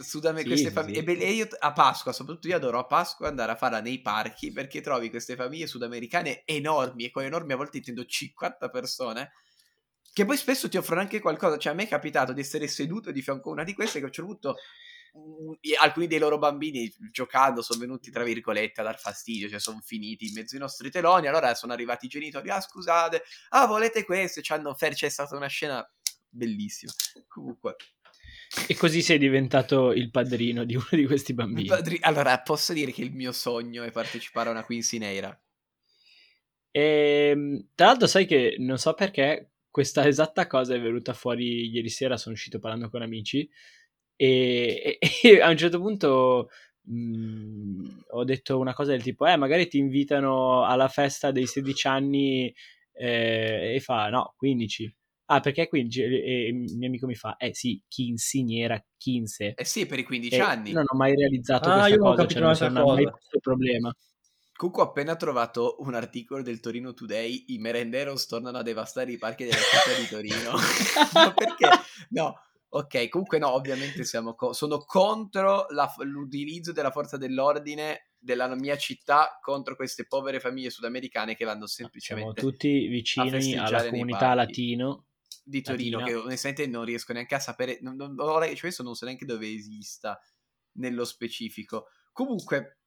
Sudam- 0.00 0.38
sì, 0.38 0.44
queste 0.44 0.70
famiglie. 0.70 1.04
Sì. 1.04 1.22
E 1.22 1.30
io 1.32 1.48
a 1.58 1.72
Pasqua, 1.72 2.12
soprattutto 2.12 2.48
io 2.48 2.56
adoro 2.56 2.78
a 2.78 2.86
Pasqua 2.86 3.28
andare 3.28 3.52
a 3.52 3.56
farla 3.56 3.80
nei 3.80 4.00
parchi 4.00 4.52
perché 4.52 4.80
trovi 4.80 5.10
queste 5.10 5.36
famiglie 5.36 5.66
sudamericane 5.66 6.42
enormi 6.44 7.04
e 7.04 7.10
con 7.10 7.24
enormi 7.24 7.52
a 7.52 7.56
volte 7.56 7.78
intendo 7.78 8.04
50 8.04 8.70
persone 8.70 9.32
che 10.12 10.26
poi 10.26 10.36
spesso 10.36 10.68
ti 10.68 10.76
offrono 10.76 11.00
anche 11.00 11.20
qualcosa. 11.20 11.56
Cioè, 11.56 11.72
a 11.72 11.74
me 11.74 11.84
è 11.84 11.88
capitato 11.88 12.32
di 12.32 12.40
essere 12.40 12.68
seduto 12.68 13.10
di 13.10 13.22
fianco 13.22 13.50
a 13.50 13.52
una 13.52 13.64
di 13.64 13.74
queste 13.74 13.98
che 13.98 14.04
un 14.04 14.12
certo 14.12 14.30
punto 14.30 14.56
alcuni 15.78 16.06
dei 16.06 16.18
loro 16.18 16.38
bambini 16.38 16.90
giocando 17.10 17.60
sono 17.60 17.78
venuti 17.80 18.10
tra 18.10 18.24
virgolette 18.24 18.80
a 18.80 18.84
dar 18.84 18.98
fastidio, 18.98 19.48
cioè 19.48 19.60
sono 19.60 19.80
finiti 19.82 20.26
in 20.26 20.32
mezzo 20.34 20.54
ai 20.54 20.60
nostri 20.60 20.90
teloni, 20.90 21.26
allora 21.26 21.54
sono 21.54 21.72
arrivati 21.72 22.06
i 22.06 22.08
genitori, 22.08 22.48
ah 22.48 22.60
scusate, 22.60 23.22
ah 23.50 23.66
volete 23.66 24.04
questo, 24.04 24.40
ci 24.40 24.52
hanno 24.52 24.70
offerto, 24.70 24.96
c'è 24.96 25.10
stata 25.10 25.36
una 25.36 25.48
scena 25.48 25.86
bellissima. 26.28 26.92
Comunque, 27.28 27.76
e 28.66 28.76
così 28.76 29.00
sei 29.00 29.18
diventato 29.18 29.92
il 29.92 30.10
padrino 30.10 30.64
di 30.64 30.74
uno 30.74 30.86
di 30.90 31.06
questi 31.06 31.32
bambini. 31.32 31.68
Padri... 31.68 31.98
Allora, 32.00 32.38
posso 32.40 32.72
dire 32.72 32.92
che 32.92 33.02
il 33.02 33.12
mio 33.12 33.32
sogno 33.32 33.82
è 33.82 33.90
partecipare 33.90 34.48
a 34.48 34.52
una 34.52 34.64
Quincy 34.64 34.98
Neira. 34.98 35.38
E, 36.70 37.30
ehm, 37.32 37.68
tra 37.74 37.86
l'altro, 37.86 38.06
sai 38.06 38.26
che 38.26 38.56
non 38.58 38.78
so 38.78 38.94
perché 38.94 39.52
questa 39.70 40.06
esatta 40.06 40.46
cosa 40.46 40.74
è 40.74 40.80
venuta 40.80 41.14
fuori 41.14 41.70
ieri 41.70 41.88
sera. 41.88 42.16
Sono 42.16 42.34
uscito 42.34 42.58
parlando 42.58 42.90
con 42.90 43.02
amici 43.02 43.48
e, 44.16 44.98
e, 44.98 44.98
e 45.22 45.40
a 45.40 45.48
un 45.48 45.56
certo 45.56 45.80
punto 45.80 46.50
mh, 46.82 46.94
mhmm, 46.94 48.04
ho 48.10 48.24
detto 48.24 48.58
una 48.58 48.74
cosa 48.74 48.90
del 48.92 49.02
tipo: 49.02 49.26
Eh, 49.26 49.36
magari 49.36 49.66
ti 49.66 49.78
invitano 49.78 50.64
alla 50.64 50.88
festa 50.88 51.30
dei 51.30 51.46
16 51.46 51.86
anni 51.88 52.54
eh, 52.92 53.74
e 53.76 53.80
fa 53.80 54.08
no, 54.10 54.34
15. 54.36 54.94
Ah, 55.34 55.40
perché 55.40 55.66
qui 55.66 55.88
e, 55.88 56.48
il 56.48 56.76
mio 56.76 56.88
amico 56.88 57.06
mi 57.06 57.14
fa, 57.14 57.36
eh 57.38 57.54
sì, 57.54 57.82
quinceañera, 57.88 58.84
15. 58.98 59.54
Eh 59.56 59.64
sì, 59.64 59.86
per 59.86 59.98
i 59.98 60.04
15 60.04 60.34
e 60.34 60.40
anni. 60.40 60.72
Non 60.72 60.84
ho 60.86 60.96
mai 60.96 61.14
realizzato 61.14 61.70
ah, 61.70 61.88
questa 61.88 61.98
cosa, 61.98 62.26
cioè 62.26 62.68
non, 62.68 62.72
non 62.74 62.82
ho 62.82 62.94
mai 62.94 63.04
questo 63.04 63.38
problema. 63.40 63.94
Comunque 64.54 64.82
ho 64.82 64.86
appena 64.86 65.16
trovato 65.16 65.76
un 65.78 65.94
articolo 65.94 66.42
del 66.42 66.60
Torino 66.60 66.92
Today, 66.92 67.46
i 67.48 67.58
merenderos 67.58 68.26
tornano 68.26 68.58
a 68.58 68.62
devastare 68.62 69.10
i 69.10 69.16
parchi 69.16 69.44
della 69.44 69.56
città 69.56 69.98
di 69.98 70.06
Torino. 70.06 70.52
Ma 71.14 71.32
perché? 71.32 71.68
No, 72.10 72.34
ok, 72.68 73.08
comunque 73.08 73.38
no, 73.38 73.54
ovviamente 73.54 74.04
co- 74.36 74.52
sono 74.52 74.84
contro 74.84 75.64
la, 75.70 75.90
l'utilizzo 76.00 76.72
della 76.72 76.90
forza 76.90 77.16
dell'ordine 77.16 78.10
della 78.18 78.54
mia 78.54 78.76
città 78.76 79.38
contro 79.40 79.74
queste 79.74 80.06
povere 80.06 80.38
famiglie 80.40 80.70
sudamericane 80.70 81.34
che 81.34 81.46
vanno 81.46 81.66
semplicemente 81.66 82.38
Siamo 82.38 82.50
tutti 82.52 82.86
vicini 82.86 83.56
alla 83.56 83.88
comunità 83.88 84.34
latino 84.34 85.06
di 85.42 85.62
Torino, 85.62 85.98
Latina. 85.98 86.18
che 86.18 86.24
onestamente 86.24 86.66
non 86.66 86.84
riesco 86.84 87.12
neanche 87.12 87.34
a 87.34 87.40
sapere, 87.40 87.78
non, 87.80 87.96
non, 87.96 88.14
ora 88.18 88.46
che 88.46 88.54
ci 88.54 88.62
penso 88.62 88.82
non 88.82 88.94
so 88.94 89.04
neanche 89.04 89.24
dove 89.24 89.52
esista 89.52 90.20
nello 90.72 91.04
specifico. 91.04 91.88
Comunque, 92.12 92.78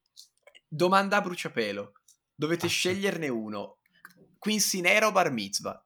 domanda 0.67 1.17
a 1.17 1.21
bruciapelo, 1.21 1.93
dovete 2.33 2.67
ah, 2.67 2.69
sceglierne 2.69 3.27
uno, 3.27 3.79
quinceanera 4.37 5.07
o 5.07 5.11
bar 5.11 5.31
mitzvah? 5.31 5.83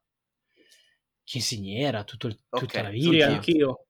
Quinceanera, 1.24 2.03
tutto 2.03 2.28
il, 2.28 2.39
okay, 2.49 2.67
tutta 2.67 2.82
la 2.84 2.89
vita. 2.89 3.11
Sì, 3.11 3.22
anch'io. 3.22 3.86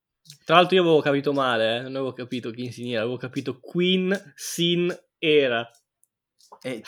Tra 0.45 0.55
l'altro 0.55 0.75
io 0.75 0.83
avevo 0.83 1.01
capito 1.01 1.33
male, 1.33 1.77
eh? 1.77 1.81
non 1.81 1.95
avevo 1.95 2.13
capito 2.13 2.53
quinceanera, 2.53 3.01
avevo 3.01 3.17
capito 3.17 3.59
Queen 3.59 4.33
Sin 4.35 4.95
Era. 5.17 5.69
Eh, 6.61 6.83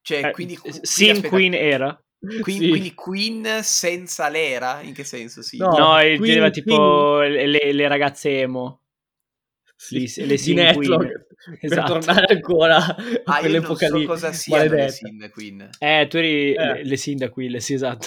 cioè, 0.00 0.26
eh, 0.26 0.30
quindi, 0.32 0.58
Sin 0.82 1.10
aspetta, 1.10 1.28
Queen 1.28 1.54
Era? 1.54 2.03
Queen, 2.40 2.60
sì. 2.60 2.68
Quindi 2.68 2.94
Queen 2.94 3.60
senza 3.62 4.28
l'era? 4.28 4.80
In 4.82 4.92
che 4.92 5.04
senso? 5.04 5.42
Sì. 5.42 5.56
No, 5.56 5.76
no 5.76 5.94
Queen, 6.16 6.50
tipo 6.52 7.20
le, 7.20 7.72
le, 7.72 7.88
ragazze 7.88 8.40
emo. 8.40 8.80
Sì, 9.76 10.10
le, 10.16 10.26
le 10.26 10.36
di 10.36 10.54
Netflix 10.54 11.24
esatto. 11.60 11.92
per 11.92 12.04
tornare 12.04 12.34
ancora 12.34 12.76
a 12.76 12.96
ah, 13.24 13.38
quell'epoca 13.38 13.88
lì. 13.88 14.04
cosa 14.04 14.32
siano 14.32 14.72
le 14.72 14.88
Sin 14.88 15.30
Queen. 15.32 15.68
Eh, 15.78 16.06
tu 16.08 16.16
eri 16.16 16.54
eh. 16.54 16.84
le 16.84 16.96
Sin 16.96 17.18
da 17.18 17.28
Queen, 17.28 17.60
sì, 17.60 17.74
esatto. 17.74 18.06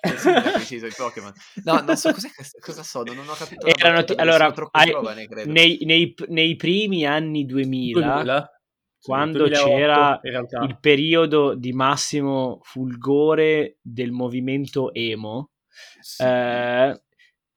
Le 0.00 0.16
Sin 0.16 0.60
sì, 0.60 0.78
sono 0.78 0.90
i 0.90 0.94
Pokémon. 0.96 1.32
No, 1.64 1.80
non 1.80 1.96
so 1.96 2.12
cosa 2.60 2.82
sono, 2.82 3.12
non 3.12 3.28
ho 3.28 3.34
capito. 3.34 3.66
Erano 3.66 4.04
t- 4.04 4.14
allora, 4.16 4.52
giovane, 4.84 5.26
nei, 5.46 5.78
nei, 5.82 6.14
nei, 6.28 6.56
primi 6.56 7.06
anni 7.06 7.44
2000, 7.44 8.00
2000? 8.00 8.53
Quando 9.04 9.46
2008, 9.46 9.68
c'era 9.68 10.20
il 10.62 10.78
periodo 10.80 11.54
di 11.54 11.74
massimo 11.74 12.60
fulgore 12.62 13.76
del 13.82 14.12
movimento 14.12 14.94
emo, 14.94 15.50
sì. 16.00 16.22
eh, 16.22 17.02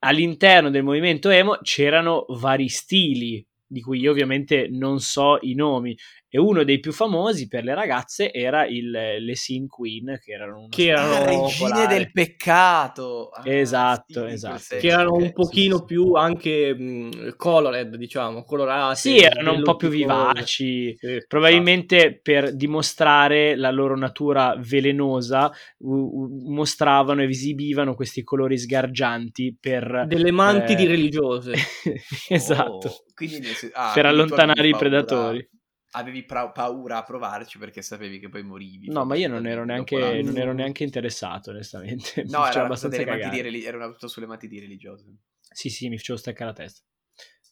all'interno 0.00 0.68
del 0.68 0.82
movimento 0.82 1.30
emo 1.30 1.56
c'erano 1.62 2.26
vari 2.28 2.68
stili, 2.68 3.42
di 3.66 3.80
cui 3.80 3.98
io 3.98 4.10
ovviamente 4.10 4.68
non 4.70 5.00
so 5.00 5.38
i 5.40 5.54
nomi, 5.54 5.96
e 6.30 6.38
uno 6.38 6.62
dei 6.62 6.78
più 6.78 6.92
famosi 6.92 7.48
per 7.48 7.64
le 7.64 7.74
ragazze 7.74 8.30
era 8.32 8.66
il, 8.66 8.90
le 8.90 9.34
Sin 9.34 9.66
Queen, 9.66 10.18
che 10.22 10.32
erano, 10.32 10.66
che 10.68 10.88
erano 10.88 11.24
regine 11.24 11.86
del 11.86 12.12
peccato. 12.12 13.30
Ah, 13.30 13.48
esatto, 13.48 14.26
sì, 14.26 14.32
esatto. 14.34 14.76
Che 14.76 14.86
erano 14.88 15.14
un 15.14 15.32
pochino 15.32 15.78
sì, 15.78 15.84
più 15.84 16.12
anche 16.12 16.74
mh, 16.74 17.36
colored, 17.36 17.96
diciamo, 17.96 18.44
colorati. 18.44 18.98
Sì, 18.98 19.18
erano 19.18 19.54
un 19.54 19.62
po' 19.62 19.76
più 19.76 19.88
vivaci. 19.88 20.94
Sì, 20.98 21.24
Probabilmente 21.26 21.96
esatto. 21.96 22.20
per 22.22 22.54
dimostrare 22.54 23.56
la 23.56 23.70
loro 23.70 23.96
natura 23.96 24.54
velenosa 24.58 25.50
u- 25.78 26.28
mostravano, 26.46 27.22
esibivano 27.22 27.94
questi 27.94 28.22
colori 28.22 28.58
sgargianti 28.58 29.56
per... 29.58 30.04
Delle 30.06 30.30
manti 30.30 30.72
eh... 30.72 30.76
di 30.76 30.86
religiose. 30.86 31.54
esatto. 32.28 32.88
Oh, 32.88 33.04
quindi, 33.14 33.48
ah, 33.72 33.92
per 33.94 34.04
allontanare 34.04 34.68
i 34.68 34.76
predatori 34.76 35.48
avevi 35.92 36.24
pra- 36.24 36.50
paura 36.50 36.98
a 36.98 37.02
provarci 37.02 37.58
perché 37.58 37.82
sapevi 37.82 38.18
che 38.18 38.28
poi 38.28 38.42
morivi. 38.42 38.88
No, 38.88 39.04
ma 39.04 39.16
io 39.16 39.28
non 39.28 39.46
ero, 39.46 39.64
neanche, 39.64 40.22
non 40.22 40.36
ero 40.36 40.52
neanche 40.52 40.84
interessato, 40.84 41.50
onestamente. 41.50 42.24
No, 42.24 42.46
era, 42.48 42.64
abbastanza 42.64 43.02
relig- 43.02 43.64
era 43.64 43.76
una 43.76 43.94
sulle 43.98 44.26
matite 44.26 44.60
religiose. 44.60 45.04
Sì, 45.50 45.70
sì, 45.70 45.88
mi 45.88 45.96
facevo 45.96 46.18
staccare 46.18 46.50
la 46.50 46.56
testa. 46.56 46.82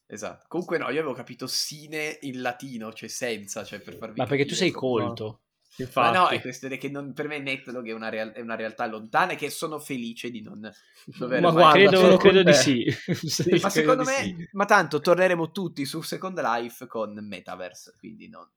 Esatto. 0.07 0.45
Comunque 0.49 0.79
no, 0.79 0.85
io 0.91 1.01
avevo 1.01 1.15
capito 1.15 1.47
sine 1.47 2.19
in 2.23 2.41
latino, 2.41 2.93
cioè 2.93 3.09
senza, 3.09 3.65
cioè 3.65 3.81
per 3.81 3.97
farvi 3.97 4.21
Ma 4.21 4.27
perché 4.27 4.45
tu 4.45 4.55
sei 4.55 4.71
colto. 4.71 5.46
Infatti. 5.79 6.13
Ma 6.13 6.19
no, 6.19 6.29
è 6.29 6.41
questione 6.41 6.79
che 6.79 6.89
non, 6.89 7.13
per 7.13 7.29
me 7.29 7.39
Netlog 7.39 7.87
è 7.89 7.93
una, 7.93 8.09
real, 8.09 8.33
è 8.33 8.41
una 8.41 8.57
realtà 8.57 8.87
lontana 8.87 9.33
e 9.33 9.37
che 9.37 9.51
sono 9.51 9.79
felice 9.79 10.31
di 10.31 10.41
non 10.41 10.71
dover 11.05 11.41
Ma 11.41 11.51
guarda, 11.51 11.73
credo, 11.73 12.17
credo 12.17 12.43
di 12.43 12.53
sì. 12.55 12.97
sì 13.05 13.59
ma 13.61 13.69
secondo 13.69 14.05
me, 14.05 14.15
sì. 14.23 14.49
ma 14.53 14.65
tanto 14.65 15.01
torneremo 15.01 15.51
tutti 15.51 15.85
su 15.85 16.01
Second 16.01 16.41
Life 16.41 16.87
con 16.87 17.15
Metaverse, 17.15 17.95
quindi 17.99 18.29
non... 18.29 18.49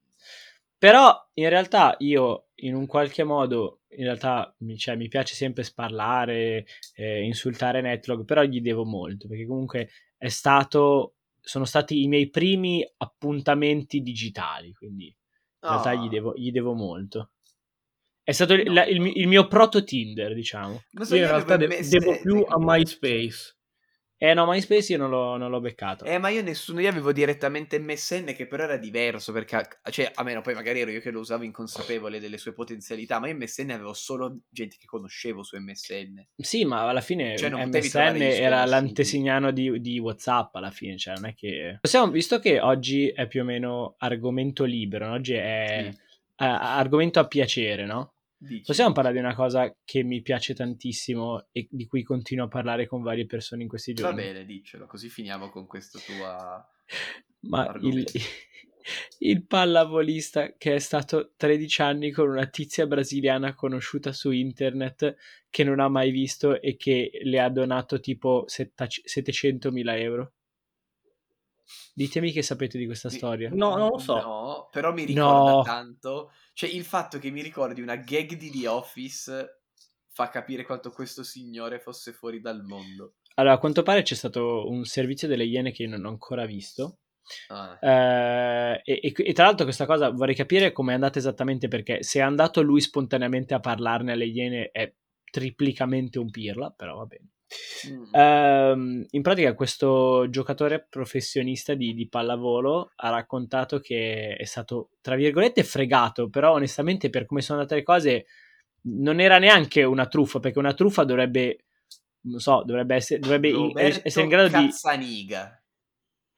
Però 0.77 1.29
in 1.33 1.49
realtà 1.49 1.95
io 1.99 2.47
in 2.61 2.73
un 2.73 2.85
qualche 2.85 3.23
modo, 3.25 3.81
in 3.89 4.05
realtà 4.05 4.55
cioè, 4.77 4.95
mi 4.95 5.09
piace 5.09 5.35
sempre 5.35 5.63
sparlare, 5.63 6.65
eh, 6.95 7.23
insultare 7.23 7.81
Netlog, 7.81 8.23
però 8.23 8.43
gli 8.43 8.61
devo 8.61 8.85
molto, 8.85 9.27
perché 9.27 9.45
comunque 9.45 9.89
è 10.17 10.29
stato, 10.29 11.15
sono 11.41 11.65
stati 11.65 12.01
i 12.01 12.07
miei 12.07 12.29
primi 12.29 12.89
appuntamenti 12.97 14.01
digitali, 14.01 14.71
quindi 14.73 15.13
in 15.61 15.69
realtà 15.69 15.93
gli 15.93 16.07
devo, 16.07 16.33
gli 16.35 16.51
devo 16.51 16.73
molto. 16.73 17.31
È 18.23 18.31
stato 18.31 18.55
no, 18.55 18.63
la, 18.71 18.85
il, 18.85 19.03
il, 19.15 19.27
mio 19.27 19.47
proto 19.47 19.83
Tinder, 19.83 20.33
diciamo. 20.33 20.83
So, 21.01 21.15
io 21.15 21.23
in 21.23 21.27
realtà 21.27 21.57
de- 21.57 21.87
devo 21.87 22.19
più 22.19 22.45
a 22.47 22.55
MySpace. 22.57 23.57
Eh 24.21 24.33
no, 24.33 24.45
MySpace 24.45 24.91
io 24.91 24.97
non 24.97 25.09
l'ho, 25.09 25.37
non 25.37 25.49
l'ho, 25.49 25.61
beccato. 25.61 26.03
Eh, 26.03 26.17
ma 26.17 26.27
io 26.27 26.43
nessuno, 26.43 26.81
io 26.81 26.89
avevo 26.89 27.13
direttamente 27.13 27.79
MSN 27.79 28.33
che 28.35 28.47
però 28.47 28.63
era 28.63 28.75
diverso 28.75 29.31
perché, 29.31 29.65
cioè, 29.91 30.11
a 30.13 30.23
meno 30.23 30.41
poi 30.41 30.55
magari 30.55 30.81
ero 30.81 30.91
io 30.91 30.99
che 30.99 31.09
lo 31.09 31.21
usavo 31.21 31.45
inconsapevole 31.45 32.19
delle 32.19 32.37
sue 32.37 32.51
potenzialità, 32.51 33.17
ma 33.19 33.29
io 33.29 33.35
MSN 33.35 33.71
avevo 33.71 33.93
solo 33.93 34.39
gente 34.49 34.75
che 34.77 34.85
conoscevo 34.87 35.41
su 35.41 35.55
MSN. 35.57 36.25
Sì, 36.35 36.65
ma 36.65 36.89
alla 36.89 36.99
fine 36.99 37.37
cioè, 37.37 37.49
MSN 37.49 38.21
era 38.21 38.65
l'antesignano 38.65 39.51
di, 39.51 39.79
di, 39.79 39.99
WhatsApp 39.99 40.53
alla 40.55 40.71
fine, 40.71 40.97
cioè 40.97 41.13
non 41.15 41.27
è 41.27 41.33
che... 41.33 41.77
Possiamo, 41.79 42.11
visto 42.11 42.39
che 42.39 42.59
oggi 42.59 43.07
è 43.07 43.25
più 43.25 43.39
o 43.39 43.45
meno 43.45 43.95
argomento 43.99 44.65
libero, 44.65 45.13
oggi 45.13 45.35
è 45.35 45.91
sì. 45.93 45.99
argomento 46.35 47.21
a 47.21 47.27
piacere, 47.27 47.85
no? 47.85 48.15
Dici. 48.41 48.63
Possiamo 48.65 48.93
parlare 48.93 49.15
di 49.15 49.21
una 49.21 49.35
cosa 49.35 49.75
che 49.83 50.01
mi 50.01 50.21
piace 50.21 50.53
tantissimo 50.53 51.47
e 51.51 51.67
di 51.69 51.85
cui 51.87 52.03
continuo 52.03 52.45
a 52.45 52.47
parlare 52.47 52.87
con 52.87 53.01
varie 53.01 53.25
persone 53.25 53.63
in 53.63 53.67
questi 53.67 53.93
giorni. 53.93 54.15
Va 54.15 54.21
bene, 54.21 54.45
diccelo, 54.45 54.85
così 54.85 55.09
finiamo 55.09 55.49
con 55.49 55.67
questo 55.67 55.99
tuo 55.99 56.65
Ma 57.41 57.71
il, 57.81 58.05
il, 59.19 59.45
pallavolista 59.45 60.53
che 60.57 60.75
è 60.75 60.79
stato 60.79 61.33
13 61.35 61.81
anni 61.81 62.11
con 62.11 62.29
una 62.29 62.47
tizia 62.47 62.87
brasiliana 62.87 63.53
conosciuta 63.55 64.13
su 64.13 64.31
internet 64.31 65.15
che 65.49 65.63
non 65.65 65.81
ha 65.81 65.89
mai 65.89 66.11
visto 66.11 66.61
e 66.61 66.77
che 66.77 67.11
le 67.23 67.39
ha 67.41 67.49
donato 67.49 67.99
tipo 67.99 68.45
700.000 68.47 69.99
euro. 69.99 70.33
Ditemi 71.93 72.31
che 72.31 72.41
sapete 72.41 72.77
di 72.77 72.85
questa 72.85 73.09
storia. 73.09 73.49
No, 73.51 73.75
non 73.75 73.89
lo 73.89 73.97
so. 73.97 74.15
No, 74.15 74.69
però 74.71 74.93
mi 74.93 75.03
ricorda 75.03 75.51
no. 75.51 75.61
tanto 75.61 76.31
cioè, 76.59 76.69
il 76.69 76.83
fatto 76.83 77.19
che 77.19 77.29
mi 77.29 77.41
ricordi 77.41 77.79
una 77.79 77.95
gag 77.95 78.33
di 78.33 78.51
The 78.51 78.67
Office 78.67 79.61
fa 80.09 80.27
capire 80.27 80.65
quanto 80.65 80.91
questo 80.91 81.23
signore 81.23 81.79
fosse 81.79 82.11
fuori 82.11 82.41
dal 82.41 82.65
mondo. 82.65 83.13
Allora, 83.35 83.53
a 83.53 83.57
quanto 83.59 83.81
pare 83.81 84.01
c'è 84.01 84.15
stato 84.15 84.67
un 84.67 84.83
servizio 84.83 85.29
delle 85.29 85.45
Iene 85.45 85.71
che 85.71 85.83
io 85.83 85.89
non 85.89 86.03
ho 86.03 86.09
ancora 86.09 86.45
visto. 86.45 86.97
Ah. 87.47 87.79
Eh, 87.79 88.81
e, 88.83 89.13
e, 89.15 89.31
tra 89.31 89.45
l'altro 89.45 89.63
questa 89.63 89.85
cosa 89.85 90.09
vorrei 90.09 90.35
capire 90.35 90.73
come 90.73 90.91
è 90.91 90.95
andata 90.95 91.17
esattamente 91.17 91.69
perché 91.69 92.03
se 92.03 92.19
è 92.19 92.23
andato 92.23 92.61
lui 92.61 92.81
spontaneamente 92.81 93.53
a 93.53 93.61
parlarne 93.61 94.11
alle 94.11 94.25
Iene 94.25 94.69
è 94.73 94.93
triplicamente 95.31 96.19
un 96.19 96.29
pirla, 96.29 96.71
però 96.71 96.97
va 96.97 97.05
bene. 97.05 97.29
Mm. 97.87 98.13
Um, 98.13 99.05
in 99.09 99.21
pratica 99.21 99.55
questo 99.55 100.27
giocatore 100.29 100.85
professionista 100.87 101.73
di, 101.73 101.93
di, 101.93 102.07
pallavolo 102.07 102.91
ha 102.95 103.09
raccontato 103.09 103.79
che 103.79 104.35
è 104.35 104.43
stato, 104.45 104.91
tra 105.01 105.15
virgolette, 105.15 105.63
fregato, 105.63 106.29
però 106.29 106.53
onestamente 106.53 107.09
per 107.09 107.25
come 107.25 107.41
sono 107.41 107.59
andate 107.59 107.79
le 107.79 107.83
cose 107.83 108.25
non 108.83 109.19
era 109.19 109.39
neanche 109.39 109.83
una 109.83 110.07
truffa, 110.07 110.39
perché 110.39 110.59
una 110.59 110.73
truffa 110.73 111.03
dovrebbe, 111.03 111.65
non 112.21 112.39
so, 112.39 112.63
dovrebbe 112.65 112.95
essere, 112.95 113.19
dovrebbe 113.19 113.71
essere 113.75 114.23
in 114.23 114.29
grado 114.29 114.49
Cazzaniga. 114.49 115.43
di... 115.45 115.57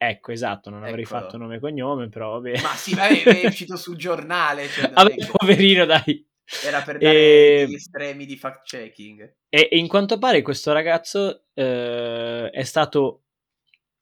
Ecco, 0.04 0.32
esatto, 0.32 0.68
non 0.68 0.82
avrei 0.82 1.04
Eccolo. 1.04 1.20
fatto 1.20 1.36
nome 1.36 1.56
e 1.56 1.60
cognome, 1.60 2.08
però 2.08 2.32
vabbè. 2.32 2.60
Ma 2.60 2.74
sì, 2.74 2.94
vabbè, 2.94 3.22
è 3.22 3.46
uscito 3.46 3.76
sul 3.76 3.96
giornale. 3.96 4.66
Cioè, 4.66 4.90
vabbè, 4.94 5.14
poverino, 5.30 5.84
dai. 5.84 6.26
Era 6.64 6.82
per 6.82 6.98
dare 6.98 7.14
e... 7.14 7.66
gli 7.68 7.74
estremi 7.74 8.26
di 8.26 8.36
fact 8.36 8.66
checking. 8.66 9.34
E, 9.48 9.68
e 9.70 9.78
in 9.78 9.88
quanto 9.88 10.18
pare 10.18 10.42
questo 10.42 10.72
ragazzo 10.72 11.44
eh, 11.54 12.50
è 12.50 12.62
stato 12.62 13.22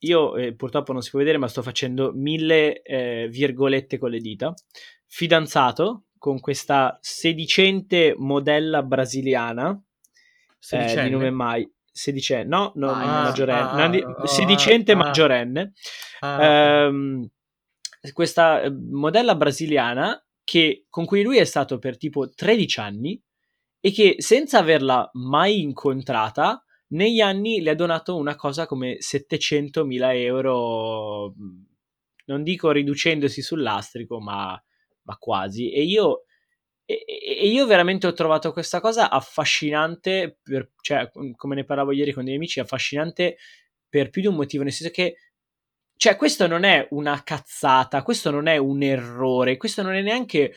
io 0.01 0.37
eh, 0.37 0.55
purtroppo 0.55 0.93
non 0.93 1.03
si 1.03 1.11
può 1.11 1.19
vedere, 1.19 1.39
ma 1.39 1.49
sto 1.49 1.63
facendo 1.63 2.13
mille 2.15 2.83
eh, 2.83 3.29
virgolette 3.31 3.99
con 3.99 4.11
le 4.11 4.19
dita. 4.19 4.55
Fidanzato 5.07 6.05
con 6.17 6.41
questa 6.41 6.99
sedicente 7.01 8.15
modella 8.17 8.83
brasiliana 8.83 9.79
eh, 10.71 11.03
di 11.03 11.11
nome 11.11 11.31
Mai. 11.31 11.71
Sedicenne, 11.93 12.45
no, 12.45 12.73
no 12.77 12.91
ah, 12.93 13.25
maggiorenne, 13.25 13.99
ah, 14.01 14.27
sedicente 14.27 14.93
ah, 14.93 14.97
maggiorenne. 14.97 15.73
Ah, 16.21 16.45
ehm, 16.45 17.29
questa 18.13 18.63
eh, 18.63 18.71
modella 18.71 19.35
brasiliana 19.35 20.25
che, 20.51 20.87
con 20.91 21.05
cui 21.05 21.23
lui 21.23 21.37
è 21.39 21.45
stato 21.45 21.79
per 21.79 21.97
tipo 21.97 22.29
13 22.29 22.81
anni 22.81 23.23
e 23.79 23.93
che 23.93 24.17
senza 24.19 24.59
averla 24.59 25.09
mai 25.13 25.61
incontrata 25.61 26.61
negli 26.89 27.21
anni 27.21 27.61
le 27.61 27.71
ha 27.71 27.75
donato 27.77 28.17
una 28.17 28.35
cosa 28.35 28.67
come 28.67 28.99
700.000 28.99 30.17
euro, 30.17 31.35
non 32.25 32.43
dico 32.43 32.73
riducendosi 32.73 33.43
sull'astrico, 33.43 34.21
ma, 34.21 34.61
ma 35.03 35.17
quasi. 35.19 35.71
E 35.71 35.85
io, 35.85 36.25
e, 36.85 37.05
e 37.07 37.47
io, 37.47 37.65
veramente 37.65 38.09
ho 38.09 38.13
trovato 38.13 38.51
questa 38.51 38.81
cosa 38.81 39.09
affascinante, 39.09 40.41
per, 40.43 40.73
cioè, 40.81 41.13
come 41.37 41.55
ne 41.55 41.65
parlavo 41.65 41.93
ieri 41.93 42.11
con 42.11 42.25
dei 42.25 42.35
amici, 42.35 42.59
affascinante 42.59 43.37
per 43.89 44.11
più 44.11 44.21
di 44.21 44.27
un 44.27 44.35
motivo, 44.35 44.65
nel 44.65 44.73
senso 44.73 44.93
che 44.93 45.15
cioè, 46.01 46.17
questo 46.17 46.47
non 46.47 46.65
è 46.65 46.89
una 46.93 47.23
cazzata, 47.23 48.03
questo 48.03 48.31
non 48.31 48.47
è 48.47 48.57
un 48.57 48.83
errore, 48.83 49.59
questo 49.59 49.83
non 49.83 49.93
è 49.93 50.01
neanche... 50.01 50.55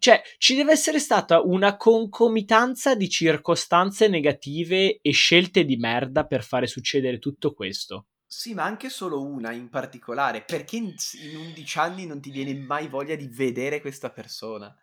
Cioè, 0.00 0.20
ci 0.36 0.56
deve 0.56 0.72
essere 0.72 0.98
stata 0.98 1.40
una 1.40 1.76
concomitanza 1.76 2.96
di 2.96 3.08
circostanze 3.08 4.08
negative 4.08 4.98
e 5.00 5.12
scelte 5.12 5.64
di 5.64 5.76
merda 5.76 6.26
per 6.26 6.42
fare 6.42 6.66
succedere 6.66 7.20
tutto 7.20 7.52
questo. 7.54 8.06
Sì, 8.26 8.52
ma 8.52 8.64
anche 8.64 8.88
solo 8.88 9.24
una 9.24 9.52
in 9.52 9.68
particolare. 9.68 10.42
Perché 10.42 10.74
in, 10.74 10.92
in 11.22 11.36
11 11.36 11.78
anni 11.78 12.06
non 12.06 12.20
ti 12.20 12.32
viene 12.32 12.52
mai 12.54 12.88
voglia 12.88 13.14
di 13.14 13.28
vedere 13.28 13.80
questa 13.80 14.10
persona? 14.10 14.76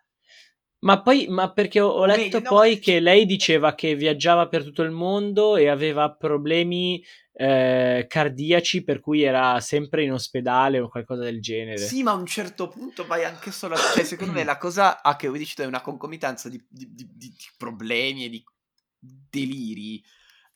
Ma 0.86 1.02
poi, 1.02 1.26
ma 1.26 1.52
perché 1.52 1.80
ho, 1.80 1.88
ho 1.88 2.06
letto 2.06 2.36
Meglio, 2.36 2.48
poi 2.48 2.74
no, 2.74 2.80
che 2.80 3.00
lei 3.00 3.26
diceva 3.26 3.74
che 3.74 3.96
viaggiava 3.96 4.46
per 4.46 4.62
tutto 4.62 4.82
il 4.82 4.92
mondo 4.92 5.56
e 5.56 5.68
aveva 5.68 6.14
problemi 6.14 7.04
eh, 7.32 8.06
cardiaci 8.08 8.84
per 8.84 9.00
cui 9.00 9.22
era 9.22 9.58
sempre 9.58 10.04
in 10.04 10.12
ospedale 10.12 10.78
o 10.78 10.88
qualcosa 10.88 11.24
del 11.24 11.42
genere. 11.42 11.78
Sì, 11.78 12.04
ma 12.04 12.12
a 12.12 12.14
un 12.14 12.26
certo 12.26 12.68
punto 12.68 13.04
vai 13.04 13.24
anche 13.24 13.50
solo 13.50 13.74
a... 13.74 13.78
Cioè, 13.78 14.04
secondo 14.04 14.32
me 14.32 14.44
la 14.44 14.58
cosa 14.58 15.02
a 15.02 15.16
che 15.16 15.26
voi 15.26 15.38
dicete 15.38 15.64
è 15.64 15.66
una 15.66 15.80
concomitanza 15.80 16.48
di, 16.48 16.64
di, 16.68 16.88
di, 16.94 17.08
di, 17.16 17.34
problemi 17.56 18.26
e 18.26 18.28
di 18.28 18.44
deliri. 19.00 20.00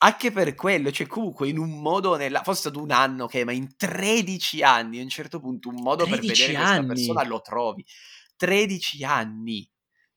Anche 0.02 0.30
per 0.30 0.54
quello, 0.54 0.92
cioè 0.92 1.08
comunque 1.08 1.48
in 1.48 1.58
un 1.58 1.80
modo, 1.80 2.14
nella... 2.14 2.42
fosse 2.44 2.60
stato 2.60 2.80
un 2.80 2.92
anno 2.92 3.26
che, 3.26 3.44
ma 3.44 3.50
in 3.50 3.76
13 3.76 4.62
anni 4.62 5.00
a 5.00 5.02
un 5.02 5.08
certo 5.08 5.40
punto 5.40 5.68
un 5.68 5.82
modo 5.82 6.06
per 6.06 6.20
vedere 6.20 6.54
anni. 6.54 6.86
questa 6.86 7.12
persona 7.14 7.28
lo 7.28 7.40
trovi. 7.40 7.84
13 8.36 9.04
anni. 9.04 9.68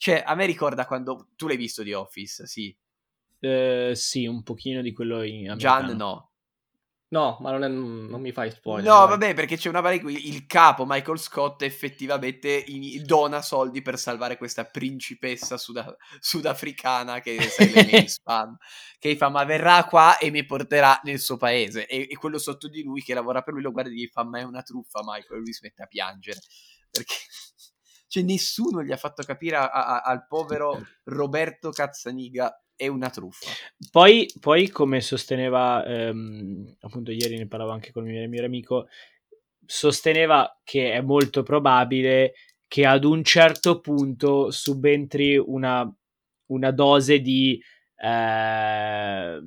Cioè, 0.04 0.22
a 0.26 0.36
me 0.36 0.45
ricorda 0.45 0.86
quando 0.86 1.30
tu 1.38 1.47
l'hai 1.47 1.56
visto 1.56 1.82
di 1.82 1.93
Office, 1.93 2.45
sì. 2.45 2.78
Uh, 3.39 3.93
sì, 3.93 4.26
un 4.26 4.43
pochino 4.43 4.82
di 4.82 4.91
quello 4.91 5.22
in 5.22 5.51
americano. 5.51 5.88
Gian 5.88 5.95
no. 5.95 6.32
No, 7.08 7.38
ma 7.39 7.51
non, 7.51 7.64
è, 7.64 7.70
non, 7.70 8.20
mi 8.20 8.34
fai 8.34 8.51
spoiler. 8.51 8.84
No, 8.84 8.97
vai. 8.97 9.08
vabbè, 9.08 9.34
perché 9.34 9.56
c'è 9.56 9.70
una 9.70 9.80
varia 9.80 10.01
qui. 10.01 10.28
Il 10.28 10.45
capo 10.45 10.84
Michael 10.86 11.20
Scott 11.20 11.62
effettivamente 11.62 12.49
in, 12.68 13.01
dona 13.06 13.41
soldi 13.41 13.82
per 13.82 13.97
salvare 13.97 14.36
questa 14.36 14.66
principessa 14.66 15.58
suda, 15.58 15.95
sudafricana 16.20 17.22
che 17.22 17.38
è 17.38 18.04
spam. 18.06 18.58
che 18.99 19.16
fa, 19.16 19.30
ma 19.30 19.45
verrà 19.45 19.86
qua 19.86 20.18
e 20.18 20.32
mi 20.32 20.45
porterà 20.45 20.99
nel 21.04 21.22
suo 21.22 21.38
paese. 21.38 21.88
E, 21.88 22.10
e, 22.12 22.18
quello 22.18 22.39
sotto 22.39 22.68
di 22.68 22.84
lui 22.84 23.01
che 23.01 23.14
lavora 23.14 23.41
per 23.41 23.54
lui 23.54 23.64
lo 23.64 23.72
guarda 23.72 23.89
e 23.89 23.93
gli 23.93 24.10
fa, 24.12 24.26
ma 24.26 24.39
è 24.39 24.43
una 24.43 24.64
truffa, 24.64 24.99
Michael. 25.01 25.39
E 25.39 25.43
lui 25.43 25.54
si 25.54 25.62
mette 25.64 25.84
a 25.84 25.88
piangere. 25.88 26.41
Perché 26.91 27.16
cioè, 28.14 28.22
nessuno 28.22 28.84
gli 28.84 28.91
ha 28.91 28.97
fatto 28.97 29.24
capire 29.24 29.55
a, 29.55 29.70
a, 29.72 30.01
al 30.01 30.28
povero 30.28 30.80
Roberto 31.05 31.72
Cazzaniga 31.72 32.64
è 32.76 32.86
una 32.86 33.09
truffa. 33.09 33.49
Poi, 33.89 34.32
poi 34.39 34.70
come 34.70 35.01
sosteneva, 35.01 35.84
ehm, 35.84 36.76
appunto 36.82 37.09
ieri 37.09 37.39
ne 37.39 37.47
parlavo 37.47 37.72
anche 37.72 37.91
con 37.91 38.07
il 38.07 38.14
mio, 38.14 38.30
mio 38.30 38.45
amico, 38.45 38.88
sosteneva 39.66 40.59
che 40.64 40.91
è 40.91 41.01
molto 41.01 41.41
probabile 41.41 42.34
che 42.68 42.86
ad 42.86 43.03
un 43.03 43.24
certo 43.24 43.80
punto 43.80 44.51
subentri 44.51 45.36
una, 45.36 45.91
una 46.51 46.70
dose 46.72 47.20
di, 47.20 47.59
eh, 47.95 49.41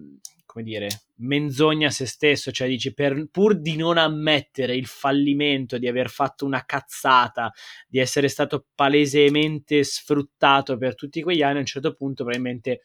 come 0.56 0.64
dire, 0.64 0.88
menzogna 1.16 1.88
a 1.88 1.90
se 1.90 2.06
stesso, 2.06 2.50
cioè 2.50 2.66
dici 2.66 2.94
per, 2.94 3.28
pur 3.30 3.60
di 3.60 3.76
non 3.76 3.98
ammettere 3.98 4.74
il 4.74 4.86
fallimento, 4.86 5.76
di 5.76 5.86
aver 5.86 6.08
fatto 6.08 6.46
una 6.46 6.64
cazzata, 6.64 7.52
di 7.86 7.98
essere 7.98 8.28
stato 8.28 8.64
palesemente 8.74 9.84
sfruttato 9.84 10.78
per 10.78 10.94
tutti 10.94 11.20
quegli 11.20 11.42
anni, 11.42 11.56
a 11.56 11.60
un 11.60 11.66
certo 11.66 11.94
punto 11.94 12.24
probabilmente 12.24 12.80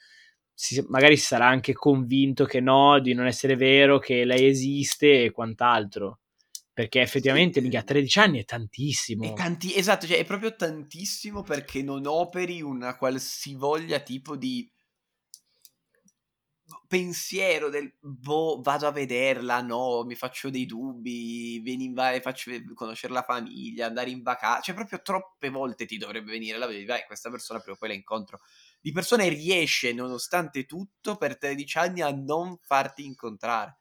si, 0.54 0.84
magari 0.90 1.16
si 1.16 1.28
sarà 1.28 1.48
anche 1.48 1.72
convinto 1.72 2.44
che 2.44 2.60
no, 2.60 3.00
di 3.00 3.14
non 3.14 3.26
essere 3.26 3.56
vero, 3.56 4.00
che 4.00 4.26
lei 4.26 4.48
esiste 4.48 5.24
e 5.24 5.32
quant'altro. 5.32 6.20
Perché 6.74 7.00
effettivamente, 7.00 7.62
sì. 7.62 7.68
mica 7.68 7.84
13 7.84 8.20
anni 8.20 8.40
è 8.40 8.44
tantissimo. 8.44 9.24
È 9.24 9.34
tanti- 9.34 9.76
esatto, 9.76 10.08
cioè 10.08 10.18
è 10.18 10.26
proprio 10.26 10.58
tantissimo 10.58 11.42
perché 11.42 11.82
non 11.82 12.06
operi 12.06 12.62
una 12.62 12.98
qualsivoglia 12.98 14.00
tipo 14.00 14.36
di 14.36 14.70
pensiero 16.88 17.70
del 17.70 17.94
boh, 18.00 18.62
vado 18.62 18.88
a 18.88 18.92
vederla, 18.92 19.62
no, 19.62 20.04
mi 20.04 20.16
faccio 20.16 20.50
dei 20.50 20.66
dubbi, 20.66 21.60
vieni 21.60 21.86
in 21.86 21.94
va- 21.94 22.20
faccio 22.22 22.52
conoscere 22.74 23.14
la 23.14 23.24
famiglia, 23.24 23.88
andare 23.88 24.10
in 24.10 24.22
vacanza, 24.22 24.62
cioè 24.62 24.76
proprio 24.76 25.02
troppe 25.02 25.50
volte 25.50 25.86
ti 25.86 25.98
dovrebbe 25.98 26.32
venire 26.32 26.58
la 26.58 26.68
vedi, 26.68 26.86
vai, 26.86 27.04
questa 27.06 27.30
persona 27.30 27.60
prima 27.60 27.76
o 27.76 27.80
poi 27.80 27.90
la 27.90 27.96
incontro 27.96 28.40
di 28.82 28.92
persone 28.92 29.30
riesce, 29.30 29.94
nonostante 29.94 30.66
tutto, 30.66 31.16
per 31.16 31.38
13 31.38 31.78
anni 31.78 32.02
a 32.02 32.12
non 32.12 32.58
farti 32.60 33.06
incontrare. 33.06 33.78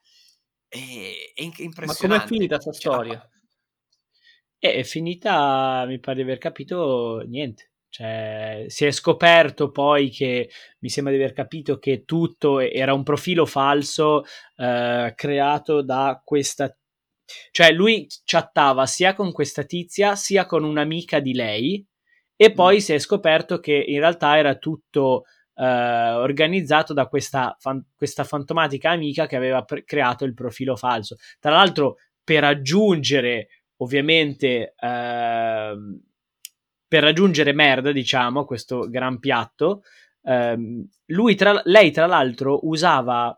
È, 0.67 0.77
è 0.77 1.41
impressionante. 1.41 2.07
Ma 2.07 2.17
com'è 2.17 2.27
finita 2.27 2.55
questa 2.59 2.71
cioè, 2.71 2.93
storia? 2.93 3.29
È 4.57 4.83
finita, 4.83 5.85
mi 5.87 5.99
pare 5.99 6.17
di 6.17 6.21
aver 6.21 6.37
capito, 6.37 7.23
niente. 7.25 7.70
Cioè, 7.91 8.63
si 8.67 8.85
è 8.85 8.91
scoperto 8.91 9.69
poi 9.69 10.09
che 10.09 10.49
mi 10.79 10.87
sembra 10.87 11.13
di 11.13 11.19
aver 11.19 11.33
capito 11.33 11.77
che 11.77 12.05
tutto 12.05 12.61
era 12.61 12.93
un 12.93 13.03
profilo 13.03 13.45
falso 13.45 14.23
eh, 14.55 15.11
creato 15.13 15.83
da 15.83 16.21
questa. 16.23 16.73
Cioè, 17.51 17.71
lui 17.73 18.07
chattava 18.23 18.85
sia 18.85 19.13
con 19.13 19.33
questa 19.33 19.63
tizia 19.63 20.15
sia 20.15 20.45
con 20.45 20.63
un'amica 20.63 21.19
di 21.19 21.33
lei 21.33 21.85
e 22.37 22.53
poi 22.53 22.77
mm. 22.77 22.79
si 22.79 22.93
è 22.93 22.97
scoperto 22.99 23.59
che 23.59 23.73
in 23.73 23.99
realtà 23.99 24.37
era 24.37 24.55
tutto 24.55 25.25
eh, 25.55 25.65
organizzato 26.13 26.93
da 26.93 27.07
questa, 27.07 27.57
fan- 27.59 27.85
questa, 27.93 28.23
fantomatica 28.23 28.89
amica 28.91 29.27
che 29.27 29.35
aveva 29.35 29.63
pre- 29.63 29.83
creato 29.83 30.23
il 30.23 30.33
profilo 30.33 30.77
falso. 30.77 31.17
Tra 31.39 31.51
l'altro, 31.51 31.97
per 32.23 32.45
aggiungere 32.45 33.47
ovviamente 33.77 34.75
eh, 34.79 35.73
per 36.91 37.03
raggiungere 37.03 37.53
merda, 37.53 37.93
diciamo, 37.93 38.43
questo 38.43 38.89
gran 38.89 39.17
piatto, 39.19 39.83
ehm, 40.23 40.85
lui 41.05 41.35
tra, 41.35 41.61
lei 41.63 41.89
tra 41.89 42.05
l'altro 42.05 42.67
usava, 42.67 43.33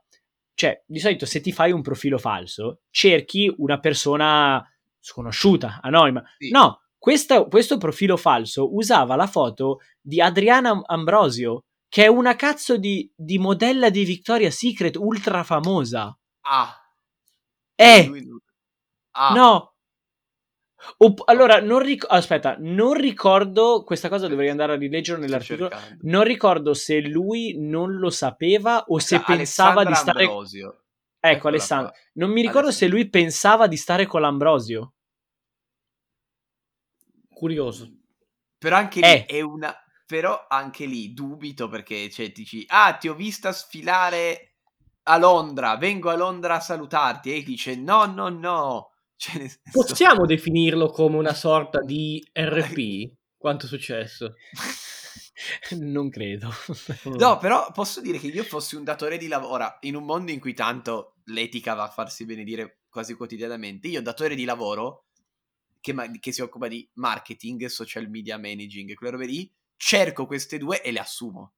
cioè 0.56 0.82
di 0.88 0.98
solito 0.98 1.28
se 1.28 1.40
ti 1.40 1.52
fai 1.52 1.72
un 1.72 1.84
profilo 1.84 2.18
falso, 2.18 2.80
cerchi 2.90 3.54
una 3.58 3.80
persona 3.80 4.68
sconosciuta, 5.00 5.82
anonima. 5.84 6.24
Sì. 6.40 6.50
No, 6.50 6.82
questa, 6.98 7.44
questo 7.44 7.78
profilo 7.78 8.18
falso 8.18 8.74
usava 8.74 9.16
la 9.16 9.28
foto 9.28 9.82
di 10.02 10.20
Adriana 10.20 10.82
Ambrosio, 10.84 11.66
che 11.88 12.06
è 12.06 12.08
una 12.08 12.36
cazzo 12.36 12.80
di, 12.80 13.08
di 13.16 13.38
modella 13.38 13.92
di 13.92 14.04
Victoria's 14.04 14.58
Secret 14.58 14.96
ultra 14.96 15.44
famosa. 15.44 16.18
Ah. 16.48 16.76
Eh. 17.76 18.12
Ah. 19.12 19.34
No. 19.36 19.73
Opp- 20.98 21.22
allora, 21.26 21.62
non 21.62 21.80
ric- 21.80 22.06
aspetta, 22.10 22.56
non 22.60 22.94
ricordo 22.94 23.84
questa 23.84 24.10
cosa, 24.10 24.28
dovrei 24.28 24.50
andare 24.50 24.74
a 24.74 24.78
rileggere 24.78 25.20
nell'articolo. 25.20 25.70
Non 26.02 26.24
ricordo 26.24 26.74
se 26.74 27.00
lui 27.02 27.56
non 27.58 27.96
lo 27.96 28.10
sapeva 28.10 28.84
o 28.88 29.00
se 29.00 29.22
pensava 29.22 29.84
di 29.84 29.96
stare. 29.96 30.26
Ambrosio. 30.26 30.84
Ecco, 31.20 31.48
Alessandro. 31.48 31.92
Qua. 31.92 32.00
Non 32.14 32.32
mi 32.32 32.42
ricordo 32.42 32.72
se 32.72 32.88
lui 32.88 33.10
pensava 33.10 33.68
di 33.68 33.78
stare 33.78 34.06
con 34.06 34.22
l'Ambrosio. 34.22 34.94
Curioso. 37.30 37.90
Però 38.58 38.76
anche 38.76 39.00
lì 39.00 39.08
eh. 39.08 39.26
è 39.26 39.42
una. 39.42 39.74
Però 40.06 40.46
anche 40.50 40.86
lì 40.86 41.14
dubito 41.14 41.70
perché 41.70 42.10
cioè, 42.10 42.32
dici: 42.32 42.66
Ah, 42.68 42.94
ti 42.94 43.08
ho 43.08 43.16
vista 43.16 43.52
sfilare 43.52 44.58
a 45.04 45.18
Londra, 45.18 45.78
vengo 45.78 46.10
a 46.10 46.16
Londra 46.16 46.56
a 46.56 46.60
salutarti. 46.60 47.34
E 47.34 47.42
dice: 47.42 47.76
No, 47.76 48.06
no, 48.06 48.28
no 48.30 48.93
cioè, 49.16 49.38
senso... 49.38 49.60
Possiamo 49.72 50.26
definirlo 50.26 50.90
come 50.90 51.18
una 51.18 51.34
sorta 51.36 51.80
di 51.82 52.24
RP? 52.32 53.14
Quanto 53.38 53.66
è 53.66 53.70
successo? 53.70 54.36
non 55.80 56.10
credo. 56.10 56.50
no, 57.18 57.38
però 57.38 57.72
posso 57.72 58.02
dire 58.02 58.18
che 58.18 58.28
io 58.28 58.44
fossi 58.44 58.76
un 58.76 58.84
datore 58.84 59.18
di 59.18 59.28
lavoro. 59.28 59.54
Ora, 59.54 59.78
in 59.82 59.96
un 59.96 60.04
mondo 60.04 60.32
in 60.32 60.40
cui 60.40 60.54
tanto 60.54 61.16
l'etica 61.26 61.74
va 61.74 61.84
a 61.84 61.90
farsi 61.90 62.26
benedire 62.26 62.82
quasi 62.90 63.16
quotidianamente, 63.16 63.88
io 63.88 64.02
datore 64.02 64.36
di 64.36 64.46
lavoro 64.46 65.06
che, 65.82 65.96
che 66.20 66.32
si 66.32 66.42
occupa 66.42 66.68
di 66.68 66.88
marketing, 66.94 67.66
social 67.66 68.08
media 68.08 68.38
managing, 68.38 68.94
quelle 68.94 69.14
robe 69.14 69.26
lì, 69.26 69.52
cerco 69.76 70.26
queste 70.26 70.58
due 70.58 70.82
e 70.82 70.92
le 70.92 71.00
assumo. 71.00 71.54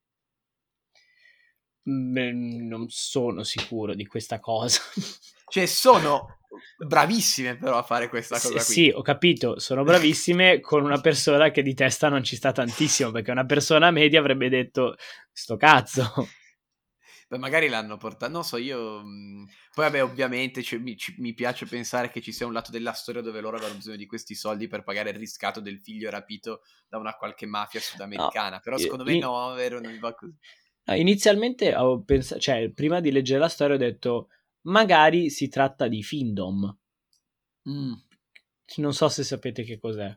Beh, 1.88 2.32
non 2.32 2.88
sono 2.90 3.44
sicuro 3.44 3.94
di 3.94 4.08
questa 4.08 4.40
cosa. 4.40 4.82
Cioè, 5.48 5.68
sono 5.68 6.40
bravissime 6.76 7.56
però 7.56 7.78
a 7.78 7.84
fare 7.84 8.10
questa 8.10 8.40
cosa 8.40 8.60
S- 8.60 8.72
Sì, 8.72 8.92
ho 8.94 9.04
capito, 9.04 9.60
sono 9.60 9.84
bravissime 9.84 10.60
con 10.62 10.84
una 10.84 11.00
persona 11.00 11.52
che 11.52 11.62
di 11.62 11.76
testa 11.76 12.10
non 12.10 12.24
ci 12.24 12.36
sta 12.36 12.52
tantissimo, 12.52 13.12
perché 13.12 13.30
una 13.30 13.46
persona 13.46 13.92
media 13.92 14.20
avrebbe 14.20 14.50
detto 14.50 14.96
sto 15.32 15.56
cazzo. 15.56 16.28
Beh, 17.28 17.38
magari 17.38 17.68
l'hanno 17.68 17.98
portato, 17.98 18.32
non 18.32 18.44
so, 18.44 18.58
io... 18.58 19.04
Mhmm, 19.04 19.46
poi 19.74 19.86
vabbè, 19.86 20.04
ovviamente 20.04 20.64
cioè, 20.64 20.80
mi, 20.80 20.98
ci, 20.98 21.16
mi, 21.20 21.34
piace 21.34 21.68
pensare 21.68 22.10
che 22.10 22.22
ci 22.22 22.32
sia 22.32 22.48
un 22.48 22.54
lato 22.54 22.72
della 22.72 22.94
storia 22.94 23.22
dove 23.22 23.42
loro 23.42 23.58
avevano 23.58 23.78
bisogno 23.78 23.98
di 23.98 24.06
questi 24.08 24.34
soldi 24.34 24.68
per 24.68 24.84
pagare 24.84 25.12
il 25.12 25.18
riscatto 25.18 25.60
del 25.60 25.80
figlio 25.80 26.10
rapito 26.10 26.62
da 26.88 26.98
una 26.98 27.14
qualche 27.14 27.46
mafia 27.46 27.80
sudamericana, 27.80 28.56
no, 28.56 28.62
però 28.64 28.78
secondo 28.78 29.04
me 29.04 29.14
in... 29.14 29.20
no, 29.20 29.54
vero, 29.54 29.80
non 29.80 30.00
va 30.00 30.14
così. 30.16 30.36
No, 30.86 30.94
inizialmente 30.94 31.76
ho 31.76 32.02
pensato, 32.04 32.40
cioè, 32.40 32.70
prima 32.70 33.00
di 33.00 33.12
leggere 33.12 33.40
la 33.40 33.50
storia 33.50 33.76
ho 33.76 33.80
detto 33.80 34.30
magari 34.64 35.30
si 35.30 35.48
tratta 35.48 35.88
di 35.88 36.04
Findom. 36.04 36.78
Mm. 37.70 37.94
Non 38.78 38.94
so 38.94 39.10
se 39.10 39.24
sapete 39.24 39.64
che 39.64 39.80
cos'è. 39.80 40.16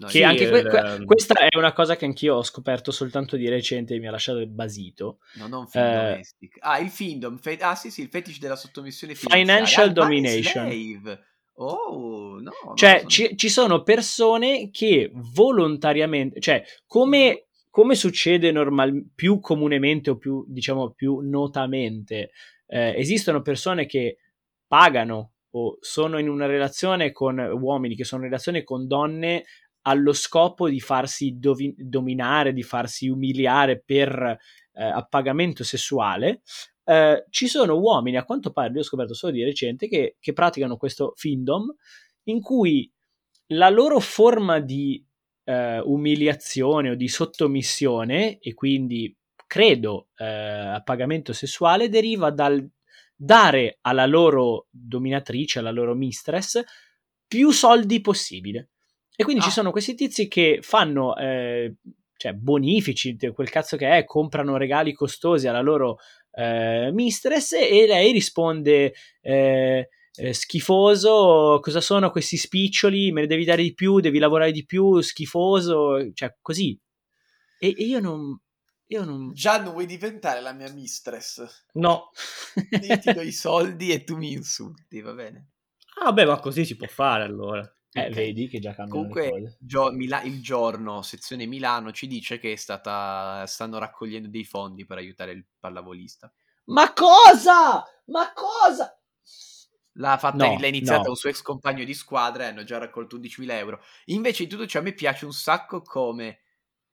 No, 0.00 0.06
che 0.06 0.12
sì, 0.12 0.22
anche 0.22 0.48
que- 0.48 0.60
il... 0.60 1.04
questa 1.04 1.34
è 1.34 1.56
una 1.56 1.72
cosa 1.72 1.96
che 1.96 2.04
anch'io 2.04 2.36
ho 2.36 2.42
scoperto 2.42 2.92
soltanto 2.92 3.36
di 3.36 3.48
recente 3.48 3.94
e 3.94 3.98
mi 3.98 4.06
ha 4.06 4.12
lasciato 4.12 4.44
basito. 4.46 5.18
No, 5.34 5.48
non 5.48 5.66
eh. 5.72 6.20
Ah, 6.60 6.78
il 6.78 6.90
Findom. 6.90 7.36
Fe- 7.38 7.58
ah, 7.58 7.74
sì, 7.74 7.90
sì, 7.90 8.02
il 8.02 8.08
fetish 8.08 8.38
della 8.38 8.54
sottomissione 8.54 9.16
Financial 9.16 9.88
ah, 9.88 9.92
domination. 9.92 11.18
Oh, 11.54 12.38
no. 12.40 12.52
Cioè, 12.76 13.00
so. 13.00 13.06
ci, 13.08 13.36
ci, 13.36 13.48
sono 13.48 13.82
persone 13.82 14.70
che 14.70 15.10
volontariamente, 15.12 16.38
cioè, 16.38 16.62
come 16.86 17.47
come 17.70 17.94
succede 17.94 18.50
normal, 18.50 19.10
più 19.14 19.40
comunemente 19.40 20.10
o 20.10 20.16
più, 20.16 20.44
diciamo, 20.48 20.90
più 20.90 21.20
notamente, 21.20 22.30
eh, 22.66 22.94
esistono 22.96 23.42
persone 23.42 23.86
che 23.86 24.18
pagano 24.66 25.32
o 25.50 25.78
sono 25.80 26.18
in 26.18 26.28
una 26.28 26.46
relazione 26.46 27.12
con 27.12 27.38
uomini 27.38 27.94
che 27.94 28.04
sono 28.04 28.22
in 28.22 28.28
relazione 28.28 28.64
con 28.64 28.86
donne 28.86 29.44
allo 29.82 30.12
scopo 30.12 30.68
di 30.68 30.80
farsi 30.80 31.38
dovi- 31.38 31.74
dominare, 31.76 32.52
di 32.52 32.62
farsi 32.62 33.08
umiliare 33.08 33.80
per 33.84 34.38
eh, 34.72 34.84
appagamento 34.84 35.64
sessuale. 35.64 36.42
Eh, 36.84 37.24
ci 37.30 37.48
sono 37.48 37.78
uomini, 37.78 38.16
a 38.16 38.24
quanto 38.24 38.50
pare, 38.50 38.72
io 38.72 38.80
ho 38.80 38.82
scoperto 38.82 39.14
solo 39.14 39.32
di 39.32 39.42
recente, 39.42 39.88
che, 39.88 40.16
che 40.20 40.32
praticano 40.32 40.76
questo 40.76 41.12
findom 41.16 41.74
in 42.24 42.40
cui 42.40 42.90
la 43.52 43.70
loro 43.70 43.98
forma 43.98 44.58
di 44.60 45.02
eh, 45.48 45.80
umiliazione 45.80 46.90
o 46.90 46.94
di 46.94 47.08
sottomissione 47.08 48.38
e 48.38 48.52
quindi 48.52 49.14
credo 49.46 50.08
eh, 50.16 50.26
a 50.26 50.82
pagamento 50.82 51.32
sessuale 51.32 51.88
deriva 51.88 52.30
dal 52.30 52.68
dare 53.16 53.78
alla 53.80 54.04
loro 54.04 54.66
dominatrice, 54.70 55.58
alla 55.58 55.70
loro 55.70 55.94
mistress, 55.94 56.62
più 57.26 57.50
soldi 57.50 58.02
possibile. 58.02 58.68
E 59.16 59.24
quindi 59.24 59.42
ah. 59.42 59.46
ci 59.46 59.50
sono 59.50 59.70
questi 59.70 59.94
tizi 59.94 60.28
che 60.28 60.58
fanno 60.60 61.16
eh, 61.16 61.76
cioè, 62.16 62.34
bonifici, 62.34 63.16
quel 63.32 63.48
cazzo 63.48 63.78
che 63.78 63.96
è, 63.96 64.04
comprano 64.04 64.58
regali 64.58 64.92
costosi 64.92 65.48
alla 65.48 65.62
loro 65.62 65.96
eh, 66.32 66.90
mistress 66.92 67.52
e 67.52 67.86
lei 67.86 68.12
risponde 68.12 68.92
eh, 69.22 69.88
eh, 70.18 70.32
schifoso, 70.32 71.58
cosa 71.62 71.80
sono 71.80 72.10
questi 72.10 72.36
spiccioli, 72.36 73.12
me 73.12 73.22
ne 73.22 73.26
devi 73.28 73.44
dare 73.44 73.62
di 73.62 73.72
più, 73.72 74.00
devi 74.00 74.18
lavorare 74.18 74.50
di 74.50 74.66
più, 74.66 75.00
schifoso, 75.00 76.12
cioè 76.12 76.36
così. 76.40 76.78
E, 77.58 77.74
e 77.76 77.84
io 77.84 78.00
non... 78.00 78.38
Io 78.90 79.04
non... 79.04 79.32
Già 79.34 79.60
non 79.60 79.72
vuoi 79.72 79.86
diventare 79.86 80.40
la 80.40 80.52
mia 80.52 80.72
mistress? 80.72 81.66
No. 81.74 82.10
Io 82.82 82.98
ti 82.98 83.12
do 83.12 83.20
i 83.20 83.32
soldi 83.32 83.92
e 83.92 84.02
tu 84.02 84.16
mi 84.16 84.32
insulti, 84.32 85.02
va 85.02 85.12
bene? 85.12 85.50
Ah 86.00 86.12
beh, 86.12 86.24
ma 86.24 86.40
così 86.40 86.64
si 86.64 86.74
può 86.74 86.86
fare 86.86 87.22
allora. 87.22 87.60
Eh, 87.92 88.00
okay. 88.00 88.12
vedi 88.12 88.48
che 88.48 88.60
già 88.60 88.74
cambiano 88.74 89.08
Comunque, 89.08 89.56
gio- 89.60 89.90
Mila- 89.90 90.22
il 90.22 90.42
giorno, 90.42 91.02
sezione 91.02 91.46
Milano, 91.46 91.92
ci 91.92 92.06
dice 92.06 92.38
che 92.38 92.52
è 92.52 92.56
stata, 92.56 93.44
stanno 93.46 93.78
raccogliendo 93.78 94.28
dei 94.28 94.44
fondi 94.44 94.86
per 94.86 94.98
aiutare 94.98 95.32
il 95.32 95.44
pallavolista. 95.58 96.32
Ma 96.66 96.92
cosa? 96.92 97.84
Ma 98.06 98.32
cosa? 98.32 98.97
L'ha, 99.98 100.16
fatta, 100.16 100.46
no, 100.46 100.58
l'ha 100.58 100.66
iniziata 100.66 101.02
no. 101.02 101.10
un 101.10 101.16
suo 101.16 101.28
ex 101.28 101.42
compagno 101.42 101.84
di 101.84 101.94
squadra 101.94 102.44
e 102.44 102.46
hanno 102.48 102.64
già 102.64 102.78
raccolto 102.78 103.18
11.000 103.18 103.50
euro. 103.50 103.82
Invece 104.06 104.44
di 104.44 104.48
tutto 104.48 104.66
ciò 104.66 104.78
a 104.78 104.82
me 104.82 104.92
piace 104.92 105.24
un 105.24 105.32
sacco 105.32 105.82
come 105.82 106.40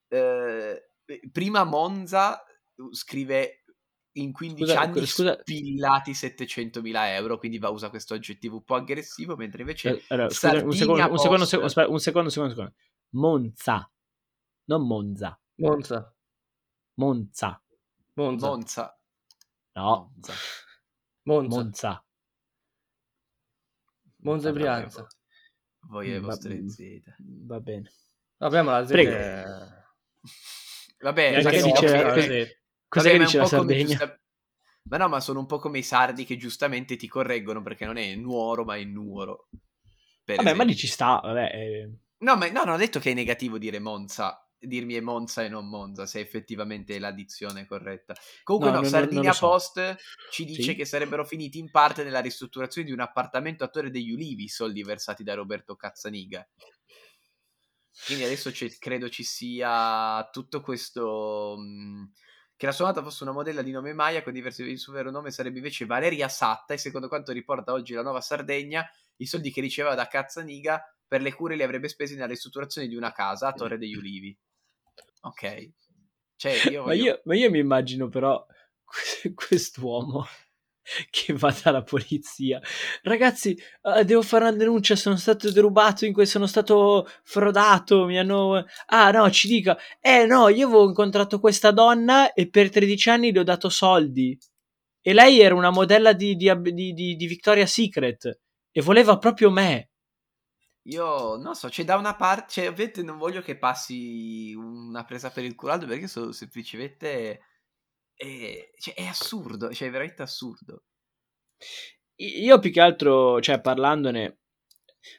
eh, 0.07 0.89
prima 1.31 1.63
Monza 1.63 2.43
uh, 2.75 2.93
scrive 2.93 3.63
in 4.13 4.31
15 4.31 4.65
scusa, 4.65 4.79
anni 4.79 5.05
scusa. 5.05 5.37
spillati 5.39 6.11
700.000 6.11 7.07
euro, 7.15 7.37
quindi 7.37 7.59
va 7.59 7.69
usa 7.69 7.89
questo 7.89 8.13
aggettivo 8.13 8.55
un 8.55 8.63
po' 8.63 8.75
aggressivo, 8.75 9.35
mentre 9.35 9.61
invece 9.61 9.89
eh, 9.89 10.03
allora, 10.07 10.29
scusa, 10.29 10.63
un, 10.63 10.71
secondo, 10.71 11.11
un, 11.11 11.17
secondo, 11.17 11.45
secondo, 11.45 11.65
aspetta, 11.65 11.89
un 11.89 11.99
secondo, 11.99 12.29
secondo, 12.29 12.53
secondo, 12.53 12.73
Monza, 13.09 13.91
non 14.65 14.87
Monza. 14.87 15.39
Monza. 15.55 16.15
Monza. 16.95 17.61
Monza. 18.13 18.47
Monza. 18.47 18.99
No. 19.73 20.11
Monza. 20.15 20.33
Monza. 21.23 21.55
Monza. 21.55 22.04
Monza 24.25 24.49
e 24.49 24.53
Brianza. 24.53 25.07
Voi 25.87 26.11
e 26.11 26.15
i 26.15 26.19
vostri 26.19 26.59
va, 26.59 26.67
Z. 26.67 27.01
Va 27.45 27.59
bene. 27.59 27.91
Vabbè, 28.37 28.61
ma 28.63 28.79
la 28.79 28.85
Z 28.87 28.91
è... 28.91 29.43
Vabbè, 30.99 31.35
cosa 31.35 31.49
che 31.51 31.61
dice, 31.61 32.61
cosa 32.87 33.17
dice 33.17 33.37
la 33.37 33.45
Sardegna? 33.45 33.85
Giusta... 33.85 34.19
Ma 34.89 34.97
no, 34.97 35.07
ma 35.07 35.19
sono 35.19 35.39
un 35.39 35.45
po' 35.45 35.59
come 35.59 35.77
i 35.77 35.83
sardi 35.83 36.25
che 36.25 36.37
giustamente 36.37 36.95
ti 36.95 37.07
correggono 37.07 37.61
perché 37.61 37.85
non 37.85 37.97
è 37.97 38.15
Nuoro, 38.15 38.65
ma 38.65 38.75
è 38.75 38.83
Nuoro. 38.83 39.49
Vabbè, 40.25 40.39
esempio. 40.39 40.55
ma 40.55 40.63
lì 40.63 40.75
ci 40.75 40.87
sta, 40.87 41.19
vabbè. 41.23 41.51
Eh... 41.53 41.91
No, 42.19 42.35
ma 42.35 42.49
no, 42.49 42.63
non 42.63 42.73
ho 42.73 42.77
detto 42.77 42.99
che 42.99 43.11
è 43.11 43.13
negativo 43.13 43.59
dire 43.59 43.77
Monza 43.77 44.44
dirmi 44.65 44.95
è 44.95 44.99
Monza 44.99 45.43
e 45.43 45.49
non 45.49 45.67
Monza, 45.67 46.05
se 46.05 46.19
effettivamente 46.19 46.95
è 46.95 46.99
l'addizione 46.99 47.65
corretta. 47.65 48.13
Comunque 48.43 48.71
no, 48.71 48.77
no, 48.77 48.83
no 48.83 48.87
Sardinia 48.89 49.33
so. 49.33 49.47
Post 49.47 49.95
ci 50.31 50.45
dice 50.45 50.61
sì? 50.61 50.75
che 50.75 50.85
sarebbero 50.85 51.25
finiti 51.25 51.59
in 51.59 51.71
parte 51.71 52.03
nella 52.03 52.21
ristrutturazione 52.21 52.87
di 52.87 52.93
un 52.93 52.99
appartamento 52.99 53.63
a 53.63 53.67
Torre 53.67 53.91
degli 53.91 54.11
Ulivi, 54.11 54.47
soldi 54.47 54.83
versati 54.83 55.23
da 55.23 55.33
Roberto 55.33 55.75
Cazzaniga. 55.75 56.47
Quindi 58.05 58.23
adesso 58.23 58.51
credo 58.79 59.09
ci 59.09 59.23
sia 59.23 60.27
tutto 60.31 60.61
questo... 60.61 61.55
Mh, 61.57 61.63
mm, 61.63 62.03
che 62.57 62.65
la 62.65 62.71
suonata 62.71 63.03
fosse 63.03 63.23
una 63.23 63.33
modella 63.33 63.61
di 63.61 63.71
nome 63.71 63.91
Maya 63.91 64.23
con 64.23 64.31
diversi 64.31 64.63
il 64.63 64.79
suo 64.79 64.93
vero 64.93 65.11
nome 65.11 65.29
sarebbe 65.29 65.57
invece 65.57 65.85
Valeria 65.85 66.29
Satta 66.29 66.73
e 66.73 66.77
secondo 66.77 67.09
quanto 67.09 67.33
riporta 67.33 67.73
oggi 67.73 67.93
la 67.93 68.01
Nuova 68.01 68.21
Sardegna 68.21 68.89
i 69.17 69.25
soldi 69.25 69.51
che 69.51 69.59
riceveva 69.59 69.93
da 69.93 70.07
Cazzaniga 70.07 70.81
per 71.07 71.21
le 71.21 71.33
cure 71.33 71.55
li 71.55 71.63
avrebbe 71.63 71.87
spesi 71.87 72.13
nella 72.13 72.27
ristrutturazione 72.27 72.87
di 72.87 72.95
una 72.95 73.11
casa 73.11 73.47
a 73.47 73.53
Torre 73.53 73.77
degli 73.77 73.95
Ulivi. 73.95 74.37
Ok. 75.25 75.71
Cioè, 76.37 76.69
io 76.69 76.83
ma, 76.83 76.93
io, 76.93 77.21
ma 77.25 77.35
io 77.35 77.49
mi 77.49 77.59
immagino 77.59 78.09
però 78.09 78.45
quest'uomo 79.33 80.25
che 81.09 81.33
va 81.33 81.55
dalla 81.63 81.83
polizia. 81.83 82.61
Ragazzi, 83.01 83.57
uh, 83.81 84.03
devo 84.03 84.21
fare 84.21 84.45
una 84.45 84.55
denuncia, 84.55 84.95
sono 84.95 85.15
stato 85.15 85.51
derubato 85.51 86.05
in 86.05 86.13
questo, 86.13 86.33
sono 86.33 86.47
stato 86.47 87.07
frodato, 87.23 88.05
mi 88.05 88.19
hanno... 88.19 88.65
Ah 88.87 89.11
no, 89.11 89.29
ci 89.31 89.47
dica, 89.47 89.77
eh 89.99 90.25
no, 90.25 90.49
io 90.49 90.67
avevo 90.67 90.87
incontrato 90.87 91.39
questa 91.39 91.71
donna 91.71 92.33
e 92.33 92.49
per 92.49 92.69
13 92.69 93.09
anni 93.09 93.31
le 93.31 93.39
ho 93.39 93.43
dato 93.43 93.69
soldi. 93.69 94.37
E 95.01 95.13
lei 95.13 95.39
era 95.39 95.55
una 95.55 95.69
modella 95.69 96.13
di, 96.13 96.35
di, 96.35 96.51
di, 96.61 97.15
di 97.15 97.27
Victoria's 97.27 97.71
Secret 97.71 98.39
e 98.71 98.81
voleva 98.81 99.17
proprio 99.17 99.51
me. 99.51 99.89
Io 100.87 101.35
non 101.37 101.55
so, 101.55 101.67
c'è 101.69 101.83
da 101.83 101.95
una 101.95 102.15
parte, 102.15 102.51
cioè, 102.53 102.69
ovviamente 102.69 103.01
non 103.01 103.17
voglio 103.17 103.41
che 103.41 103.57
passi 103.57 104.53
una 104.53 105.03
presa 105.03 105.31
per 105.31 105.43
il 105.43 105.55
culo 105.55 105.77
perché 105.79 106.07
sono 106.07 106.31
semplicemente 106.31 107.41
è, 108.15 108.71
cioè, 108.77 108.93
è 108.93 109.05
assurdo, 109.05 109.73
cioè 109.73 109.87
è 109.87 109.91
veramente 109.91 110.21
assurdo. 110.21 110.83
Io 112.17 112.59
più 112.59 112.71
che 112.71 112.81
altro, 112.81 113.41
cioè 113.41 113.59
parlandone, 113.61 114.39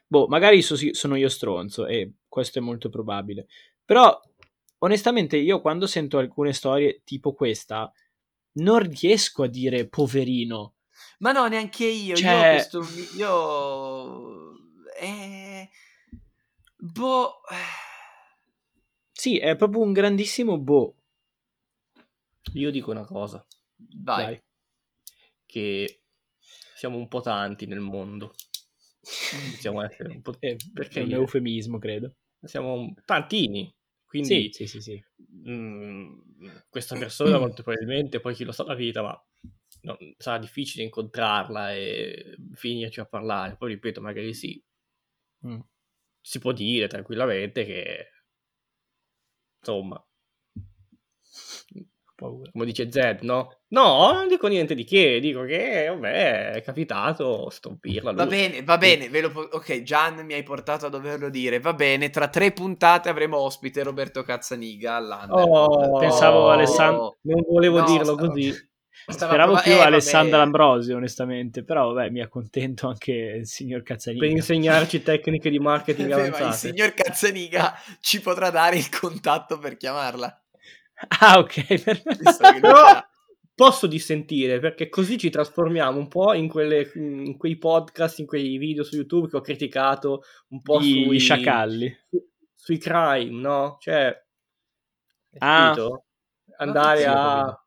boh, 0.06 0.28
magari 0.28 0.62
so, 0.62 0.76
sono 0.92 1.16
io 1.16 1.28
stronzo 1.28 1.86
e 1.86 2.14
questo 2.28 2.58
è 2.58 2.62
molto 2.62 2.88
probabile, 2.88 3.46
però 3.84 4.18
onestamente 4.78 5.36
io 5.36 5.60
quando 5.60 5.86
sento 5.86 6.18
alcune 6.18 6.52
storie 6.52 7.02
tipo 7.04 7.34
questa 7.34 7.92
non 8.58 8.78
riesco 8.88 9.42
a 9.42 9.48
dire 9.48 9.88
poverino. 9.88 10.74
Ma 11.18 11.32
no, 11.32 11.46
neanche 11.46 11.86
io, 11.86 12.14
cioè... 12.14 12.30
io 12.30 12.50
questo, 12.52 12.86
io... 13.16 14.52
Eh... 14.98 15.45
Boh... 16.92 17.40
Sì, 19.12 19.38
è 19.38 19.56
proprio 19.56 19.80
un 19.80 19.92
grandissimo 19.92 20.58
boh. 20.58 20.94
Io 22.52 22.70
dico 22.70 22.90
una 22.90 23.04
cosa. 23.04 23.44
Vai. 23.76 24.24
Dai. 24.24 24.42
Che 25.44 26.02
siamo 26.74 26.96
un 26.96 27.08
po' 27.08 27.20
tanti 27.20 27.66
nel 27.66 27.80
mondo. 27.80 28.34
A 29.02 29.84
essere 29.84 30.10
un 30.10 30.22
po'... 30.22 30.36
Eh, 30.40 30.56
perché 30.72 31.00
è 31.00 31.04
un 31.04 31.12
eufemismo, 31.12 31.78
credo. 31.78 32.14
Siamo 32.42 32.94
tantini. 33.04 33.74
Quindi 34.04 34.50
sì, 34.52 34.66
sì, 34.66 34.80
sì, 34.80 35.04
mh, 35.16 35.50
mm, 35.50 36.18
questa 36.68 36.96
persona 36.96 37.38
molto 37.38 37.62
probabilmente, 37.62 38.20
poi 38.20 38.34
chi 38.34 38.44
lo 38.44 38.52
sa 38.52 38.62
la 38.62 38.74
vita, 38.74 39.02
ma 39.02 39.26
no, 39.82 39.98
sarà 40.16 40.38
difficile 40.38 40.84
incontrarla 40.84 41.74
e 41.74 42.36
finirci 42.52 43.00
a 43.00 43.06
parlare. 43.06 43.56
Poi 43.56 43.70
ripeto, 43.70 44.00
magari 44.00 44.32
sì. 44.32 44.62
Mm. 45.46 45.60
Si 46.26 46.40
può 46.40 46.50
dire 46.50 46.88
tranquillamente 46.88 47.64
che 47.64 48.10
insomma 49.60 50.04
paura. 52.16 52.50
Come 52.50 52.64
dice 52.64 52.90
Zed, 52.90 53.20
no? 53.20 53.60
No, 53.68 54.10
non 54.12 54.26
dico 54.26 54.48
niente 54.48 54.74
di 54.74 54.82
che, 54.82 55.20
dico 55.20 55.44
che, 55.44 55.86
vabbè, 55.88 56.52
è 56.54 56.62
capitato 56.62 57.48
stompirla. 57.48 58.12
Va 58.12 58.26
bene, 58.26 58.64
va 58.64 58.76
bene, 58.76 59.08
ve 59.08 59.20
lo 59.20 59.30
po- 59.30 59.48
ok, 59.52 59.82
Gian 59.82 60.24
mi 60.24 60.34
hai 60.34 60.42
portato 60.42 60.86
a 60.86 60.88
doverlo 60.88 61.28
dire, 61.28 61.60
va 61.60 61.74
bene, 61.74 62.10
tra 62.10 62.28
tre 62.28 62.50
puntate 62.50 63.08
avremo 63.08 63.36
ospite 63.36 63.84
Roberto 63.84 64.24
Cazzaniga 64.24 64.96
all'Under. 64.96 65.46
Oh, 65.48 65.98
pensavo 65.98 66.50
Alessandro, 66.50 67.18
non 67.20 67.44
volevo 67.48 67.78
no, 67.78 67.84
dirlo 67.84 68.14
stavo... 68.14 68.28
così. 68.28 68.52
Stava 69.06 69.32
Speravo 69.32 69.52
prov- 69.52 69.64
più 69.64 69.72
eh, 69.72 69.82
Alessandro 69.82 70.40
Ambrosio, 70.40 70.96
onestamente, 70.96 71.62
però 71.62 71.92
vabbè, 71.92 72.10
mi 72.10 72.20
accontento 72.20 72.88
anche 72.88 73.12
il 73.12 73.46
signor 73.46 73.82
Cazzaniga. 73.82 74.26
Per 74.26 74.34
insegnarci 74.34 75.02
tecniche 75.02 75.50
di 75.50 75.58
marketing 75.58 76.10
avanzate. 76.12 76.44
il 76.46 76.52
signor 76.52 76.94
Cazzaniga 76.94 77.74
ci 78.00 78.20
potrà 78.20 78.50
dare 78.50 78.76
il 78.76 78.88
contatto 78.88 79.58
per 79.58 79.76
chiamarla. 79.76 80.42
Ah, 81.20 81.38
ok. 81.38 81.82
Per... 81.82 82.02
Però 82.60 83.06
posso 83.54 83.86
dissentire 83.86 84.58
perché 84.60 84.88
così 84.88 85.18
ci 85.18 85.30
trasformiamo 85.30 85.98
un 85.98 86.08
po' 86.08 86.32
in, 86.34 86.48
quelle, 86.48 86.90
in 86.94 87.36
quei 87.36 87.56
podcast, 87.56 88.18
in 88.18 88.26
quei 88.26 88.56
video 88.58 88.82
su 88.82 88.96
YouTube 88.96 89.28
che 89.28 89.36
ho 89.36 89.40
criticato 89.40 90.22
un 90.48 90.62
po' 90.62 90.78
I, 90.80 91.04
sui 91.04 91.18
sciacalli. 91.18 91.96
Su, 92.08 92.28
sui 92.54 92.78
crime, 92.78 93.40
no? 93.40 93.76
Cioè, 93.78 94.14
ah, 95.38 95.76
andare 96.58 97.06
a, 97.06 97.65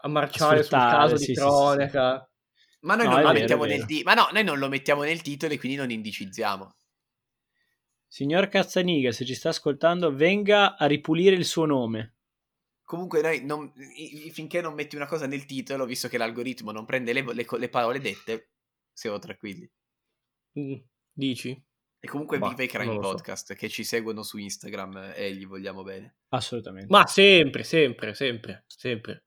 a 0.00 0.08
marciare 0.08 0.62
sul 0.62 0.78
caso 0.78 1.16
sì, 1.16 1.26
di 1.26 1.34
cronaca. 1.34 2.28
Sì, 2.54 2.62
sì, 2.62 2.76
ma 2.80 2.94
noi, 2.96 3.06
no, 3.06 3.12
non 3.12 3.22
lo 3.22 3.32
mettiamo 3.32 3.64
nel 3.64 3.84
ti- 3.84 4.02
ma 4.02 4.14
no, 4.14 4.28
noi 4.32 4.44
non 4.44 4.58
lo 4.58 4.68
mettiamo 4.68 5.02
nel 5.02 5.22
titolo 5.22 5.52
e 5.52 5.58
quindi 5.58 5.76
non 5.76 5.90
indicizziamo. 5.90 6.74
Signor 8.06 8.48
Cazzaniga, 8.48 9.12
se 9.12 9.24
ci 9.24 9.34
sta 9.34 9.50
ascoltando, 9.50 10.12
venga 10.12 10.76
a 10.76 10.86
ripulire 10.86 11.36
il 11.36 11.44
suo 11.44 11.64
nome. 11.64 12.16
Comunque 12.82 13.20
noi 13.20 13.44
non, 13.44 13.72
finché 14.32 14.60
non 14.60 14.74
metti 14.74 14.96
una 14.96 15.06
cosa 15.06 15.26
nel 15.26 15.44
titolo, 15.44 15.86
visto 15.86 16.08
che 16.08 16.18
l'algoritmo 16.18 16.72
non 16.72 16.84
prende 16.84 17.12
le, 17.12 17.22
le, 17.22 17.46
le 17.48 17.68
parole 17.68 18.00
dette, 18.00 18.50
siamo 18.92 19.20
tranquilli. 19.20 19.70
Mm, 20.58 20.74
dici? 21.12 21.64
E 22.02 22.08
comunque 22.08 22.38
bah, 22.38 22.48
viva 22.48 22.62
i 22.62 22.66
Crime 22.66 22.98
Podcast 22.98 23.48
so. 23.48 23.54
che 23.54 23.68
ci 23.68 23.84
seguono 23.84 24.22
su 24.22 24.38
Instagram 24.38 25.12
e 25.14 25.32
gli 25.34 25.46
vogliamo 25.46 25.82
bene. 25.82 26.16
Assolutamente. 26.30 26.88
Ma 26.90 27.06
sempre, 27.06 27.62
sempre, 27.62 28.14
sempre, 28.14 28.64
sempre. 28.66 29.26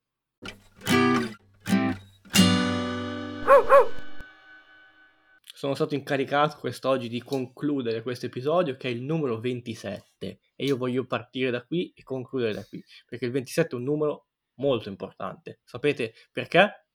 Sono 5.64 5.76
stato 5.76 5.96
incaricato 5.96 6.58
quest'oggi 6.60 7.08
di 7.08 7.22
concludere 7.22 8.02
questo 8.02 8.26
episodio 8.26 8.76
che 8.76 8.90
è 8.90 8.92
il 8.92 9.02
numero 9.02 9.40
27 9.40 10.40
e 10.56 10.66
io 10.66 10.76
voglio 10.76 11.06
partire 11.06 11.52
da 11.52 11.64
qui 11.64 11.94
e 11.96 12.04
concludere 12.04 12.54
da 12.54 12.66
qui 12.66 12.84
perché 13.08 13.24
il 13.26 13.32
27 13.32 13.70
è 13.70 13.80
un 13.80 13.84
numero 13.84 14.28
molto 14.56 14.90
importante. 14.90 15.62
Sapete 15.64 16.14
perché? 16.34 16.86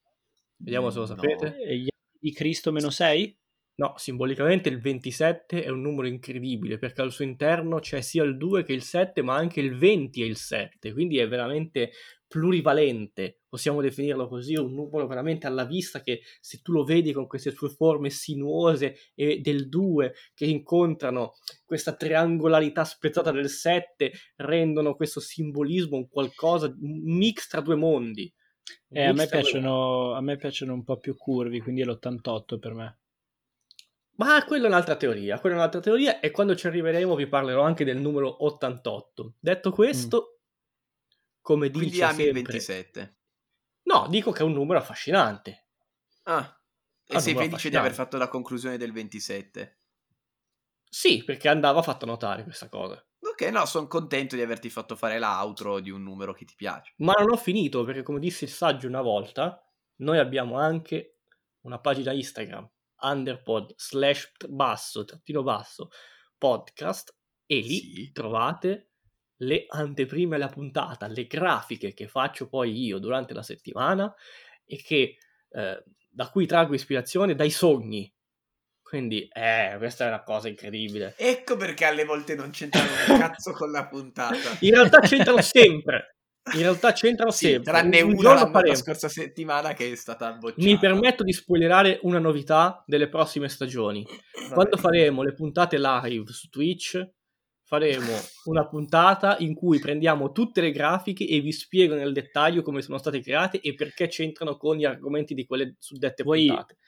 Vediamo 0.57 0.91
se 0.91 0.99
lo 0.99 1.07
sapete. 1.07 1.49
No. 1.49 1.65
Gli 1.65 1.89
anni 1.89 2.19
di 2.21 2.33
Cristo 2.33 2.71
meno 2.71 2.91
6? 2.91 3.39
No, 3.77 3.95
simbolicamente 3.97 4.69
il 4.69 4.81
27 4.81 5.63
è 5.63 5.71
un 5.71 5.81
numero 5.81 6.07
incredibile 6.07 6.79
perché 6.79 7.01
al 7.01 7.13
suo 7.13 7.25
interno 7.25 7.79
c'è 7.79 8.03
sia 8.03 8.25
il 8.25 8.37
2 8.37 8.65
che 8.65 8.73
il 8.75 8.83
7, 8.83 9.23
ma 9.23 9.37
anche 9.37 9.61
il 9.61 9.79
20 9.79 10.21
e 10.21 10.27
il 10.27 10.37
7, 10.37 10.93
quindi 10.93 11.19
è 11.19 11.29
veramente 11.29 11.93
plurivalente, 12.29 13.41
possiamo 13.49 13.81
definirlo 13.81 14.29
così, 14.29 14.55
un 14.55 14.75
numero 14.75 15.07
veramente 15.07 15.47
alla 15.47 15.65
vista 15.65 16.03
che 16.03 16.21
se 16.41 16.61
tu 16.63 16.73
lo 16.73 16.85
vedi 16.85 17.13
con 17.13 17.27
queste 17.27 17.51
sue 17.51 17.71
forme 17.71 18.11
sinuose 18.11 18.97
e 19.15 19.41
del 19.41 19.69
2 19.69 20.15
che 20.35 20.45
incontrano 20.45 21.33
questa 21.65 21.95
triangolarità 21.95 22.85
spezzata 22.85 23.33
del 23.33 23.49
7 23.49 24.13
rendono 24.37 24.95
questo 24.95 25.21
simbolismo 25.21 25.97
un 25.97 26.09
qualcosa, 26.09 26.67
un 26.67 27.01
mix 27.17 27.49
tra 27.49 27.63
due 27.63 27.77
mondi. 27.77 28.33
Eh, 28.91 29.05
a, 29.05 29.15
me 29.15 29.27
piacciono, 29.27 30.13
a 30.13 30.21
me 30.21 30.37
piacciono 30.37 30.75
un 30.75 30.85
po' 30.85 30.99
più 30.99 31.17
curvi, 31.17 31.61
quindi 31.61 31.81
è 31.81 31.85
l'88 31.85 32.59
per 32.59 32.75
me. 32.75 32.99
Ma 34.17 34.45
quella 34.45 34.67
è 34.67 34.69
un'altra 34.69 34.97
teoria, 34.97 35.39
quella 35.39 35.55
è 35.55 35.59
un'altra 35.59 35.81
teoria 35.81 36.21
e 36.21 36.33
quando 36.33 36.57
ci 36.57 36.67
arriveremo 36.67 37.15
vi 37.15 37.29
parlerò 37.29 37.63
anche 37.63 37.85
del 37.85 37.99
numero 37.99 38.45
88. 38.45 39.35
Detto 39.41 39.71
questo, 39.71 40.33
mm 40.33 40.37
come 41.49 41.71
dice 41.71 41.79
Quindi 41.79 42.03
ami 42.03 42.15
sempre... 42.25 42.27
il 42.27 42.47
27. 42.47 43.17
No, 43.85 44.07
dico 44.11 44.33
che 44.33 44.41
è 44.41 44.45
un 44.45 44.53
numero 44.53 44.81
affascinante. 44.81 45.69
Ah, 46.25 46.63
e 47.07 47.17
ah, 47.17 47.21
sei 47.21 47.35
felice 47.35 47.71
di 47.71 47.77
aver 47.77 47.95
fatto 47.95 48.19
la 48.19 48.29
conclusione 48.29 48.77
del 48.77 48.93
27? 48.93 49.81
Sì, 50.91 51.25
perché 51.25 51.49
andava 51.49 51.81
fatto 51.81 52.05
notare 52.05 52.43
questa 52.43 52.69
cosa. 52.69 53.03
Ok, 53.21 53.41
no, 53.45 53.65
sono 53.65 53.87
contento 53.87 54.37
di 54.37 54.43
averti 54.43 54.69
fatto 54.69 54.95
fare 54.95 55.19
l'outro 55.19 55.81
di 55.81 55.89
un 55.89 56.03
numero 56.03 56.35
che 56.35 56.45
ti 56.45 56.55
piace. 56.55 56.93
Ma 56.99 57.15
non 57.17 57.31
ho 57.31 57.37
finito, 57.39 57.83
perché 57.83 58.03
come 58.03 58.21
disse 58.21 58.45
il 58.45 58.51
saggio 58.51 58.87
una 58.87 59.01
volta, 59.01 59.59
noi 60.01 60.19
abbiamo 60.19 60.59
anche 60.59 61.21
una 61.63 61.81
pagina 61.81 62.13
Instagram, 62.13 62.71
underpod 63.01 63.73
slash 63.75 64.33
basso, 64.51 65.07
trattino 65.07 65.43
basso, 65.43 65.89
podcast, 66.37 67.17
e 67.47 67.61
lì 67.61 67.81
sì. 67.81 68.13
trovate 68.13 68.88
le 69.39 69.67
anteprime 69.69 70.37
alla 70.37 70.49
puntata, 70.49 71.07
le 71.07 71.27
grafiche 71.27 71.93
che 71.93 72.09
faccio 72.09 72.49
poi 72.49 72.85
io 72.85 72.99
durante 72.99 73.35
la 73.35 73.43
settimana 73.43 74.13
e 74.65 74.83
che, 74.83 75.17
eh, 75.51 75.85
da 76.09 76.31
cui 76.31 76.47
traggo 76.47 76.75
ispirazione 76.75 77.35
dai 77.35 77.51
sogni. 77.51 78.13
Quindi, 78.83 79.29
eh, 79.31 79.75
questa 79.77 80.07
è 80.07 80.09
una 80.09 80.23
cosa 80.23 80.49
incredibile. 80.49 81.15
Ecco 81.19 81.57
perché 81.57 81.85
alle 81.85 82.05
volte 82.05 82.35
non 82.35 82.51
c'entrano 82.51 82.89
un 83.09 83.19
cazzo 83.21 83.53
con 83.53 83.71
la 83.71 83.87
puntata. 83.87 84.57
In 84.61 84.71
realtà 84.71 85.01
c'entrano 85.01 85.43
sempre. 85.43 86.17
In 86.55 86.61
realtà 86.61 86.93
c'entrano 86.93 87.31
sì, 87.31 87.49
sempre. 87.49 87.73
Tranne 87.73 88.01
un 88.01 88.15
una 88.17 88.51
la 88.51 88.75
scorsa 88.75 89.11
settimana 89.11 89.75
che 89.75 89.93
è 89.93 89.95
stata 89.95 90.33
bocciata. 90.33 90.63
Mi 90.63 90.79
permetto 90.79 91.23
di 91.23 91.33
spoilerare 91.33 91.99
una 92.03 92.19
novità 92.19 92.83
delle 92.87 93.09
prossime 93.11 93.51
stagioni. 93.51 94.07
Quando 94.53 94.79
faremo 94.79 95.23
le 95.23 95.35
puntate 95.35 95.79
live 95.79 96.33
su 96.33 96.49
Twitch, 96.49 97.07
faremo 97.69 98.13
una 98.45 98.67
puntata 98.67 99.37
in 99.41 99.55
cui 99.55 99.79
prendiamo 99.79 100.33
tutte 100.33 100.63
le 100.63 100.71
grafiche 100.71 101.27
e 101.27 101.41
vi 101.41 101.53
spiego 101.53 101.95
nel 101.95 102.15
dettaglio 102.15 102.63
come 102.63 102.81
sono 102.81 102.97
state 102.97 103.21
create 103.21 103.61
e 103.61 103.75
perché 103.75 104.09
c'entrano 104.09 104.57
con 104.57 104.77
gli 104.77 104.87
argomenti 104.87 105.35
di 105.35 105.45
quelle 105.45 105.77
suddette 105.79 106.23
voi, 106.23 106.47
puntate. 106.47 106.79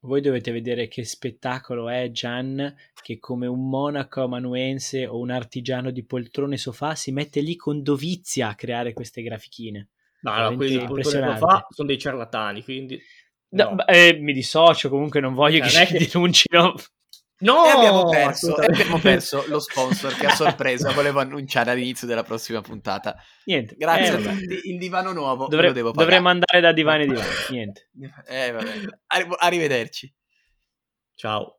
Voi 0.00 0.20
dovete 0.20 0.52
vedere 0.52 0.86
che 0.86 1.02
spettacolo 1.04 1.88
è 1.88 2.10
Gian 2.10 2.76
che 3.02 3.18
come 3.18 3.46
un 3.46 3.70
monaco 3.70 4.22
amanuense 4.22 5.06
o 5.06 5.18
un 5.18 5.30
artigiano 5.30 5.90
di 5.90 6.04
poltrone 6.04 6.56
e 6.56 6.58
sofà 6.58 6.94
si 6.94 7.10
mette 7.10 7.40
lì 7.40 7.56
con 7.56 7.82
dovizia 7.82 8.48
a 8.48 8.54
creare 8.54 8.92
queste 8.92 9.22
grafichine. 9.22 9.88
No, 10.20 10.36
no, 10.36 10.56
quelli 10.56 10.78
di 10.78 10.84
poltrone 10.84 11.38
sofà 11.38 11.66
sono 11.70 11.88
dei 11.88 11.98
ciarlatani, 11.98 12.62
quindi... 12.62 13.00
No. 13.50 13.70
No, 13.70 13.86
eh, 13.86 14.12
mi 14.20 14.34
dissocio, 14.34 14.90
comunque 14.90 15.20
non 15.20 15.32
voglio 15.32 15.66
cioè, 15.66 15.86
che 15.86 15.98
ci 16.00 16.10
denuncino 16.12 16.74
No, 17.40 17.64
e 17.66 17.68
abbiamo 17.70 18.08
perso, 18.08 18.60
e 18.60 18.64
abbiamo 18.64 18.98
perso 18.98 19.44
lo 19.46 19.60
sponsor 19.60 20.12
che 20.16 20.26
a 20.26 20.34
sorpresa 20.34 20.90
volevo 20.92 21.20
annunciare 21.20 21.70
all'inizio 21.70 22.06
della 22.06 22.24
prossima 22.24 22.60
puntata. 22.60 23.16
Niente, 23.44 23.76
grazie 23.76 24.18
eh. 24.18 24.60
Il 24.64 24.78
divano 24.78 25.12
nuovo 25.12 25.46
Dovre- 25.46 25.72
dovremmo 25.72 26.28
andare 26.28 26.60
da 26.60 26.72
divano 26.72 27.02
e 27.02 27.06
divano. 27.06 27.28
Niente, 27.50 27.90
eh, 28.26 28.50
vabbè. 28.50 28.72
Arrivederci. 29.38 30.12
Ciao. 31.14 31.57